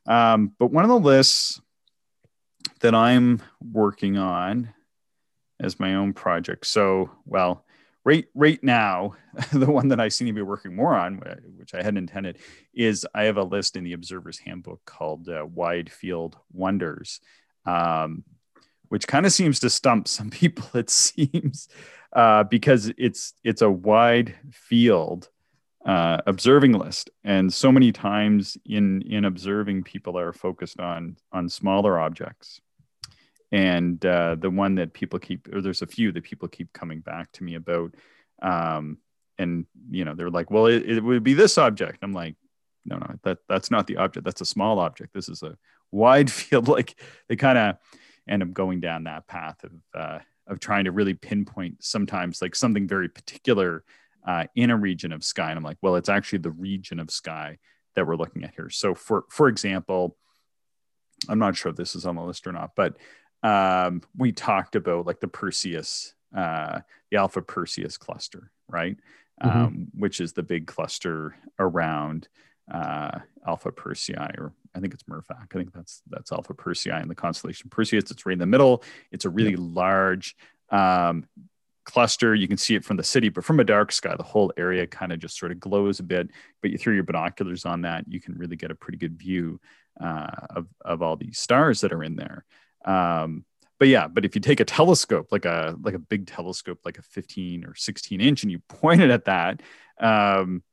Um, 0.08 0.52
but 0.58 0.72
one 0.72 0.84
of 0.84 0.90
the 0.90 1.00
lists 1.00 1.62
that 2.82 2.96
I'm 2.96 3.42
working 3.62 4.18
on 4.18 4.74
as 5.60 5.80
my 5.80 5.96
own 5.96 6.14
project. 6.14 6.66
So 6.66 7.12
well, 7.26 7.66
right 8.04 8.26
right 8.34 8.62
now, 8.64 9.16
the 9.54 9.72
one 9.72 9.90
that 9.90 10.00
I 10.00 10.10
seem 10.10 10.28
to 10.28 10.34
be 10.34 10.42
working 10.42 10.76
more 10.76 10.96
on, 10.96 11.22
which 11.58 11.74
I 11.74 11.78
hadn't 11.78 11.98
intended, 11.98 12.40
is 12.74 13.06
I 13.14 13.24
have 13.24 13.38
a 13.38 13.44
list 13.44 13.76
in 13.76 13.84
the 13.84 13.94
Observer's 13.94 14.40
Handbook 14.40 14.82
called 14.86 15.30
uh, 15.30 15.46
Wide 15.46 15.92
Field 15.92 16.38
Wonders. 16.52 17.22
Um, 17.66 18.24
which 18.92 19.08
kind 19.08 19.26
of 19.26 19.32
seems 19.32 19.58
to 19.62 19.70
stump 19.70 20.06
some 20.06 20.30
people. 20.42 20.68
It 20.78 20.90
seems 20.90 21.70
uh, 22.14 22.44
because 22.44 22.92
it's 22.98 23.34
it's 23.42 23.62
a 23.62 23.72
wide 23.72 24.36
field 24.52 25.30
uh, 25.86 26.18
observing 26.28 26.74
list, 26.74 27.10
and 27.24 27.52
so 27.54 27.72
many 27.72 27.94
times 27.94 28.58
in 28.66 29.02
in 29.04 29.24
observing, 29.24 29.84
people 29.84 30.20
are 30.20 30.34
focused 30.34 30.82
on 30.82 31.16
on 31.32 31.48
smaller 31.48 32.00
objects. 32.00 32.60
And 33.54 34.06
uh, 34.06 34.36
the 34.36 34.50
one 34.50 34.76
that 34.76 34.94
people 34.94 35.20
keep, 35.20 35.54
or 35.54 35.62
there's 35.62 35.82
a 35.82 35.88
few 35.88 36.14
that 36.14 36.24
people 36.24 36.48
keep 36.48 36.72
coming 36.72 37.02
back 37.02 37.32
to 37.34 37.44
me 37.44 37.56
about, 37.56 37.96
um, 38.42 38.98
and 39.38 39.66
you 39.90 40.04
know 40.04 40.16
they're 40.16 40.30
like, 40.30 40.52
well, 40.52 40.66
it, 40.66 40.90
it 40.90 41.02
would 41.02 41.24
be 41.24 41.34
this 41.34 41.58
object. 41.58 42.00
I'm 42.02 42.14
like, 42.14 42.36
no, 42.86 42.98
no, 42.98 43.16
that 43.24 43.38
that's 43.48 43.72
not 43.72 43.88
the 43.88 43.98
object. 43.98 44.26
That's 44.26 44.42
a 44.42 44.46
small 44.46 44.80
object. 44.80 45.14
This 45.14 45.30
is 45.30 45.44
a 45.44 45.58
wide 45.92 46.30
field. 46.40 46.68
Like 46.68 47.00
they 47.30 47.38
kind 47.38 47.58
of 47.58 47.78
end 48.30 48.44
up 48.44 48.54
going 48.54 48.80
down 48.80 49.04
that 49.06 49.28
path 49.28 49.64
of 49.64 49.72
uh, 49.94 50.20
of 50.48 50.60
trying 50.60 50.86
to 50.86 50.92
really 50.92 51.14
pinpoint 51.14 51.84
sometimes 51.84 52.42
like 52.42 52.56
something 52.56 52.88
very 52.88 53.08
particular 53.08 53.84
uh, 54.28 54.46
in 54.56 54.70
a 54.70 54.78
region 54.78 55.12
of 55.12 55.24
sky. 55.24 55.50
And 55.50 55.58
I'm 55.58 55.64
like, 55.64 55.78
well, 55.82 55.96
it's 55.96 56.10
actually 56.10 56.40
the 56.40 56.52
region 56.52 57.00
of 57.00 57.10
sky 57.10 57.58
that 57.96 58.06
we're 58.06 58.16
looking 58.16 58.44
at 58.44 58.54
here. 58.56 58.70
So 58.70 58.94
for 58.94 59.26
for 59.30 59.48
example, 59.48 60.18
I'm 61.30 61.40
not 61.40 61.56
sure 61.56 61.72
if 61.72 61.76
this 61.76 61.96
is 61.96 62.06
on 62.06 62.16
the 62.16 62.24
list 62.24 62.48
or 62.48 62.52
not, 62.52 62.72
but 62.76 62.98
um, 63.44 64.02
we 64.18 64.32
talked 64.32 64.76
about 64.76 65.06
like 65.06 65.20
the 65.20 65.28
Perseus, 65.28 66.14
uh, 66.36 66.80
the 67.10 67.18
Alpha 67.18 67.42
Perseus 67.42 67.98
cluster, 67.98 68.52
right? 68.68 68.98
Mm-hmm. 69.44 69.58
Um, 69.58 69.88
which 69.98 70.22
is 70.22 70.34
the 70.34 70.44
big 70.44 70.68
cluster 70.68 71.36
around 71.58 72.28
uh, 72.72 73.20
Alpha 73.46 73.72
Persei, 73.72 74.38
or 74.40 74.54
I 74.74 74.80
think 74.80 74.94
it's 74.94 75.04
Mirfak. 75.04 75.48
I 75.52 75.58
think 75.58 75.74
that's 75.74 76.02
that's 76.10 76.32
Alpha 76.32 76.54
Persei 76.54 77.02
in 77.02 77.08
the 77.08 77.16
constellation 77.16 77.70
Perseus. 77.70 78.10
It's 78.10 78.26
right 78.26 78.34
in 78.34 78.40
the 78.40 78.46
middle. 78.46 78.84
It's 79.12 79.26
a 79.26 79.30
really 79.30 79.52
yep. 79.52 79.60
large 79.62 80.36
um, 80.70 81.26
cluster. 81.84 82.34
You 82.34 82.48
can 82.48 82.58
see 82.58 82.76
it 82.76 82.86
from 82.86 82.98
the 82.98 83.04
city, 83.04 83.30
but 83.30 83.44
from 83.44 83.60
a 83.60 83.64
dark 83.64 83.92
sky, 83.92 84.16
the 84.16 84.24
whole 84.24 84.54
area 84.58 84.88
kind 84.88 85.12
of 85.12 85.20
just 85.20 85.38
sort 85.38 85.52
of 85.52 85.60
glows 85.60 86.00
a 86.00 86.04
bit. 86.04 86.30
But 86.62 86.72
you 86.72 86.78
throw 86.78 86.94
your 86.94 87.04
binoculars 87.04 87.66
on 87.66 87.82
that, 87.82 88.06
you 88.08 88.22
can 88.22 88.38
really 88.38 88.56
get 88.56 88.72
a 88.72 88.76
pretty 88.76 88.98
good 88.98 89.18
view 89.18 89.60
uh, 90.00 90.28
of 90.52 90.68
of 90.82 91.02
all 91.02 91.18
these 91.18 91.40
stars 91.40 91.82
that 91.82 91.94
are 91.94 92.04
in 92.04 92.16
there. 92.16 92.46
Um, 92.86 93.46
but 93.80 93.88
yeah, 93.88 94.08
but 94.08 94.26
if 94.26 94.36
you 94.36 94.42
take 94.42 94.60
a 94.60 94.66
telescope, 94.66 95.28
like 95.32 95.46
a 95.46 95.76
like 95.82 95.96
a 95.96 96.00
big 96.00 96.28
telescope, 96.28 96.80
like 96.86 97.00
a 97.00 97.02
15 97.02 97.66
or 97.66 97.76
16 97.76 98.22
inch, 98.22 98.44
and 98.44 98.52
you 98.52 98.60
point 98.60 99.02
it 99.02 99.10
at 99.10 99.26
that, 99.26 99.62
um, 100.00 100.64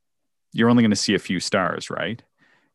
you're 0.53 0.71
only 0.71 0.83
going 0.83 0.91
to 0.91 0.97
see 0.97 1.15
a 1.15 1.19
few 1.19 1.41
stars, 1.41 1.91
right? 1.91 2.23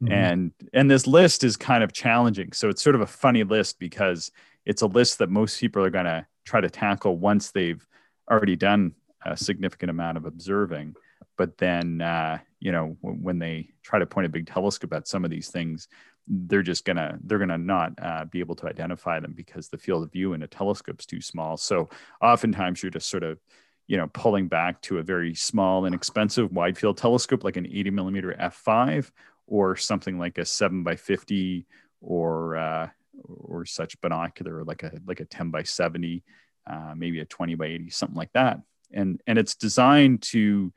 Mm-hmm. 0.01 0.13
And 0.13 0.51
and 0.73 0.91
this 0.91 1.07
list 1.07 1.43
is 1.43 1.57
kind 1.57 1.83
of 1.83 1.93
challenging. 1.93 2.51
So 2.53 2.69
it's 2.69 2.81
sort 2.81 2.95
of 2.95 3.01
a 3.01 3.07
funny 3.07 3.43
list 3.43 3.79
because 3.79 4.31
it's 4.65 4.81
a 4.81 4.87
list 4.87 5.19
that 5.19 5.29
most 5.29 5.59
people 5.59 5.83
are 5.83 5.89
going 5.89 6.05
to 6.05 6.25
try 6.45 6.61
to 6.61 6.69
tackle 6.69 7.17
once 7.17 7.51
they've 7.51 7.85
already 8.29 8.55
done 8.55 8.93
a 9.25 9.37
significant 9.37 9.89
amount 9.89 10.17
of 10.17 10.25
observing. 10.25 10.95
But 11.37 11.57
then, 11.57 12.01
uh, 12.01 12.39
you 12.59 12.71
know, 12.71 12.97
when 13.01 13.39
they 13.39 13.69
try 13.81 13.99
to 13.99 14.05
point 14.05 14.27
a 14.27 14.29
big 14.29 14.47
telescope 14.47 14.93
at 14.93 15.07
some 15.07 15.25
of 15.25 15.31
these 15.31 15.49
things, 15.49 15.87
they're 16.27 16.61
just 16.61 16.85
gonna 16.85 17.17
they're 17.23 17.39
gonna 17.39 17.57
not 17.57 17.93
uh, 18.01 18.25
be 18.25 18.39
able 18.39 18.55
to 18.55 18.67
identify 18.67 19.19
them 19.19 19.33
because 19.35 19.67
the 19.67 19.77
field 19.77 20.03
of 20.03 20.11
view 20.11 20.33
in 20.33 20.43
a 20.43 20.47
telescope 20.47 20.99
is 20.99 21.05
too 21.05 21.21
small. 21.21 21.57
So 21.57 21.89
oftentimes 22.21 22.81
you're 22.81 22.91
just 22.91 23.09
sort 23.09 23.23
of 23.23 23.39
you 23.87 23.97
know, 23.97 24.07
pulling 24.13 24.47
back 24.47 24.81
to 24.81 24.99
a 24.99 25.03
very 25.03 25.35
small 25.35 25.85
and 25.85 25.93
expensive 25.93 26.51
wide 26.51 26.77
field 26.77 26.97
telescope 26.97 27.43
like 27.43 27.57
an 27.57 27.67
80 27.67 27.91
millimeter 27.91 28.33
f5 28.39 29.11
or 29.47 29.75
something 29.75 30.17
like 30.17 30.37
a 30.37 30.45
7 30.45 30.83
by 30.83 30.95
50 30.95 31.65
or 32.01 32.55
uh, 32.55 32.89
or 33.25 33.65
such 33.65 33.99
binocular 34.01 34.63
like 34.63 34.83
a 34.83 34.91
like 35.05 35.19
a 35.19 35.25
10 35.25 35.51
by 35.51 35.63
70 35.63 36.23
uh, 36.65 36.93
maybe 36.95 37.19
a 37.19 37.25
20 37.25 37.55
by 37.55 37.65
80 37.65 37.89
something 37.89 38.17
like 38.17 38.31
that. 38.33 38.59
And 38.91 39.21
and 39.27 39.37
it's 39.37 39.55
designed 39.55 40.21
to 40.23 40.71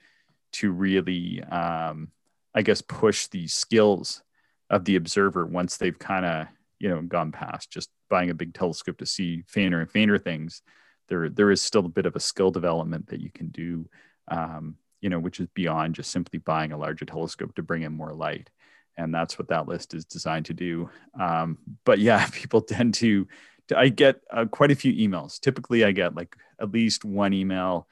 to 0.53 0.71
really 0.71 1.43
um, 1.43 2.09
i 2.55 2.63
guess 2.63 2.81
push 2.81 3.27
the 3.29 3.47
skills 3.47 4.23
of 4.71 4.85
the 4.85 4.97
observer 4.97 5.47
once 5.47 5.77
they've 5.77 5.99
kind 5.99 6.25
of 6.25 6.47
you 6.79 6.89
know 6.89 7.03
gone 7.03 7.33
past 7.33 7.71
just 7.71 7.91
buying 8.09 8.31
a 8.31 8.35
big 8.35 8.55
telescope 8.55 8.99
to 8.99 9.07
see 9.07 9.43
fainter 9.47 9.81
and 9.81 9.91
fainter 9.91 10.19
things 10.19 10.63
there 11.09 11.29
there 11.29 11.51
is 11.51 11.63
still 11.63 11.87
a 11.87 11.91
bit 11.91 12.07
of 12.07 12.17
a 12.17 12.21
skill 12.21 12.51
development 12.51 13.09
that 13.09 13.21
you 13.21 13.31
can 13.31 13.49
do 13.49 13.89
um, 14.29 14.77
you 15.01 15.11
know 15.11 15.19
which 15.19 15.41
is 15.41 15.47
beyond 15.55 15.95
just 15.95 16.11
simply 16.11 16.39
buying 16.39 16.73
a 16.73 16.79
larger 16.79 17.05
telescope 17.05 17.55
to 17.55 17.63
bring 17.63 17.83
in 17.83 17.93
more 17.93 18.13
light. 18.15 18.51
And 18.99 19.15
that's 19.15 19.39
what 19.39 19.49
that 19.49 19.69
list 19.69 19.93
is 19.93 20.07
designed 20.07 20.47
to 20.47 20.55
do. 20.55 20.91
Um, 21.21 21.59
but 21.85 21.99
yeah 21.99 22.27
people 22.33 22.61
tend 22.61 22.95
to, 22.95 23.29
i 23.77 23.89
get 23.89 24.21
uh, 24.31 24.47
quite 24.47 24.71
a 24.71 24.77
few 24.77 24.93
emails. 24.95 25.39
Typically 25.41 25.85
i 25.85 25.93
get 25.93 26.15
like 26.15 26.37
at 26.61 26.73
least 26.73 27.05
one 27.05 27.33
email 27.33 27.87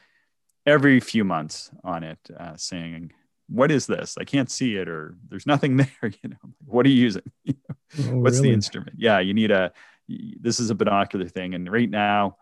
every 0.66 0.98
few 1.00 1.24
months 1.24 1.70
on 1.82 2.02
it 2.04 2.18
uh, 2.38 2.56
saying 2.56 3.12
what 3.50 3.70
is 3.70 3.86
this? 3.86 4.16
I 4.18 4.24
can't 4.24 4.50
see 4.50 4.76
it 4.76 4.88
or 4.88 5.16
there's 5.28 5.46
nothing 5.46 5.76
there 5.76 6.10
you 6.22 6.30
know 6.30 6.54
what 6.64 6.86
are 6.86 6.90
you 6.90 7.02
using? 7.02 7.22
Oh, 7.96 8.16
what's 8.16 8.38
really? 8.38 8.48
the 8.48 8.54
instrument? 8.54 8.96
Yeah 8.96 9.20
you 9.20 9.34
need 9.34 9.52
a 9.52 9.72
this 10.08 10.58
is 10.58 10.70
a 10.70 10.74
binocular 10.74 11.28
thing. 11.28 11.54
And 11.54 11.70
right 11.70 11.88
now 11.88 12.38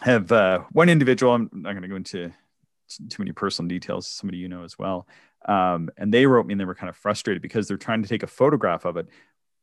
have 0.00 0.32
uh, 0.32 0.60
one 0.72 0.88
individual. 0.88 1.34
I'm 1.34 1.50
not 1.52 1.72
going 1.72 1.82
to 1.82 1.88
go 1.88 1.96
into 1.96 2.32
too 3.08 3.22
many 3.22 3.32
personal 3.32 3.68
details. 3.68 4.06
Somebody 4.06 4.38
you 4.38 4.48
know 4.48 4.64
as 4.64 4.78
well, 4.78 5.06
um, 5.46 5.90
and 5.96 6.12
they 6.12 6.26
wrote 6.26 6.46
me 6.46 6.52
and 6.52 6.60
they 6.60 6.64
were 6.64 6.74
kind 6.74 6.90
of 6.90 6.96
frustrated 6.96 7.42
because 7.42 7.68
they're 7.68 7.76
trying 7.76 8.02
to 8.02 8.08
take 8.08 8.22
a 8.22 8.28
photograph 8.28 8.84
of 8.84 8.96
it, 8.96 9.06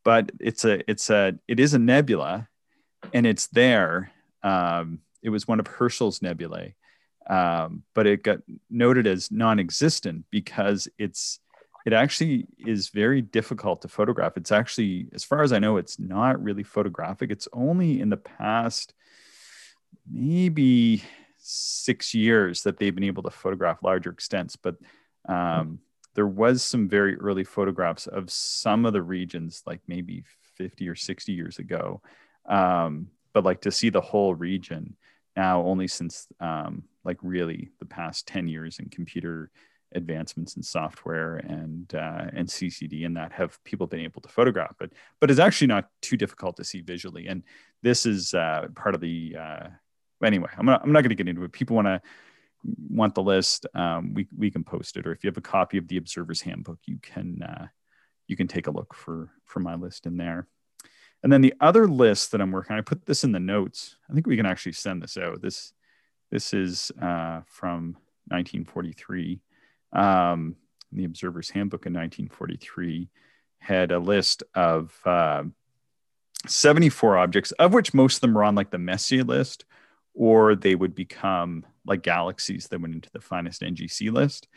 but 0.03 0.31
it's 0.39 0.65
a 0.65 0.89
it's 0.89 1.09
a 1.09 1.37
it 1.47 1.59
is 1.59 1.73
a 1.73 1.79
nebula, 1.79 2.47
and 3.13 3.25
it's 3.25 3.47
there. 3.47 4.11
Um, 4.43 4.99
it 5.21 5.29
was 5.29 5.47
one 5.47 5.59
of 5.59 5.67
Herschel's 5.67 6.21
nebulae, 6.21 6.75
um, 7.29 7.83
but 7.93 8.07
it 8.07 8.23
got 8.23 8.39
noted 8.69 9.07
as 9.07 9.31
non-existent 9.31 10.25
because 10.31 10.87
it's 10.97 11.39
it 11.85 11.93
actually 11.93 12.45
is 12.57 12.89
very 12.89 13.21
difficult 13.21 13.81
to 13.81 13.87
photograph. 13.87 14.35
It's 14.35 14.51
actually, 14.51 15.07
as 15.13 15.23
far 15.23 15.41
as 15.41 15.53
I 15.53 15.59
know, 15.59 15.77
it's 15.77 15.97
not 15.97 16.43
really 16.43 16.63
photographic. 16.63 17.31
It's 17.31 17.47
only 17.53 18.01
in 18.01 18.09
the 18.09 18.17
past 18.17 18.93
maybe 20.09 21.03
six 21.37 22.13
years 22.13 22.63
that 22.63 22.77
they've 22.77 22.95
been 22.95 23.03
able 23.03 23.23
to 23.23 23.29
photograph 23.29 23.83
larger 23.83 24.09
extents. 24.11 24.55
But 24.55 24.75
um, 25.27 25.79
there 26.13 26.27
was 26.27 26.63
some 26.63 26.89
very 26.89 27.15
early 27.15 27.43
photographs 27.43 28.07
of 28.07 28.31
some 28.31 28.85
of 28.85 28.93
the 28.93 29.01
regions, 29.01 29.63
like 29.65 29.81
maybe 29.87 30.23
50 30.55 30.89
or 30.89 30.95
60 30.95 31.31
years 31.31 31.59
ago. 31.59 32.01
Um, 32.47 33.07
but 33.33 33.43
like 33.43 33.61
to 33.61 33.71
see 33.71 33.89
the 33.89 34.01
whole 34.01 34.33
region 34.33 34.95
now 35.35 35.61
only 35.61 35.87
since 35.87 36.27
um, 36.39 36.83
like 37.03 37.17
really 37.21 37.69
the 37.79 37.85
past 37.85 38.27
10 38.27 38.47
years 38.47 38.79
in 38.79 38.89
computer 38.89 39.51
advancements 39.95 40.55
in 40.55 40.63
software 40.63 41.37
and 41.37 41.93
uh, 41.95 42.25
and 42.33 42.47
CCD 42.47 43.05
and 43.05 43.15
that 43.15 43.31
have 43.31 43.63
people 43.63 43.87
been 43.87 44.01
able 44.01 44.21
to 44.21 44.29
photograph 44.29 44.75
it 44.81 44.93
but 45.19 45.31
it's 45.31 45.39
actually 45.39 45.67
not 45.67 45.89
too 46.01 46.17
difficult 46.17 46.57
to 46.57 46.63
see 46.63 46.81
visually 46.81 47.27
and 47.27 47.43
this 47.83 48.05
is 48.05 48.33
uh, 48.33 48.67
part 48.75 48.95
of 48.95 49.01
the 49.01 49.35
uh, 49.39 49.67
anyway 50.23 50.49
I'm 50.57 50.65
not, 50.65 50.83
I'm 50.83 50.91
not 50.91 51.01
going 51.01 51.09
to 51.09 51.15
get 51.15 51.29
into 51.29 51.43
it 51.43 51.51
people 51.51 51.75
want 51.75 51.87
to 51.87 52.01
want 52.89 53.15
the 53.15 53.23
list 53.23 53.65
um, 53.75 54.13
we, 54.13 54.27
we 54.37 54.51
can 54.51 54.63
post 54.63 54.97
it 54.97 55.07
or 55.07 55.13
if 55.13 55.23
you 55.23 55.29
have 55.29 55.37
a 55.37 55.41
copy 55.41 55.77
of 55.77 55.87
the 55.87 55.97
observer's 55.97 56.41
handbook 56.41 56.79
you 56.85 56.99
can 57.01 57.41
uh, 57.41 57.67
you 58.27 58.35
can 58.35 58.47
take 58.47 58.67
a 58.67 58.71
look 58.71 58.93
for 58.93 59.31
for 59.45 59.61
my 59.61 59.75
list 59.75 60.05
in 60.05 60.17
there 60.17 60.47
and 61.23 61.31
then 61.31 61.41
the 61.41 61.53
other 61.59 61.87
list 61.87 62.31
that 62.31 62.41
I'm 62.41 62.51
working 62.51 62.75
I 62.75 62.81
put 62.81 63.05
this 63.05 63.23
in 63.23 63.31
the 63.31 63.39
notes. 63.39 63.97
I 64.09 64.13
think 64.13 64.27
we 64.27 64.37
can 64.37 64.45
actually 64.45 64.73
send 64.73 65.01
this 65.01 65.17
out. 65.17 65.41
This 65.41 65.73
this 66.31 66.53
is 66.53 66.91
uh, 67.01 67.41
from 67.47 67.97
1943. 68.27 69.39
Um, 69.93 70.55
the 70.91 71.05
Observer's 71.05 71.49
Handbook 71.49 71.85
in 71.85 71.93
1943 71.93 73.09
had 73.59 73.91
a 73.91 73.99
list 73.99 74.43
of 74.53 74.97
uh, 75.05 75.43
74 76.45 77.17
objects, 77.17 77.51
of 77.53 77.73
which 77.73 77.93
most 77.93 78.17
of 78.17 78.21
them 78.21 78.33
were 78.33 78.43
on 78.43 78.55
like 78.55 78.71
the 78.71 78.77
Messier 78.77 79.23
list, 79.23 79.65
or 80.13 80.55
they 80.55 80.75
would 80.75 80.95
become 80.95 81.65
like 81.85 82.01
galaxies 82.03 82.67
that 82.67 82.81
went 82.81 82.95
into 82.95 83.09
the 83.11 83.21
finest 83.21 83.61
NGC 83.61 84.11
list. 84.11 84.47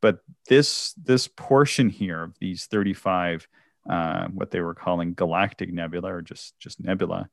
But 0.00 0.18
this 0.48 0.94
this 0.94 1.28
portion 1.28 1.88
here 1.88 2.22
of 2.24 2.34
these 2.40 2.66
35 2.66 3.46
uh, 3.88 4.28
what 4.28 4.50
they 4.50 4.60
were 4.60 4.74
calling 4.74 5.14
galactic 5.14 5.72
nebula 5.72 6.14
or 6.14 6.22
just 6.22 6.58
just 6.58 6.80
nebula, 6.80 7.28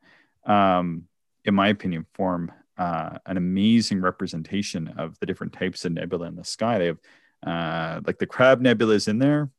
um, 0.45 1.03
in 1.45 1.53
my 1.53 1.69
opinion, 1.69 2.05
form 2.13 2.51
uh, 2.77 3.17
an 3.25 3.37
amazing 3.37 4.01
representation 4.01 4.87
of 4.97 5.19
the 5.19 5.25
different 5.25 5.53
types 5.53 5.85
of 5.85 5.91
nebula 5.91 6.27
in 6.27 6.35
the 6.35 6.43
sky. 6.43 6.77
They 6.77 6.87
have 6.87 6.99
uh, 7.45 8.01
like 8.05 8.17
the 8.17 8.25
Crab 8.25 8.61
Nebula 8.61 8.95
is 8.95 9.07
in 9.07 9.19
there, 9.19 9.49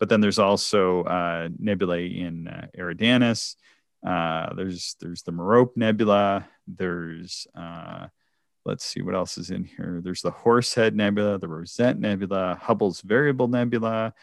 but 0.00 0.08
then 0.08 0.20
there's 0.20 0.38
also 0.38 1.02
uh, 1.04 1.48
nebulae 1.58 2.06
in 2.06 2.48
uh, 2.48 2.66
Eridanus. 2.76 3.56
Uh, 4.06 4.52
there's 4.54 4.96
there's 5.00 5.22
the 5.22 5.32
Merope 5.32 5.76
Nebula. 5.76 6.48
There's 6.66 7.46
uh, 7.54 8.08
let's 8.64 8.84
see 8.84 9.02
what 9.02 9.14
else 9.14 9.38
is 9.38 9.50
in 9.50 9.64
here. 9.64 10.00
There's 10.02 10.22
the 10.22 10.30
Horsehead 10.30 10.94
Nebula, 10.94 11.38
the 11.38 11.48
Rosette 11.48 11.98
Nebula, 11.98 12.58
Hubble's 12.60 13.00
Variable 13.00 13.48
Nebula, 13.48 14.14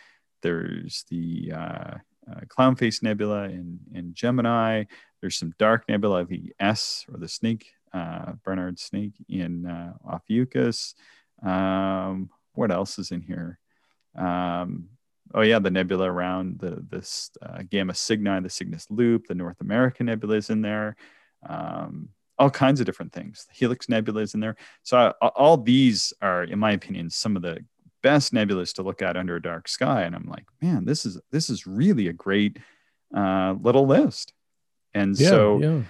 there's 0.41 1.05
the 1.09 1.51
uh, 1.53 1.95
uh, 2.29 2.41
Clownface 2.47 3.03
Nebula 3.03 3.45
in, 3.45 3.79
in 3.93 4.13
Gemini. 4.13 4.85
There's 5.21 5.37
some 5.37 5.53
dark 5.59 5.87
nebula, 5.89 6.25
the 6.25 6.53
S 6.59 7.05
or 7.11 7.19
the 7.19 7.27
snake, 7.27 7.73
uh, 7.93 8.33
Barnard 8.45 8.79
snake 8.79 9.13
in 9.27 9.65
uh, 9.65 9.93
Ophiuchus. 10.07 10.95
Um, 11.43 12.29
what 12.59 12.71
else 12.71 12.99
is 12.99 13.11
in 13.11 13.21
here? 13.21 13.57
Um, 14.15 14.89
oh 15.33 15.41
yeah, 15.41 15.59
the 15.59 15.71
nebula 15.71 16.11
around 16.11 16.59
the 16.59 16.83
this 16.89 17.31
uh, 17.41 17.63
Gamma 17.69 17.93
Cygni, 17.93 18.43
the 18.43 18.49
Cygnus 18.49 18.87
Loop, 18.89 19.27
the 19.27 19.35
North 19.35 19.61
American 19.61 20.07
Nebula 20.07 20.35
is 20.35 20.49
in 20.49 20.61
there. 20.61 20.95
Um, 21.47 22.09
all 22.37 22.49
kinds 22.49 22.79
of 22.79 22.85
different 22.85 23.11
things. 23.11 23.45
The 23.49 23.55
Helix 23.55 23.89
Nebula 23.89 24.21
is 24.21 24.33
in 24.33 24.39
there. 24.39 24.55
So 24.83 24.97
uh, 24.97 25.27
all 25.35 25.57
these 25.57 26.13
are, 26.21 26.43
in 26.43 26.59
my 26.59 26.71
opinion, 26.71 27.09
some 27.09 27.35
of 27.35 27.41
the 27.41 27.59
best 28.01 28.33
nebulas 28.33 28.73
to 28.73 28.83
look 28.83 29.01
at 29.01 29.17
under 29.17 29.35
a 29.35 29.41
dark 29.41 29.67
sky 29.67 30.03
and 30.03 30.15
i'm 30.15 30.27
like 30.29 30.45
man 30.61 30.85
this 30.85 31.05
is 31.05 31.19
this 31.31 31.49
is 31.49 31.67
really 31.67 32.07
a 32.07 32.13
great 32.13 32.57
uh, 33.15 33.53
little 33.61 33.85
list 33.85 34.33
and 34.93 35.19
yeah, 35.19 35.29
so 35.29 35.59
yeah. 35.59 35.81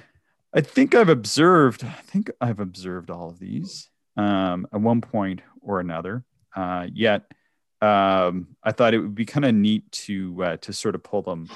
i 0.54 0.62
think 0.62 0.96
i've 0.96 1.10
observed 1.10 1.84
i 1.84 2.02
think 2.02 2.32
i've 2.42 2.60
observed 2.60 3.10
all 3.10 3.30
of 3.30 3.40
these 3.40 3.90
um, 4.18 4.68
at 4.74 4.82
one 4.82 5.02
point 5.02 5.42
or 5.62 5.80
another 5.80 6.24
uh, 6.56 6.88
yet 6.94 7.32
um, 7.82 8.48
i 8.64 8.72
thought 8.72 8.94
it 8.94 9.00
would 9.00 9.16
be 9.16 9.26
kind 9.26 9.46
of 9.46 9.54
neat 9.56 9.90
to 9.92 10.44
uh, 10.44 10.58
to 10.58 10.74
sort 10.74 10.96
of 10.96 11.04
pull 11.04 11.22
them 11.22 11.50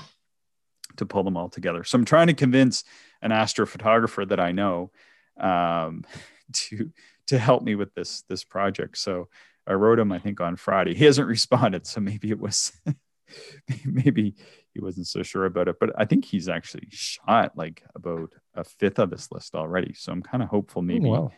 to 0.97 1.05
pull 1.05 1.23
them 1.23 1.37
all 1.37 1.49
together 1.49 1.83
so 1.83 1.97
i'm 1.97 2.05
trying 2.05 2.27
to 2.27 2.33
convince 2.33 2.83
an 3.21 3.31
astrophotographer 3.31 4.27
that 4.27 4.39
i 4.39 4.51
know 4.51 4.91
um, 5.39 6.03
to 6.53 6.91
to 7.27 7.37
help 7.39 7.63
me 7.63 7.75
with 7.75 7.93
this 7.93 8.23
this 8.29 8.43
project 8.43 8.97
so 8.97 9.27
I 9.65 9.73
wrote 9.73 9.99
him, 9.99 10.11
I 10.11 10.19
think, 10.19 10.41
on 10.41 10.55
Friday. 10.55 10.93
He 10.93 11.05
hasn't 11.05 11.27
responded, 11.35 11.87
so 11.87 12.01
maybe 12.01 12.29
it 12.29 12.39
was, 12.39 12.71
maybe 13.85 14.35
he 14.73 14.79
wasn't 14.79 15.07
so 15.07 15.23
sure 15.23 15.45
about 15.45 15.67
it. 15.67 15.79
But 15.79 15.91
I 15.97 16.05
think 16.05 16.25
he's 16.25 16.49
actually 16.49 16.87
shot 16.89 17.57
like 17.57 17.83
about 17.95 18.33
a 18.53 18.63
fifth 18.63 18.99
of 18.99 19.09
this 19.09 19.31
list 19.31 19.55
already. 19.55 19.93
So 19.93 20.11
I'm 20.11 20.21
kind 20.21 20.43
of 20.43 20.49
hopeful. 20.49 20.79
Oh, 20.79 20.83
maybe, 20.83 21.07
oh, 21.07 21.11
wow. 21.11 21.31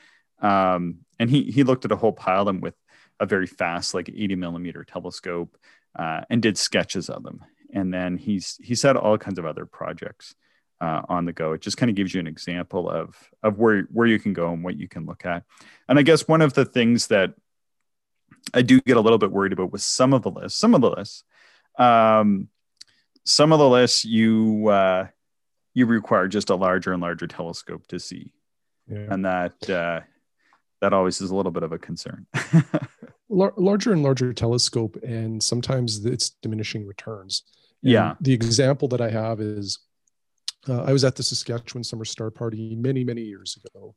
Um, 0.41 0.99
and 1.18 1.28
he 1.28 1.51
he 1.51 1.64
looked 1.64 1.84
at 1.84 1.91
a 1.91 1.97
whole 1.97 2.12
pile 2.12 2.43
of 2.43 2.47
them 2.47 2.61
with 2.61 2.76
a 3.18 3.26
very 3.26 3.49
fast, 3.49 3.93
like 3.93 4.09
80 4.09 4.37
millimeter 4.37 4.84
telescope, 4.84 5.57
uh, 5.99 6.20
and 6.30 6.41
did 6.41 6.57
sketches 6.57 7.11
of 7.11 7.24
them. 7.24 7.45
And 7.72 7.93
then 7.93 8.18
he's 8.18 8.57
he's 8.62 8.82
had 8.82 8.97
all 8.97 9.18
kinds 9.18 9.41
of 9.41 9.47
other 9.47 9.66
projects 9.66 10.37
uh, 10.81 11.03
on 11.09 11.24
the 11.24 11.33
go. 11.33 11.53
It 11.53 11.61
just 11.61 11.77
kind 11.77 11.91
of 11.91 11.97
gives 11.97 12.14
you 12.14 12.20
an 12.20 12.27
example 12.27 12.89
of 12.89 13.16
of 13.43 13.59
where 13.59 13.83
where 13.93 14.07
you 14.07 14.18
can 14.18 14.33
go 14.33 14.53
and 14.53 14.62
what 14.62 14.77
you 14.77 14.89
can 14.89 15.07
look 15.07 15.24
at. 15.24 15.45
And 15.89 15.99
I 15.99 16.03
guess 16.03 16.29
one 16.29 16.43
of 16.43 16.55
the 16.55 16.64
things 16.64 17.09
that 17.09 17.35
I 18.55 18.62
do 18.62 18.81
get 18.81 18.97
a 18.97 19.01
little 19.01 19.18
bit 19.18 19.33
worried 19.33 19.53
about 19.53 19.72
with 19.72 19.83
some 19.83 20.12
of 20.12 20.22
the 20.22 20.31
lists, 20.31 20.59
some 20.59 20.74
of 20.74 20.81
the 20.81 20.91
lists, 20.91 21.24
um, 21.79 22.49
some 23.24 23.53
of 23.53 23.59
the 23.59 23.68
lists 23.68 24.05
you 24.05 24.68
uh, 24.68 25.07
you 25.74 25.87
require 25.87 26.29
just 26.29 26.51
a 26.51 26.57
larger 26.57 26.93
and 26.93 27.03
larger 27.03 27.27
telescope 27.27 27.87
to 27.89 27.99
see, 27.99 28.33
yeah. 28.89 29.07
and 29.11 29.24
that 29.24 29.70
uh, 29.70 30.01
that 30.81 30.93
always 30.93 31.20
is 31.20 31.31
a 31.31 31.35
little 31.35 31.53
bit 31.53 31.62
of 31.62 31.72
a 31.72 31.79
concern. 31.79 32.27
larger 33.29 33.93
and 33.93 34.03
larger 34.03 34.33
telescope, 34.33 34.97
and 35.03 35.43
sometimes 35.43 36.05
it's 36.05 36.31
diminishing 36.43 36.87
returns. 36.87 37.43
And 37.83 37.93
yeah. 37.93 38.14
The 38.20 38.33
example 38.33 38.89
that 38.89 39.01
I 39.01 39.11
have 39.11 39.41
is 39.41 39.79
uh, 40.69 40.83
I 40.83 40.93
was 40.93 41.05
at 41.05 41.17
the 41.17 41.23
Saskatchewan 41.23 41.85
Summer 41.85 42.05
Star 42.05 42.31
Party 42.31 42.77
many, 42.77 43.05
many 43.05 43.23
years 43.23 43.59
ago, 43.64 43.95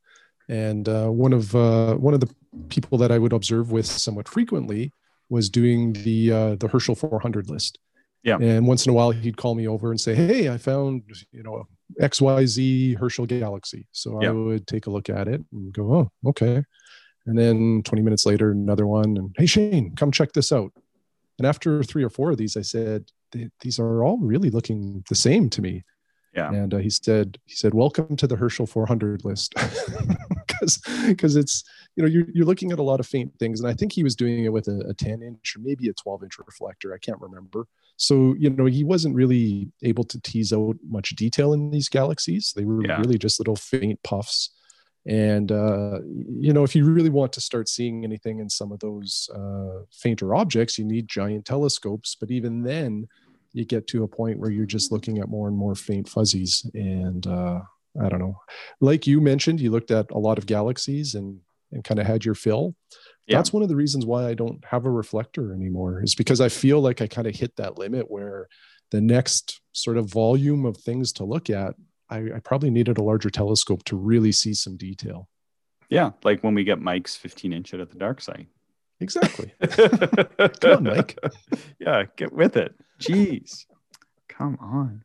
and 0.48 0.88
uh, 0.88 1.08
one 1.08 1.34
of 1.34 1.56
uh, 1.56 1.96
one 1.96 2.14
of 2.14 2.20
the 2.20 2.34
people 2.70 2.98
that 3.00 3.12
I 3.12 3.18
would 3.18 3.34
observe 3.34 3.72
with 3.72 3.86
somewhat 3.86 4.28
frequently 4.28 4.94
was 5.30 5.50
doing 5.50 5.94
the 5.94 6.32
uh, 6.32 6.56
the 6.56 6.68
Herschel 6.68 6.96
400 6.96 7.50
list. 7.50 7.80
Yeah. 8.24 8.38
And 8.42 8.68
once 8.68 8.86
in 8.86 8.90
a 8.90 8.94
while, 8.94 9.12
he'd 9.12 9.38
call 9.38 9.56
me 9.56 9.68
over 9.68 9.92
and 9.92 10.00
say, 10.00 10.14
"Hey, 10.16 10.50
I 10.50 10.58
found 10.58 11.04
you 11.32 11.44
know 11.44 11.68
XYZ 12.02 12.98
Herschel 12.98 13.26
Galaxy." 13.26 13.88
So 13.92 14.22
yeah. 14.22 14.30
I 14.30 14.32
would 14.32 14.68
take 14.68 14.88
a 14.88 14.92
look 14.92 15.10
at 15.10 15.28
it 15.28 15.42
and 15.52 15.72
go, 15.72 15.94
"Oh, 15.94 16.12
okay." 16.30 16.64
And 17.26 17.38
then 17.38 17.84
20 17.84 18.02
minutes 18.02 18.26
later, 18.26 18.52
another 18.52 18.88
one, 18.88 19.18
and 19.18 19.36
hey, 19.38 19.46
Shane, 19.46 19.96
come 19.96 20.12
check 20.12 20.32
this 20.34 20.52
out. 20.52 20.72
And 21.38 21.46
after 21.46 21.84
three 21.84 22.04
or 22.04 22.10
four 22.10 22.32
of 22.32 22.38
these, 22.38 22.58
I 22.58 22.62
said, 22.62 23.06
"These 23.62 23.80
are 23.80 24.04
all 24.04 24.18
really 24.18 24.50
looking 24.50 25.04
the 25.08 25.16
same 25.16 25.50
to 25.52 25.62
me." 25.62 25.84
Yeah. 26.34 26.52
And 26.52 26.74
uh, 26.74 26.78
he 26.78 26.90
said, 26.90 27.40
"He 27.46 27.56
said, 27.56 27.74
welcome 27.74 28.16
to 28.16 28.28
the 28.28 28.36
Herschel 28.36 28.68
400 28.68 29.26
list." 29.26 29.54
because 30.60 30.78
because 31.08 31.36
it's 31.36 31.64
you 31.96 32.04
know 32.04 32.10
you're, 32.10 32.26
you're 32.34 32.46
looking 32.46 32.72
at 32.72 32.80
a 32.80 32.84
lot 32.84 33.00
of 33.00 33.08
faint 33.08 33.32
things 33.40 33.60
and 33.60 33.70
i 33.70 33.74
think 33.74 33.92
he 33.92 34.04
was 34.04 34.16
doing 34.16 34.44
it 34.44 34.54
with 34.54 34.68
a, 34.68 34.80
a 34.90 34.94
10 34.94 35.22
inch 35.22 35.56
or 35.56 35.62
maybe 35.62 35.88
a 35.90 35.94
12 35.94 36.24
inch 36.24 36.38
reflector 36.38 36.94
i 36.94 36.98
can't 36.98 37.20
remember 37.22 37.66
so 37.98 38.36
you 38.38 38.50
know 38.50 38.66
he 38.66 38.84
wasn't 38.84 39.16
really 39.16 39.72
able 39.84 40.04
to 40.04 40.20
tease 40.22 40.54
out 40.54 40.76
much 40.88 41.12
detail 41.12 41.54
in 41.54 41.72
these 41.72 41.90
galaxies 41.90 42.54
they 42.56 42.66
were 42.66 42.86
yeah. 42.86 42.98
really 43.00 43.18
just 43.18 43.40
little 43.40 43.56
faint 43.56 44.02
puffs 44.04 44.52
and 45.06 45.52
uh, 45.52 46.00
you 46.40 46.52
know 46.52 46.64
if 46.64 46.76
you 46.76 46.86
really 46.86 47.10
want 47.10 47.32
to 47.32 47.42
start 47.42 47.70
seeing 47.70 48.04
anything 48.04 48.40
in 48.40 48.50
some 48.50 48.72
of 48.72 48.80
those 48.80 49.30
uh, 49.34 49.84
fainter 49.92 50.36
objects 50.36 50.78
you 50.78 50.86
need 50.86 51.08
giant 51.08 51.46
telescopes 51.46 52.16
but 52.20 52.30
even 52.30 52.64
then 52.64 53.08
you 53.54 53.66
get 53.66 53.88
to 53.88 54.04
a 54.04 54.08
point 54.08 54.40
where 54.40 54.52
you're 54.52 54.66
just 54.66 54.92
looking 54.92 55.20
at 55.20 55.30
more 55.30 55.48
and 55.48 55.58
more 55.58 55.76
faint 55.76 56.08
fuzzies 56.08 56.70
and 56.74 57.26
uh, 57.28 57.62
I 58.02 58.10
don't 58.10 58.20
know. 58.20 58.38
Like 58.80 59.08
you 59.08 59.20
mentioned, 59.22 59.60
you 59.60 59.72
looked 59.72 59.92
at 59.92 60.12
a 60.12 60.20
lot 60.20 60.38
of 60.38 60.46
galaxies 60.46 61.16
and 61.16 61.40
and 61.72 61.84
kind 61.84 62.00
of 62.00 62.06
had 62.06 62.26
your 62.26 62.36
fill. 62.36 62.76
Yeah. 63.28 63.38
That's 63.38 63.54
one 63.54 63.62
of 63.62 63.70
the 63.70 63.76
reasons 63.76 64.06
why 64.06 64.28
I 64.28 64.34
don't 64.34 64.64
have 64.66 64.86
a 64.86 64.92
reflector 64.92 65.54
anymore, 65.54 66.02
is 66.02 66.16
because 66.16 66.42
I 66.42 66.50
feel 66.50 66.82
like 66.82 67.02
I 67.02 67.08
kind 67.08 67.28
of 67.28 67.36
hit 67.36 67.56
that 67.58 67.78
limit 67.78 68.10
where 68.10 68.48
the 68.92 69.02
next 69.02 69.62
sort 69.72 69.98
of 69.98 70.12
volume 70.12 70.66
of 70.66 70.78
things 70.78 71.14
to 71.14 71.26
look 71.26 71.50
at, 71.50 71.76
I, 72.10 72.18
I 72.18 72.40
probably 72.44 72.72
needed 72.72 72.98
a 72.98 73.04
larger 73.04 73.30
telescope 73.30 73.84
to 73.86 73.96
really 73.96 74.32
see 74.32 74.56
some 74.56 74.78
detail. 74.78 75.30
Yeah, 75.90 76.12
like 76.24 76.44
when 76.44 76.56
we 76.56 76.64
get 76.64 76.82
Mike's 76.82 77.16
15 77.16 77.54
inch 77.54 77.74
out 77.74 77.82
at 77.82 77.92
the 77.92 78.00
dark 78.00 78.22
side. 78.22 78.48
Exactly. 79.00 79.54
Come 80.60 80.78
on, 80.78 80.84
Mike. 80.84 81.18
Yeah, 81.80 82.04
get 82.18 82.34
with 82.34 82.58
it. 82.58 82.76
Jeez. 83.00 83.66
Come 84.28 84.58
on. 84.62 85.04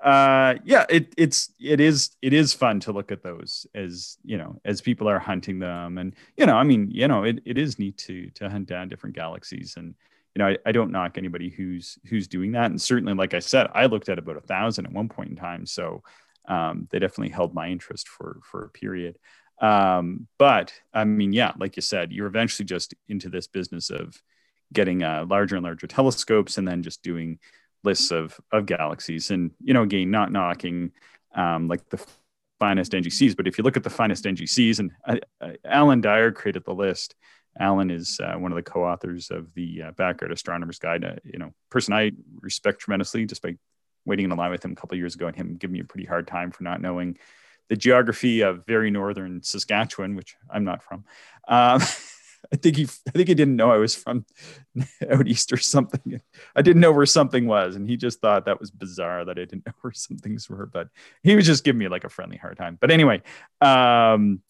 Uh 0.00 0.56
yeah 0.64 0.84
it 0.90 1.14
it's 1.16 1.52
it 1.60 1.78
is 1.78 2.10
it 2.22 2.32
is 2.32 2.52
fun 2.52 2.80
to 2.80 2.90
look 2.92 3.12
at 3.12 3.22
those 3.22 3.68
as 3.72 4.18
you 4.24 4.36
know 4.36 4.60
as 4.64 4.80
people 4.80 5.08
are 5.08 5.20
hunting 5.20 5.60
them. 5.60 5.98
And 5.98 6.14
you 6.36 6.44
know 6.44 6.56
i 6.56 6.64
mean 6.64 6.90
you 6.90 7.06
know 7.06 7.22
it, 7.22 7.40
it 7.44 7.56
is 7.56 7.78
neat 7.78 7.98
to 7.98 8.28
to 8.30 8.50
hunt 8.50 8.66
down 8.68 8.88
different 8.88 9.14
galaxies. 9.14 9.74
And 9.76 9.94
you 10.34 10.40
know 10.40 10.48
I, 10.48 10.58
I 10.66 10.72
don't 10.72 10.90
knock 10.90 11.18
anybody 11.18 11.50
who's 11.50 11.98
who's 12.08 12.26
doing 12.26 12.52
that. 12.52 12.72
And 12.72 12.82
certainly 12.82 13.14
like 13.14 13.32
i 13.34 13.38
said 13.38 13.68
i 13.74 13.86
looked 13.86 14.08
at 14.08 14.18
about 14.18 14.36
a 14.36 14.40
thousand 14.40 14.86
at 14.86 14.92
one 14.92 15.08
point 15.08 15.30
in 15.30 15.36
time. 15.36 15.66
So 15.66 16.02
um 16.48 16.88
they 16.90 16.98
definitely 16.98 17.32
held 17.32 17.54
my 17.54 17.68
interest 17.68 18.08
for 18.08 18.40
for 18.42 18.64
a 18.64 18.70
period. 18.70 19.18
Um 19.60 20.26
but 20.36 20.72
i 20.92 21.04
mean 21.04 21.32
yeah 21.32 21.52
like 21.60 21.76
you 21.76 21.82
said 21.82 22.10
you're 22.10 22.26
eventually 22.26 22.66
just 22.66 22.92
into 23.08 23.28
this 23.28 23.46
business 23.46 23.88
of 23.88 24.20
getting 24.72 25.02
uh, 25.02 25.24
larger 25.28 25.56
and 25.56 25.64
larger 25.64 25.86
telescopes 25.86 26.58
and 26.58 26.66
then 26.66 26.82
just 26.82 27.02
doing 27.02 27.38
lists 27.84 28.10
of 28.10 28.38
of 28.52 28.66
galaxies 28.66 29.30
and 29.30 29.50
you 29.62 29.74
know 29.74 29.82
again 29.82 30.10
not 30.10 30.30
knocking 30.30 30.92
um, 31.34 31.68
like 31.68 31.88
the 31.88 32.04
finest 32.60 32.92
ngcs 32.92 33.36
but 33.36 33.48
if 33.48 33.58
you 33.58 33.64
look 33.64 33.76
at 33.76 33.82
the 33.82 33.90
finest 33.90 34.24
ngcs 34.24 34.78
and 34.78 34.92
uh, 35.06 35.16
uh, 35.40 35.52
alan 35.64 36.00
dyer 36.00 36.30
created 36.32 36.64
the 36.64 36.74
list. 36.74 37.14
Alan 37.60 37.90
is 37.90 38.18
uh, 38.18 38.32
one 38.38 38.50
of 38.50 38.56
the 38.56 38.62
co-authors 38.62 39.30
of 39.30 39.52
the 39.52 39.82
uh, 39.82 39.90
backyard 39.90 40.32
astronomer's 40.32 40.78
guide. 40.78 41.20
You 41.22 41.38
know 41.38 41.52
person 41.68 41.92
i 41.92 42.12
respect 42.40 42.80
tremendously 42.80 43.26
just 43.26 43.42
by 43.42 43.58
waiting 44.06 44.24
in 44.24 44.30
a 44.30 44.34
line 44.34 44.50
with 44.50 44.64
him 44.64 44.72
a 44.72 44.74
couple 44.74 44.96
years 44.96 45.14
ago 45.14 45.26
and 45.26 45.36
him 45.36 45.56
giving 45.56 45.74
me 45.74 45.80
a 45.80 45.84
pretty 45.84 46.06
hard 46.06 46.26
time 46.26 46.50
for 46.50 46.62
not 46.64 46.80
knowing 46.80 47.18
the 47.68 47.76
geography 47.76 48.40
of 48.40 48.64
very 48.64 48.90
northern 48.90 49.42
saskatchewan 49.42 50.16
which 50.16 50.34
i'm 50.50 50.64
not 50.64 50.82
from. 50.82 51.04
Um, 51.46 51.82
I 52.52 52.56
think 52.56 52.76
he 52.76 52.84
I 52.84 53.10
think 53.12 53.28
he 53.28 53.34
didn't 53.34 53.56
know 53.56 53.70
I 53.70 53.78
was 53.78 53.94
from 53.94 54.26
out 55.10 55.26
east 55.26 55.52
or 55.52 55.56
something. 55.56 56.20
I 56.54 56.62
didn't 56.62 56.80
know 56.80 56.92
where 56.92 57.06
something 57.06 57.46
was, 57.46 57.76
and 57.76 57.88
he 57.88 57.96
just 57.96 58.20
thought 58.20 58.44
that 58.44 58.60
was 58.60 58.70
bizarre 58.70 59.24
that 59.24 59.38
I 59.38 59.44
didn't 59.44 59.66
know 59.66 59.72
where 59.80 59.92
some 59.92 60.18
things 60.18 60.48
were. 60.50 60.66
But 60.66 60.88
he 61.22 61.34
was 61.34 61.46
just 61.46 61.64
giving 61.64 61.78
me 61.78 61.88
like 61.88 62.04
a 62.04 62.10
friendly 62.10 62.36
hard 62.36 62.58
time. 62.58 62.76
But 62.80 62.90
anyway, 62.90 63.22
um, 63.60 64.42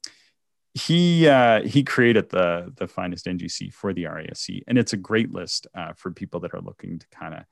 he 0.74 1.28
uh, 1.28 1.62
he 1.62 1.84
created 1.84 2.30
the 2.30 2.72
the 2.76 2.88
finest 2.88 3.26
NGC 3.26 3.72
for 3.72 3.92
the 3.92 4.04
RASC, 4.04 4.62
and 4.66 4.78
it's 4.78 4.92
a 4.92 4.98
great 4.98 5.32
list 5.32 5.66
uh, 5.74 5.92
for 5.94 6.10
people 6.10 6.40
that 6.40 6.54
are 6.54 6.60
looking 6.60 6.98
to 6.98 7.06
kind 7.08 7.34
of 7.34 7.44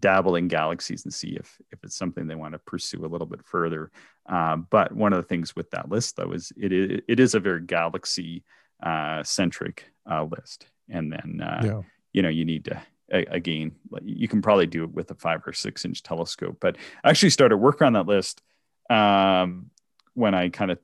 dabble 0.00 0.34
in 0.34 0.48
galaxies 0.48 1.04
and 1.04 1.14
see 1.14 1.28
if 1.28 1.60
if 1.70 1.78
it's 1.84 1.96
something 1.96 2.26
they 2.26 2.34
want 2.34 2.52
to 2.52 2.58
pursue 2.58 3.04
a 3.04 3.08
little 3.08 3.26
bit 3.26 3.44
further. 3.44 3.90
Uh, 4.28 4.56
but 4.56 4.92
one 4.92 5.12
of 5.12 5.18
the 5.18 5.28
things 5.28 5.54
with 5.54 5.70
that 5.70 5.88
list 5.88 6.16
though 6.16 6.32
is 6.32 6.52
it 6.60 6.72
is, 6.72 7.00
it 7.08 7.20
is 7.20 7.34
a 7.34 7.40
very 7.40 7.62
galaxy 7.62 8.42
uh, 8.82 9.22
centric 9.22 9.84
uh, 10.10 10.24
list, 10.24 10.66
and 10.88 11.12
then 11.12 11.40
uh, 11.42 11.62
yeah. 11.64 11.80
you 12.12 12.22
know 12.22 12.28
you 12.28 12.44
need 12.44 12.64
to 12.66 12.80
again 13.08 13.72
you 14.02 14.26
can 14.26 14.42
probably 14.42 14.66
do 14.66 14.82
it 14.84 14.92
with 14.92 15.10
a 15.10 15.14
five 15.14 15.46
or 15.46 15.52
six 15.52 15.84
inch 15.84 16.02
telescope. 16.02 16.56
But 16.60 16.76
I 17.04 17.10
actually 17.10 17.30
started 17.30 17.56
work 17.56 17.82
on 17.82 17.92
that 17.94 18.06
list 18.06 18.42
um, 18.90 19.70
when 20.14 20.34
I 20.34 20.48
kind 20.48 20.70
of 20.70 20.78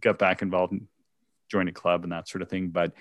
got 0.00 0.18
back 0.18 0.42
involved 0.42 0.72
and 0.72 0.86
joined 1.50 1.68
a 1.68 1.72
club 1.72 2.02
and 2.02 2.12
that 2.12 2.28
sort 2.28 2.42
of 2.42 2.48
thing. 2.48 2.68
But 2.68 2.92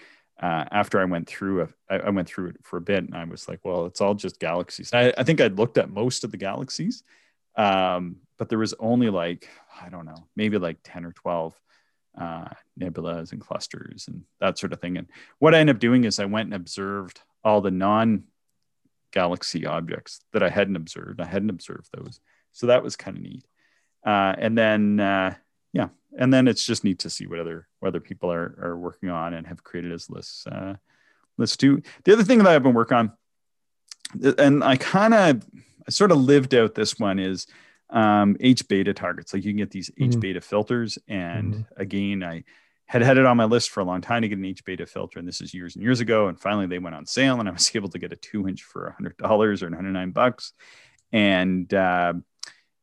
uh, 0.41 0.65
after 0.71 0.99
I 0.99 1.05
went 1.05 1.27
through, 1.27 1.61
a, 1.61 1.67
I, 1.89 1.99
I 1.99 2.09
went 2.09 2.27
through 2.27 2.49
it 2.49 2.57
for 2.63 2.77
a 2.77 2.81
bit, 2.81 3.03
and 3.03 3.15
I 3.15 3.23
was 3.23 3.47
like, 3.47 3.59
well, 3.63 3.85
it's 3.85 4.01
all 4.01 4.13
just 4.13 4.39
galaxies. 4.39 4.93
I, 4.93 5.13
I 5.17 5.23
think 5.23 5.39
I'd 5.39 5.57
looked 5.57 5.77
at 5.77 5.89
most 5.89 6.23
of 6.23 6.31
the 6.31 6.37
galaxies, 6.37 7.03
um, 7.55 8.17
but 8.37 8.49
there 8.49 8.59
was 8.59 8.73
only 8.79 9.09
like 9.09 9.47
I 9.81 9.89
don't 9.89 10.05
know, 10.05 10.27
maybe 10.35 10.57
like 10.57 10.77
ten 10.83 11.05
or 11.05 11.11
twelve 11.13 11.59
uh, 12.19 12.49
nebulas 12.79 13.31
and 13.31 13.41
clusters 13.41 14.05
and 14.07 14.23
that 14.39 14.57
sort 14.57 14.73
of 14.73 14.79
thing. 14.79 14.97
And 14.97 15.07
what 15.39 15.55
I 15.55 15.59
ended 15.59 15.75
up 15.75 15.79
doing 15.79 16.03
is 16.03 16.19
I 16.19 16.25
went 16.25 16.47
and 16.47 16.53
observed 16.53 17.21
all 17.43 17.61
the 17.61 17.71
non 17.71 18.23
galaxy 19.11 19.65
objects 19.65 20.21
that 20.33 20.43
I 20.43 20.49
hadn't 20.49 20.75
observed. 20.75 21.21
I 21.21 21.25
hadn't 21.25 21.49
observed 21.49 21.89
those. 21.93 22.19
So 22.51 22.67
that 22.67 22.83
was 22.83 22.95
kind 22.95 23.17
of 23.17 23.23
neat. 23.23 23.45
Uh, 24.05 24.35
and 24.37 24.57
then, 24.57 24.99
uh, 24.99 25.35
yeah, 25.71 25.89
and 26.17 26.33
then 26.33 26.47
it's 26.47 26.65
just 26.65 26.83
neat 26.83 26.99
to 26.99 27.09
see 27.09 27.25
what 27.25 27.39
other, 27.39 27.67
what 27.79 27.89
other 27.89 27.99
people 27.99 28.31
are, 28.31 28.57
are 28.61 28.77
working 28.77 29.09
on 29.09 29.33
and 29.33 29.47
have 29.47 29.63
created 29.63 29.91
as 29.91 30.09
lists, 30.09 30.45
uh, 30.47 30.75
lists 31.37 31.57
too. 31.57 31.81
The 32.03 32.13
other 32.13 32.23
thing 32.23 32.39
that 32.39 32.47
I've 32.47 32.63
been 32.63 32.73
working 32.73 32.97
on, 32.97 33.11
and 34.37 34.63
I 34.63 34.77
kind 34.77 35.13
of, 35.13 35.45
I 35.87 35.91
sort 35.91 36.11
of 36.11 36.17
lived 36.17 36.53
out 36.53 36.75
this 36.75 36.99
one 36.99 37.19
is 37.19 37.47
um, 37.93 38.35
H 38.39 38.67
beta 38.67 38.93
targets. 38.93 39.33
Like 39.33 39.45
you 39.45 39.51
can 39.51 39.57
get 39.57 39.71
these 39.71 39.89
mm-hmm. 39.91 40.11
H 40.11 40.19
beta 40.19 40.41
filters. 40.41 40.97
And 41.07 41.53
mm-hmm. 41.53 41.81
again, 41.81 42.23
I 42.23 42.43
had 42.87 43.03
had 43.03 43.17
it 43.17 43.25
on 43.25 43.37
my 43.37 43.45
list 43.45 43.69
for 43.69 43.79
a 43.79 43.85
long 43.85 44.01
time 44.01 44.23
to 44.23 44.27
get 44.27 44.37
an 44.37 44.45
H 44.45 44.65
beta 44.65 44.85
filter. 44.85 45.19
And 45.19 45.27
this 45.27 45.39
is 45.39 45.53
years 45.53 45.75
and 45.75 45.83
years 45.83 46.01
ago. 46.01 46.27
And 46.27 46.39
finally 46.39 46.65
they 46.65 46.79
went 46.79 46.95
on 46.95 47.05
sale 47.05 47.39
and 47.39 47.47
I 47.47 47.51
was 47.53 47.71
able 47.75 47.89
to 47.89 47.99
get 47.99 48.11
a 48.11 48.17
two 48.17 48.47
inch 48.47 48.63
for 48.63 48.87
a 48.87 48.93
hundred 48.93 49.15
dollars 49.17 49.63
or 49.63 49.67
109 49.67 50.11
bucks. 50.11 50.53
And, 51.11 51.71
uh, 51.73 52.13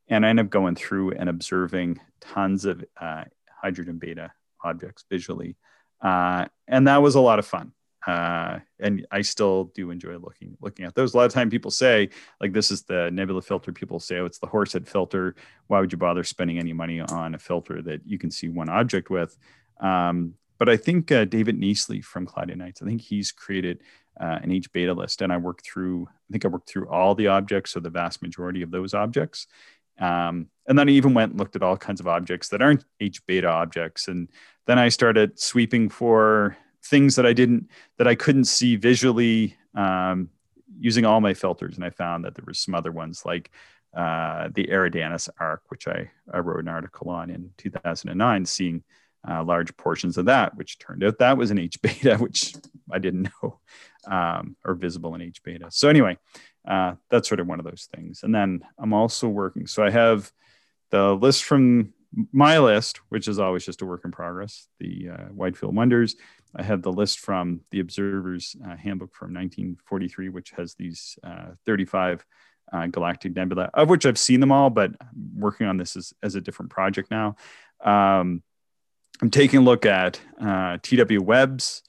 and 0.08 0.24
I 0.24 0.28
ended 0.30 0.46
up 0.46 0.50
going 0.50 0.76
through 0.76 1.12
and 1.12 1.28
observing 1.28 2.00
tons 2.20 2.64
of 2.64 2.84
uh, 3.00 3.24
hydrogen 3.60 3.98
beta 3.98 4.32
objects 4.62 5.04
visually. 5.10 5.56
Uh, 6.00 6.46
and 6.66 6.86
that 6.86 7.02
was 7.02 7.16
a 7.16 7.20
lot 7.20 7.38
of 7.38 7.46
fun 7.46 7.72
uh, 8.06 8.58
and 8.78 9.06
I 9.10 9.20
still 9.22 9.64
do 9.74 9.90
enjoy 9.90 10.16
looking 10.16 10.56
looking 10.60 10.86
at 10.86 10.94
those. 10.94 11.14
A 11.14 11.16
lot 11.16 11.26
of 11.26 11.32
time 11.32 11.50
people 11.50 11.70
say 11.70 12.08
like 12.40 12.52
this 12.52 12.70
is 12.70 12.82
the 12.82 13.10
nebula 13.10 13.42
filter. 13.42 13.72
People 13.72 14.00
say 14.00 14.18
oh 14.18 14.24
it's 14.24 14.38
the 14.38 14.46
horsehead 14.46 14.88
filter. 14.88 15.34
Why 15.66 15.80
would 15.80 15.92
you 15.92 15.98
bother 15.98 16.24
spending 16.24 16.58
any 16.58 16.72
money 16.72 17.00
on 17.00 17.34
a 17.34 17.38
filter 17.38 17.82
that 17.82 18.00
you 18.06 18.18
can 18.18 18.30
see 18.30 18.48
one 18.48 18.68
object 18.68 19.10
with? 19.10 19.36
Um, 19.80 20.34
but 20.58 20.68
I 20.68 20.76
think 20.76 21.10
uh, 21.10 21.24
David 21.24 21.58
Knisely 21.58 22.04
from 22.04 22.26
Cloudy 22.26 22.54
Nights, 22.54 22.82
I 22.82 22.86
think 22.86 23.00
he's 23.00 23.32
created 23.32 23.82
uh, 24.20 24.38
an 24.42 24.52
H 24.52 24.70
beta 24.72 24.92
list, 24.92 25.22
and 25.22 25.32
I 25.32 25.38
worked 25.38 25.64
through. 25.64 26.06
I 26.08 26.32
think 26.32 26.44
I 26.44 26.48
worked 26.48 26.68
through 26.68 26.88
all 26.88 27.14
the 27.14 27.28
objects, 27.28 27.76
or 27.76 27.80
the 27.80 27.90
vast 27.90 28.22
majority 28.22 28.62
of 28.62 28.70
those 28.70 28.92
objects. 28.92 29.46
Um, 29.98 30.48
and 30.66 30.78
then 30.78 30.88
I 30.88 30.92
even 30.92 31.14
went 31.14 31.32
and 31.32 31.40
looked 31.40 31.56
at 31.56 31.62
all 31.62 31.76
kinds 31.76 32.00
of 32.00 32.08
objects 32.08 32.48
that 32.48 32.62
aren't 32.62 32.84
H 33.00 33.24
beta 33.26 33.48
objects, 33.48 34.08
and 34.08 34.28
then 34.66 34.78
I 34.78 34.88
started 34.88 35.40
sweeping 35.40 35.88
for 35.88 36.56
things 36.82 37.16
that 37.16 37.26
I 37.26 37.32
didn't 37.32 37.68
that 37.98 38.08
I 38.08 38.14
couldn't 38.14 38.44
see 38.44 38.76
visually 38.76 39.56
um, 39.74 40.30
using 40.78 41.04
all 41.04 41.20
my 41.20 41.34
filters, 41.34 41.76
and 41.76 41.84
I 41.84 41.90
found 41.90 42.24
that 42.24 42.34
there 42.34 42.44
were 42.46 42.54
some 42.54 42.74
other 42.74 42.92
ones 42.92 43.22
like 43.24 43.50
uh, 43.94 44.48
the 44.54 44.66
Eridanus 44.66 45.28
arc, 45.38 45.62
which 45.68 45.88
I, 45.88 46.10
I 46.32 46.38
wrote 46.38 46.60
an 46.60 46.68
article 46.68 47.10
on 47.10 47.30
in 47.30 47.50
2009, 47.58 48.44
seeing 48.46 48.82
uh, 49.28 49.42
large 49.44 49.76
portions 49.76 50.16
of 50.16 50.26
that, 50.26 50.56
which 50.56 50.78
turned 50.78 51.04
out 51.04 51.18
that 51.18 51.36
was 51.36 51.50
an 51.50 51.58
H 51.58 51.80
beta, 51.82 52.16
which 52.16 52.54
I 52.90 52.98
didn't 52.98 53.30
know, 53.42 53.60
um, 54.06 54.56
or 54.64 54.74
visible 54.74 55.14
in 55.14 55.22
H 55.22 55.42
beta. 55.42 55.66
So 55.70 55.88
anyway, 55.88 56.18
uh, 56.66 56.94
that's 57.08 57.28
sort 57.28 57.40
of 57.40 57.46
one 57.46 57.58
of 57.58 57.64
those 57.64 57.88
things. 57.94 58.22
And 58.22 58.34
then 58.34 58.62
I'm 58.78 58.92
also 58.92 59.28
working. 59.28 59.66
So 59.66 59.82
I 59.84 59.90
have 59.90 60.30
the 60.90 61.14
list 61.14 61.44
from 61.44 61.92
my 62.32 62.58
list, 62.58 63.00
which 63.08 63.28
is 63.28 63.38
always 63.38 63.64
just 63.64 63.82
a 63.82 63.86
work 63.86 64.02
in 64.04 64.10
progress, 64.10 64.68
the 64.78 65.10
uh, 65.10 65.24
Wide 65.32 65.56
Field 65.56 65.76
Wonders. 65.76 66.16
I 66.56 66.62
have 66.62 66.82
the 66.82 66.92
list 66.92 67.20
from 67.20 67.60
the 67.70 67.80
Observer's 67.80 68.56
uh, 68.64 68.76
Handbook 68.76 69.14
from 69.14 69.28
1943, 69.28 70.28
which 70.28 70.50
has 70.50 70.74
these 70.74 71.18
uh, 71.22 71.50
35 71.66 72.24
uh, 72.72 72.86
galactic 72.88 73.34
nebula, 73.36 73.70
of 73.74 73.88
which 73.88 74.06
I've 74.06 74.18
seen 74.18 74.40
them 74.40 74.52
all, 74.52 74.70
but 74.70 74.92
I'm 75.00 75.30
working 75.36 75.66
on 75.66 75.76
this 75.76 75.96
as, 75.96 76.12
as 76.22 76.34
a 76.34 76.40
different 76.40 76.70
project 76.70 77.10
now. 77.10 77.36
Um, 77.84 78.42
I'm 79.22 79.30
taking 79.30 79.60
a 79.60 79.62
look 79.64 79.86
at 79.86 80.20
uh, 80.40 80.78
TW 80.82 81.22
Webb's 81.22 81.82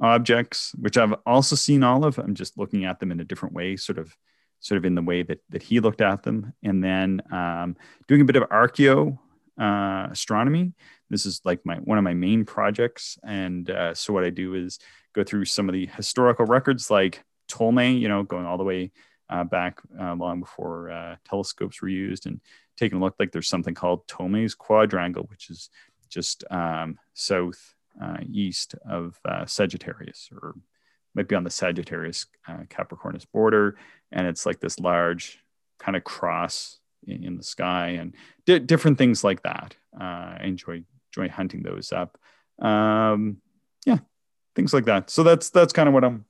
objects, 0.00 0.72
which 0.78 0.96
I've 0.96 1.14
also 1.24 1.56
seen 1.56 1.82
all 1.82 2.04
of. 2.04 2.18
I'm 2.18 2.34
just 2.34 2.56
looking 2.56 2.84
at 2.84 3.00
them 3.00 3.10
in 3.10 3.20
a 3.20 3.24
different 3.24 3.54
way, 3.54 3.76
sort 3.76 3.98
of 3.98 4.14
sort 4.60 4.78
of 4.78 4.84
in 4.84 4.94
the 4.94 5.02
way 5.02 5.22
that, 5.22 5.40
that 5.50 5.62
he 5.62 5.80
looked 5.80 6.00
at 6.00 6.22
them. 6.22 6.52
And 6.62 6.82
then 6.82 7.22
um, 7.30 7.76
doing 8.08 8.20
a 8.20 8.24
bit 8.24 8.36
of 8.36 8.48
archaeo 8.48 9.18
uh, 9.58 10.08
astronomy. 10.10 10.72
This 11.10 11.26
is 11.26 11.40
like 11.44 11.64
my 11.64 11.76
one 11.76 11.98
of 11.98 12.04
my 12.04 12.14
main 12.14 12.44
projects, 12.44 13.18
and 13.22 13.70
uh, 13.70 13.94
so 13.94 14.12
what 14.12 14.24
I 14.24 14.30
do 14.30 14.54
is 14.54 14.78
go 15.14 15.24
through 15.24 15.44
some 15.44 15.68
of 15.68 15.72
the 15.72 15.86
historical 15.86 16.44
records, 16.46 16.90
like 16.90 17.22
Ptolemy, 17.48 17.96
you 17.96 18.08
know, 18.08 18.22
going 18.22 18.44
all 18.44 18.58
the 18.58 18.64
way 18.64 18.90
uh, 19.30 19.44
back 19.44 19.80
uh, 20.00 20.14
long 20.14 20.40
before 20.40 20.90
uh, 20.90 21.16
telescopes 21.28 21.80
were 21.80 21.88
used, 21.88 22.26
and 22.26 22.40
taking 22.76 22.98
a 22.98 23.00
look. 23.00 23.14
Like 23.18 23.32
there's 23.32 23.48
something 23.48 23.74
called 23.74 24.06
Ptolemy's 24.08 24.54
Quadrangle, 24.54 25.26
which 25.28 25.48
is 25.50 25.70
just 26.10 26.44
um, 26.50 26.98
south 27.14 27.74
uh, 28.02 28.18
east 28.30 28.74
of 28.88 29.18
Sagittarius, 29.46 30.28
or 30.32 30.54
might 31.14 31.28
be 31.28 31.36
on 31.36 31.44
the 31.44 31.50
Sagittarius 31.50 32.26
Capricornus 32.68 33.24
border, 33.24 33.78
and 34.12 34.26
it's 34.26 34.44
like 34.44 34.60
this 34.60 34.78
large 34.80 35.38
kind 35.78 35.96
of 35.96 36.04
cross 36.04 36.78
in, 37.06 37.36
the 37.36 37.42
sky 37.42 37.88
and 37.90 38.14
di- 38.44 38.58
different 38.58 38.98
things 38.98 39.24
like 39.24 39.42
that. 39.42 39.76
Uh, 39.98 40.36
I 40.38 40.40
enjoy 40.44 40.82
enjoy 41.16 41.32
hunting 41.32 41.62
those 41.62 41.92
up. 41.92 42.18
Um, 42.60 43.38
yeah, 43.84 43.98
things 44.54 44.74
like 44.74 44.86
that. 44.86 45.10
So 45.10 45.22
that's 45.22 45.50
that's 45.50 45.72
kind 45.72 45.88
of 45.88 45.94
what 45.94 46.04
I'm 46.04 46.24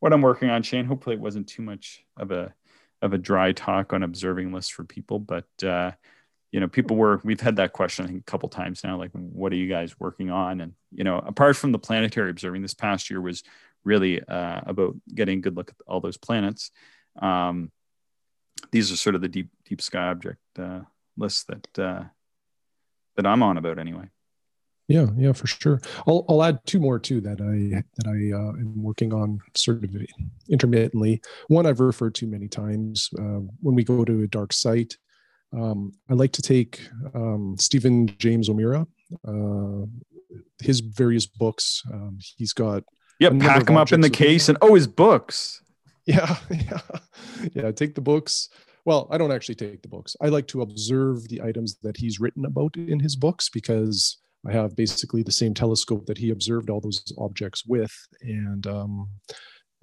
what 0.00 0.12
I'm 0.12 0.22
working 0.22 0.50
on, 0.50 0.62
Shane. 0.62 0.86
Hopefully, 0.86 1.16
it 1.16 1.22
wasn't 1.22 1.48
too 1.48 1.62
much 1.62 2.04
of 2.16 2.30
a 2.30 2.54
of 3.02 3.12
a 3.12 3.18
dry 3.18 3.52
talk 3.52 3.92
on 3.92 4.02
observing 4.02 4.52
lists 4.52 4.70
for 4.70 4.84
people, 4.84 5.18
but 5.18 5.48
uh, 5.64 5.92
you 6.52 6.60
know, 6.60 6.68
people 6.68 6.96
were 6.96 7.20
we've 7.24 7.40
had 7.40 7.56
that 7.56 7.72
question 7.72 8.04
I 8.04 8.08
think 8.08 8.20
a 8.20 8.30
couple 8.30 8.48
times 8.48 8.82
now, 8.82 8.96
like, 8.96 9.10
what 9.12 9.52
are 9.52 9.56
you 9.56 9.68
guys 9.68 9.98
working 10.00 10.30
on? 10.30 10.60
And 10.60 10.74
you 10.92 11.04
know, 11.04 11.18
apart 11.18 11.56
from 11.56 11.72
the 11.72 11.78
planetary 11.78 12.30
observing, 12.30 12.62
this 12.62 12.74
past 12.74 13.10
year 13.10 13.20
was 13.20 13.42
really 13.84 14.22
uh, 14.22 14.60
about 14.66 14.96
getting 15.14 15.38
a 15.38 15.42
good 15.42 15.56
look 15.56 15.70
at 15.70 15.76
all 15.86 16.00
those 16.00 16.16
planets. 16.16 16.70
Um, 17.20 17.70
these 18.70 18.92
are 18.92 18.96
sort 18.96 19.14
of 19.14 19.20
the 19.20 19.28
deep 19.28 19.48
deep 19.64 19.80
sky 19.80 20.08
object 20.08 20.40
uh, 20.58 20.80
lists 21.16 21.44
that 21.44 21.78
uh, 21.78 22.04
that 23.16 23.26
I'm 23.26 23.42
on 23.42 23.56
about 23.56 23.78
anyway. 23.78 24.08
Yeah, 24.88 25.06
yeah, 25.16 25.32
for 25.32 25.46
sure. 25.46 25.80
I'll 26.06 26.24
I'll 26.28 26.42
add 26.42 26.58
two 26.66 26.80
more 26.80 26.98
too 26.98 27.20
that 27.20 27.40
I 27.40 27.84
that 27.96 28.06
I 28.08 28.36
uh, 28.36 28.52
am 28.58 28.82
working 28.82 29.12
on 29.12 29.40
sort 29.56 29.84
of 29.84 29.90
intermittently. 30.48 31.22
One 31.46 31.64
I've 31.64 31.78
referred 31.78 32.16
to 32.16 32.26
many 32.26 32.48
times 32.48 33.08
uh, 33.16 33.40
when 33.60 33.76
we 33.76 33.84
go 33.84 34.04
to 34.04 34.22
a 34.22 34.26
dark 34.26 34.52
site. 34.52 34.96
Um, 35.52 35.92
I 36.08 36.14
like 36.14 36.32
to 36.32 36.42
take 36.42 36.80
um, 37.14 37.56
Stephen 37.58 38.06
James 38.18 38.48
O'Meara, 38.48 38.86
uh, 39.26 39.86
his 40.60 40.80
various 40.80 41.26
books. 41.26 41.82
Um, 41.92 42.18
he's 42.36 42.52
got 42.52 42.84
yeah, 43.20 43.30
pack 43.38 43.66
them 43.66 43.76
up 43.76 43.92
in 43.92 44.00
the 44.00 44.10
case 44.10 44.48
and 44.48 44.58
oh, 44.60 44.74
his 44.74 44.86
books. 44.88 45.62
Yeah, 46.06 46.36
yeah, 46.50 46.80
yeah. 47.54 47.70
Take 47.72 47.94
the 47.94 48.00
books. 48.00 48.48
Well, 48.84 49.06
I 49.10 49.18
don't 49.18 49.32
actually 49.32 49.56
take 49.56 49.82
the 49.82 49.88
books. 49.88 50.16
I 50.20 50.28
like 50.28 50.46
to 50.48 50.62
observe 50.62 51.28
the 51.28 51.42
items 51.42 51.76
that 51.82 51.96
he's 51.96 52.18
written 52.18 52.46
about 52.46 52.74
in 52.76 52.98
his 52.98 53.16
books 53.16 53.50
because 53.50 54.18
I 54.48 54.52
have 54.52 54.74
basically 54.74 55.22
the 55.22 55.32
same 55.32 55.52
telescope 55.52 56.06
that 56.06 56.18
he 56.18 56.30
observed 56.30 56.70
all 56.70 56.80
those 56.80 57.04
objects 57.18 57.66
with, 57.66 57.92
and 58.22 58.66
um, 58.66 59.08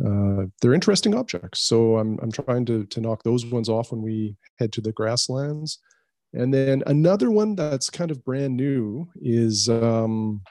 uh, 0.03 0.45
they're 0.61 0.73
interesting 0.73 1.13
objects. 1.13 1.61
So 1.61 1.97
I'm 1.97 2.17
I'm 2.21 2.31
trying 2.31 2.65
to 2.65 2.85
to 2.85 3.01
knock 3.01 3.23
those 3.23 3.45
ones 3.45 3.69
off 3.69 3.91
when 3.91 4.01
we 4.01 4.35
head 4.59 4.71
to 4.73 4.81
the 4.81 4.91
grasslands. 4.91 5.79
And 6.33 6.53
then 6.53 6.83
another 6.87 7.31
one 7.31 7.55
that's 7.55 7.89
kind 7.89 8.11
of 8.11 8.25
brand 8.25 8.57
new 8.57 9.07
is 9.15 9.69
um, 9.69 10.41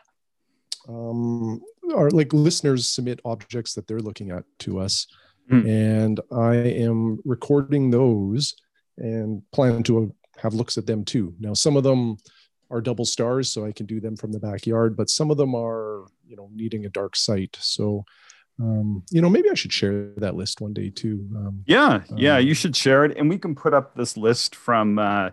um, 0.89 1.61
our 1.95 2.11
like 2.11 2.33
listeners 2.33 2.89
submit 2.89 3.21
objects 3.25 3.75
that 3.75 3.87
they're 3.87 4.01
looking 4.01 4.31
at 4.31 4.45
to 4.61 4.79
us 4.79 5.07
mm. 5.51 5.67
and 5.69 6.21
I 6.33 6.55
am 6.55 7.21
recording 7.25 7.91
those 7.91 8.55
and 8.99 9.43
plan 9.53 9.83
to 9.85 10.15
have 10.39 10.55
looks 10.55 10.79
at 10.79 10.87
them 10.87 11.05
too. 11.05 11.35
Now, 11.39 11.55
some 11.55 11.77
of 11.77 11.85
them 11.85 12.17
are 12.71 12.81
double 12.81 13.05
stars, 13.05 13.51
so 13.51 13.65
I 13.65 13.73
can 13.73 13.87
do 13.87 14.01
them 14.01 14.17
from 14.17 14.33
the 14.33 14.41
backyard, 14.41 14.97
but 14.97 15.11
some 15.11 15.31
of 15.31 15.37
them 15.37 15.55
are, 15.55 16.07
you 16.27 16.37
know, 16.37 16.51
needing 16.53 16.85
a 16.85 16.89
dark 16.89 17.17
site. 17.17 17.57
So, 17.61 18.05
um, 18.61 19.05
you 19.11 19.21
know, 19.21 19.29
maybe 19.29 19.51
I 19.51 19.55
should 19.55 19.73
share 19.73 20.11
that 20.17 20.35
list 20.35 20.61
one 20.61 20.73
day 20.73 20.91
too. 20.91 21.29
Um, 21.37 21.63
yeah, 21.67 22.03
yeah, 22.17 22.37
um, 22.37 22.47
you 22.47 22.55
should 22.55 22.75
share 22.75 23.05
it, 23.05 23.17
and 23.17 23.29
we 23.29 23.39
can 23.39 23.55
put 23.55 23.75
up 23.75 23.95
this 23.95 24.17
list 24.17 24.55
from 24.55 24.99
uh, 24.99 25.31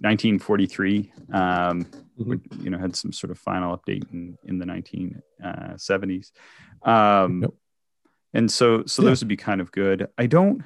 1943. 0.00 1.12
Um, 1.32 1.84
mm-hmm. 1.84 2.30
which, 2.30 2.40
you 2.62 2.70
know, 2.70 2.78
had 2.78 2.94
some 2.94 3.12
sort 3.12 3.30
of 3.30 3.38
final 3.38 3.76
update 3.76 4.10
in 4.12 4.38
in 4.44 4.58
the 4.58 4.66
1970s. 4.66 6.30
Uh, 6.84 6.90
um, 6.90 7.42
yep 7.42 7.50
and 8.34 8.50
so 8.50 8.84
so 8.86 9.02
yeah. 9.02 9.10
those 9.10 9.20
would 9.20 9.28
be 9.28 9.36
kind 9.36 9.60
of 9.60 9.72
good. 9.72 10.08
I 10.18 10.26
don't 10.26 10.62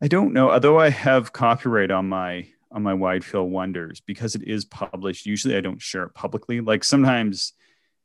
i 0.00 0.06
don't 0.06 0.32
know 0.32 0.50
although 0.50 0.78
i 0.78 0.90
have 0.90 1.32
copyright 1.32 1.90
on 1.90 2.08
my 2.08 2.46
on 2.70 2.82
my 2.82 2.94
wide 2.94 3.24
field 3.24 3.50
wonders 3.50 4.00
because 4.00 4.34
it 4.34 4.42
is 4.46 4.64
published 4.64 5.26
usually 5.26 5.56
i 5.56 5.60
don't 5.60 5.82
share 5.82 6.04
it 6.04 6.14
publicly. 6.14 6.60
Like 6.60 6.84
sometimes 6.84 7.52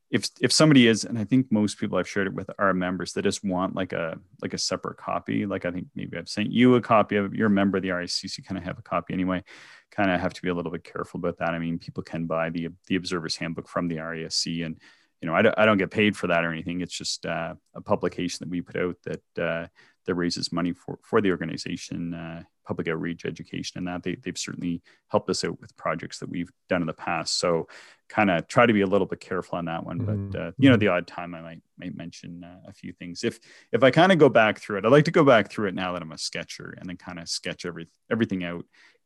if 0.10 0.28
if 0.42 0.52
somebody 0.52 0.88
is 0.88 1.04
and 1.04 1.18
i 1.18 1.24
think 1.24 1.52
most 1.52 1.80
people 1.80 1.98
i've 1.98 2.08
shared 2.08 2.28
it 2.28 2.34
with 2.34 2.50
are 2.60 2.74
members 2.74 3.14
that 3.14 3.24
just 3.24 3.44
want 3.44 3.76
like 3.76 3.94
a 3.94 4.18
like 4.42 4.54
a 4.54 4.58
separate 4.58 4.98
copy. 4.98 5.46
Like 5.46 5.66
i 5.66 5.72
think 5.72 5.88
maybe 5.96 6.18
i've 6.18 6.30
sent 6.30 6.52
you 6.52 6.76
a 6.76 6.82
copy 6.82 7.16
of 7.18 7.34
you're 7.34 7.48
a 7.48 7.52
member 7.52 7.78
of 7.78 7.84
the 7.84 7.90
RASC 7.90 8.38
you 8.38 8.44
kind 8.44 8.58
of 8.58 8.64
have 8.64 8.80
a 8.80 8.84
copy 8.84 9.14
anyway. 9.14 9.44
Kind 9.92 10.10
of 10.10 10.20
have 10.20 10.34
to 10.34 10.42
be 10.42 10.50
a 10.50 10.54
little 10.54 10.72
bit 10.72 10.84
careful 10.84 11.20
about 11.20 11.38
that. 11.38 11.50
I 11.50 11.60
mean 11.60 11.78
people 11.78 12.04
can 12.04 12.26
buy 12.26 12.50
the 12.50 12.70
the 12.88 12.96
observer's 12.96 13.36
handbook 13.36 13.68
from 13.68 13.88
the 13.88 13.98
RASC 13.98 14.66
and 14.66 14.80
you 15.24 15.30
know, 15.30 15.36
I 15.36 15.42
don't, 15.42 15.58
I 15.58 15.66
don't 15.66 15.78
get 15.78 15.90
paid 15.90 16.18
for 16.18 16.28
that 16.28 16.44
or 16.44 16.52
anything. 16.52 16.82
It's 16.82 16.98
just 16.98 17.26
uh, 17.26 17.54
a 17.74 17.80
publication 17.80 18.40
that 18.42 18.50
we 18.50 18.60
put 18.60 18.76
out 18.76 18.98
that 19.06 19.42
uh, 19.42 19.68
that 20.06 20.16
raises 20.16 20.52
money 20.52 20.74
for 20.74 21.00
for 21.02 21.22
the 21.22 21.32
organization, 21.32 22.14
uh, 22.14 22.44
public 22.68 22.90
outreach, 22.90 23.24
education, 23.24 23.78
and 23.78 23.88
that 23.88 24.04
they 24.04 24.16
they've 24.16 24.38
certainly 24.38 24.82
helped 25.08 25.30
us 25.30 25.46
out 25.46 25.62
with 25.62 25.78
projects 25.78 26.20
that 26.20 26.28
we've 26.28 26.52
done 26.68 26.82
in 26.82 26.88
the 26.88 26.94
past. 26.94 27.40
So, 27.40 27.70
kind 28.10 28.30
of 28.30 28.50
try 28.50 28.66
to 28.66 28.74
be 28.74 28.82
a 28.82 28.86
little 28.86 29.08
bit 29.08 29.22
careful 29.22 29.58
on 29.58 29.64
that 29.66 29.86
one. 29.86 30.00
Mm-hmm. 30.02 30.30
But 30.32 30.40
uh, 30.42 30.52
you 30.58 30.70
know, 30.70 30.76
the 30.76 30.90
odd 30.90 31.08
time 31.08 31.34
I 31.36 31.42
might 31.42 31.62
might 31.78 31.96
mention 31.96 32.44
uh, 32.44 32.68
a 32.68 32.74
few 32.74 32.92
things. 32.92 33.24
If 33.24 33.40
if 33.72 33.82
I 33.82 33.92
kind 33.92 34.12
of 34.12 34.18
go 34.18 34.28
back 34.28 34.60
through 34.60 34.80
it, 34.80 34.86
I 34.86 34.90
like 34.90 35.06
to 35.06 35.12
go 35.12 35.24
back 35.24 35.50
through 35.50 35.70
it 35.70 35.74
now 35.74 35.94
that 35.94 36.02
I'm 36.02 36.12
a 36.12 36.18
sketcher, 36.18 36.76
and 36.78 36.90
then 36.90 36.98
kind 36.98 37.18
of 37.18 37.30
sketch 37.30 37.66
every 37.66 37.88
everything 38.12 38.44
out, 38.44 38.66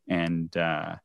and 0.10 0.58
uh, 0.58 0.96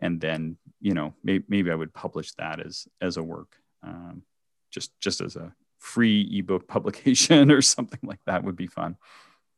and 0.00 0.20
then 0.20 0.58
you 0.80 0.94
know 0.94 1.12
maybe 1.24 1.44
maybe 1.48 1.72
I 1.72 1.74
would 1.74 1.92
publish 1.92 2.34
that 2.34 2.64
as 2.64 2.86
as 3.00 3.16
a 3.16 3.22
work. 3.24 3.56
Um, 3.82 4.22
just 4.70 4.98
just 5.00 5.20
as 5.20 5.36
a 5.36 5.52
free 5.78 6.28
ebook 6.32 6.68
publication 6.68 7.50
or 7.50 7.62
something 7.62 8.00
like 8.02 8.20
that 8.26 8.44
would 8.44 8.56
be 8.56 8.66
fun. 8.66 8.96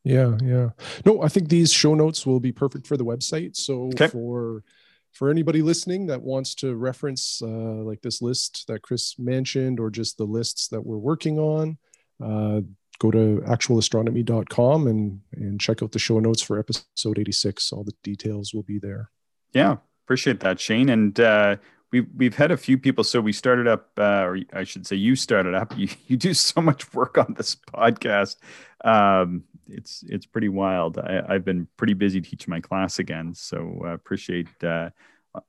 Yeah, 0.04 0.36
yeah. 0.42 0.70
No, 1.04 1.22
I 1.22 1.28
think 1.28 1.48
these 1.48 1.72
show 1.72 1.94
notes 1.94 2.26
will 2.26 2.40
be 2.40 2.52
perfect 2.52 2.86
for 2.86 2.96
the 2.96 3.04
website. 3.04 3.56
So 3.56 3.84
okay. 3.94 4.08
for 4.08 4.64
for 5.12 5.30
anybody 5.30 5.62
listening 5.62 6.06
that 6.06 6.22
wants 6.22 6.54
to 6.56 6.74
reference 6.74 7.40
uh, 7.42 7.46
like 7.46 8.00
this 8.00 8.22
list 8.22 8.64
that 8.66 8.82
Chris 8.82 9.18
mentioned, 9.18 9.78
or 9.78 9.90
just 9.90 10.18
the 10.18 10.24
lists 10.24 10.68
that 10.68 10.84
we're 10.84 10.96
working 10.96 11.38
on, 11.38 11.78
uh, 12.22 12.62
go 12.98 13.10
to 13.10 13.42
actualastronomy.com 13.46 14.86
and 14.86 15.20
and 15.34 15.60
check 15.60 15.82
out 15.82 15.92
the 15.92 15.98
show 15.98 16.18
notes 16.18 16.42
for 16.42 16.58
episode 16.58 17.18
86. 17.18 17.72
All 17.72 17.84
the 17.84 17.94
details 18.02 18.52
will 18.52 18.62
be 18.64 18.78
there. 18.78 19.10
Yeah, 19.52 19.76
appreciate 20.04 20.40
that, 20.40 20.58
Shane. 20.58 20.88
And 20.88 21.18
uh, 21.20 21.56
we've 21.92 22.08
we've 22.16 22.34
had 22.34 22.50
a 22.50 22.56
few 22.56 22.78
people. 22.78 23.04
So 23.04 23.20
we 23.20 23.32
started 23.32 23.68
up, 23.68 23.90
uh, 23.98 24.24
or 24.24 24.38
I 24.52 24.64
should 24.64 24.86
say, 24.86 24.96
you 24.96 25.14
started 25.14 25.54
up. 25.54 25.74
You 25.82 25.88
you 26.06 26.16
do 26.16 26.34
so 26.34 26.60
much 26.60 26.92
work 26.94 27.18
on 27.18 27.34
this 27.36 27.54
podcast. 27.56 28.36
Um, 28.84 29.44
it's 29.68 30.02
it's 30.08 30.26
pretty 30.26 30.48
wild. 30.48 30.98
I, 30.98 31.34
have 31.34 31.44
been 31.44 31.68
pretty 31.76 31.94
busy 31.94 32.20
teaching 32.20 32.50
my 32.50 32.60
class 32.60 32.98
again, 32.98 33.34
so 33.34 33.82
uh, 33.84 33.88
appreciate 33.88 34.48
uh, 34.62 34.90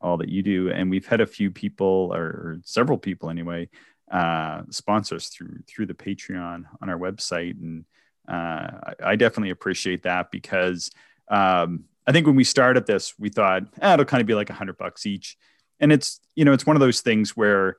all 0.01 0.17
that 0.17 0.29
you 0.29 0.43
do. 0.43 0.71
And 0.71 0.89
we've 0.89 1.05
had 1.05 1.21
a 1.21 1.25
few 1.25 1.51
people, 1.51 2.11
or, 2.13 2.23
or 2.23 2.57
several 2.63 2.97
people 2.97 3.29
anyway, 3.29 3.69
uh, 4.11 4.63
sponsors 4.69 5.27
through 5.27 5.59
through 5.67 5.87
the 5.87 5.93
Patreon 5.93 6.65
on 6.81 6.89
our 6.89 6.97
website, 6.97 7.59
and 7.61 7.85
uh, 8.27 8.31
I, 8.31 8.93
I, 9.03 9.15
definitely 9.15 9.49
appreciate 9.49 10.03
that 10.03 10.31
because 10.31 10.89
um, 11.27 11.85
I 12.07 12.11
think 12.11 12.25
when 12.25 12.35
we 12.35 12.45
started 12.45 12.85
this, 12.85 13.13
we 13.19 13.29
thought 13.29 13.63
eh, 13.81 13.93
it'll 13.93 14.05
kind 14.05 14.21
of 14.21 14.27
be 14.27 14.35
like 14.35 14.49
a 14.49 14.53
hundred 14.53 14.77
bucks 14.77 15.05
each 15.05 15.37
and 15.79 15.91
it's 15.91 16.19
you 16.35 16.45
know 16.45 16.53
it's 16.53 16.65
one 16.65 16.75
of 16.75 16.81
those 16.81 17.01
things 17.01 17.35
where 17.35 17.77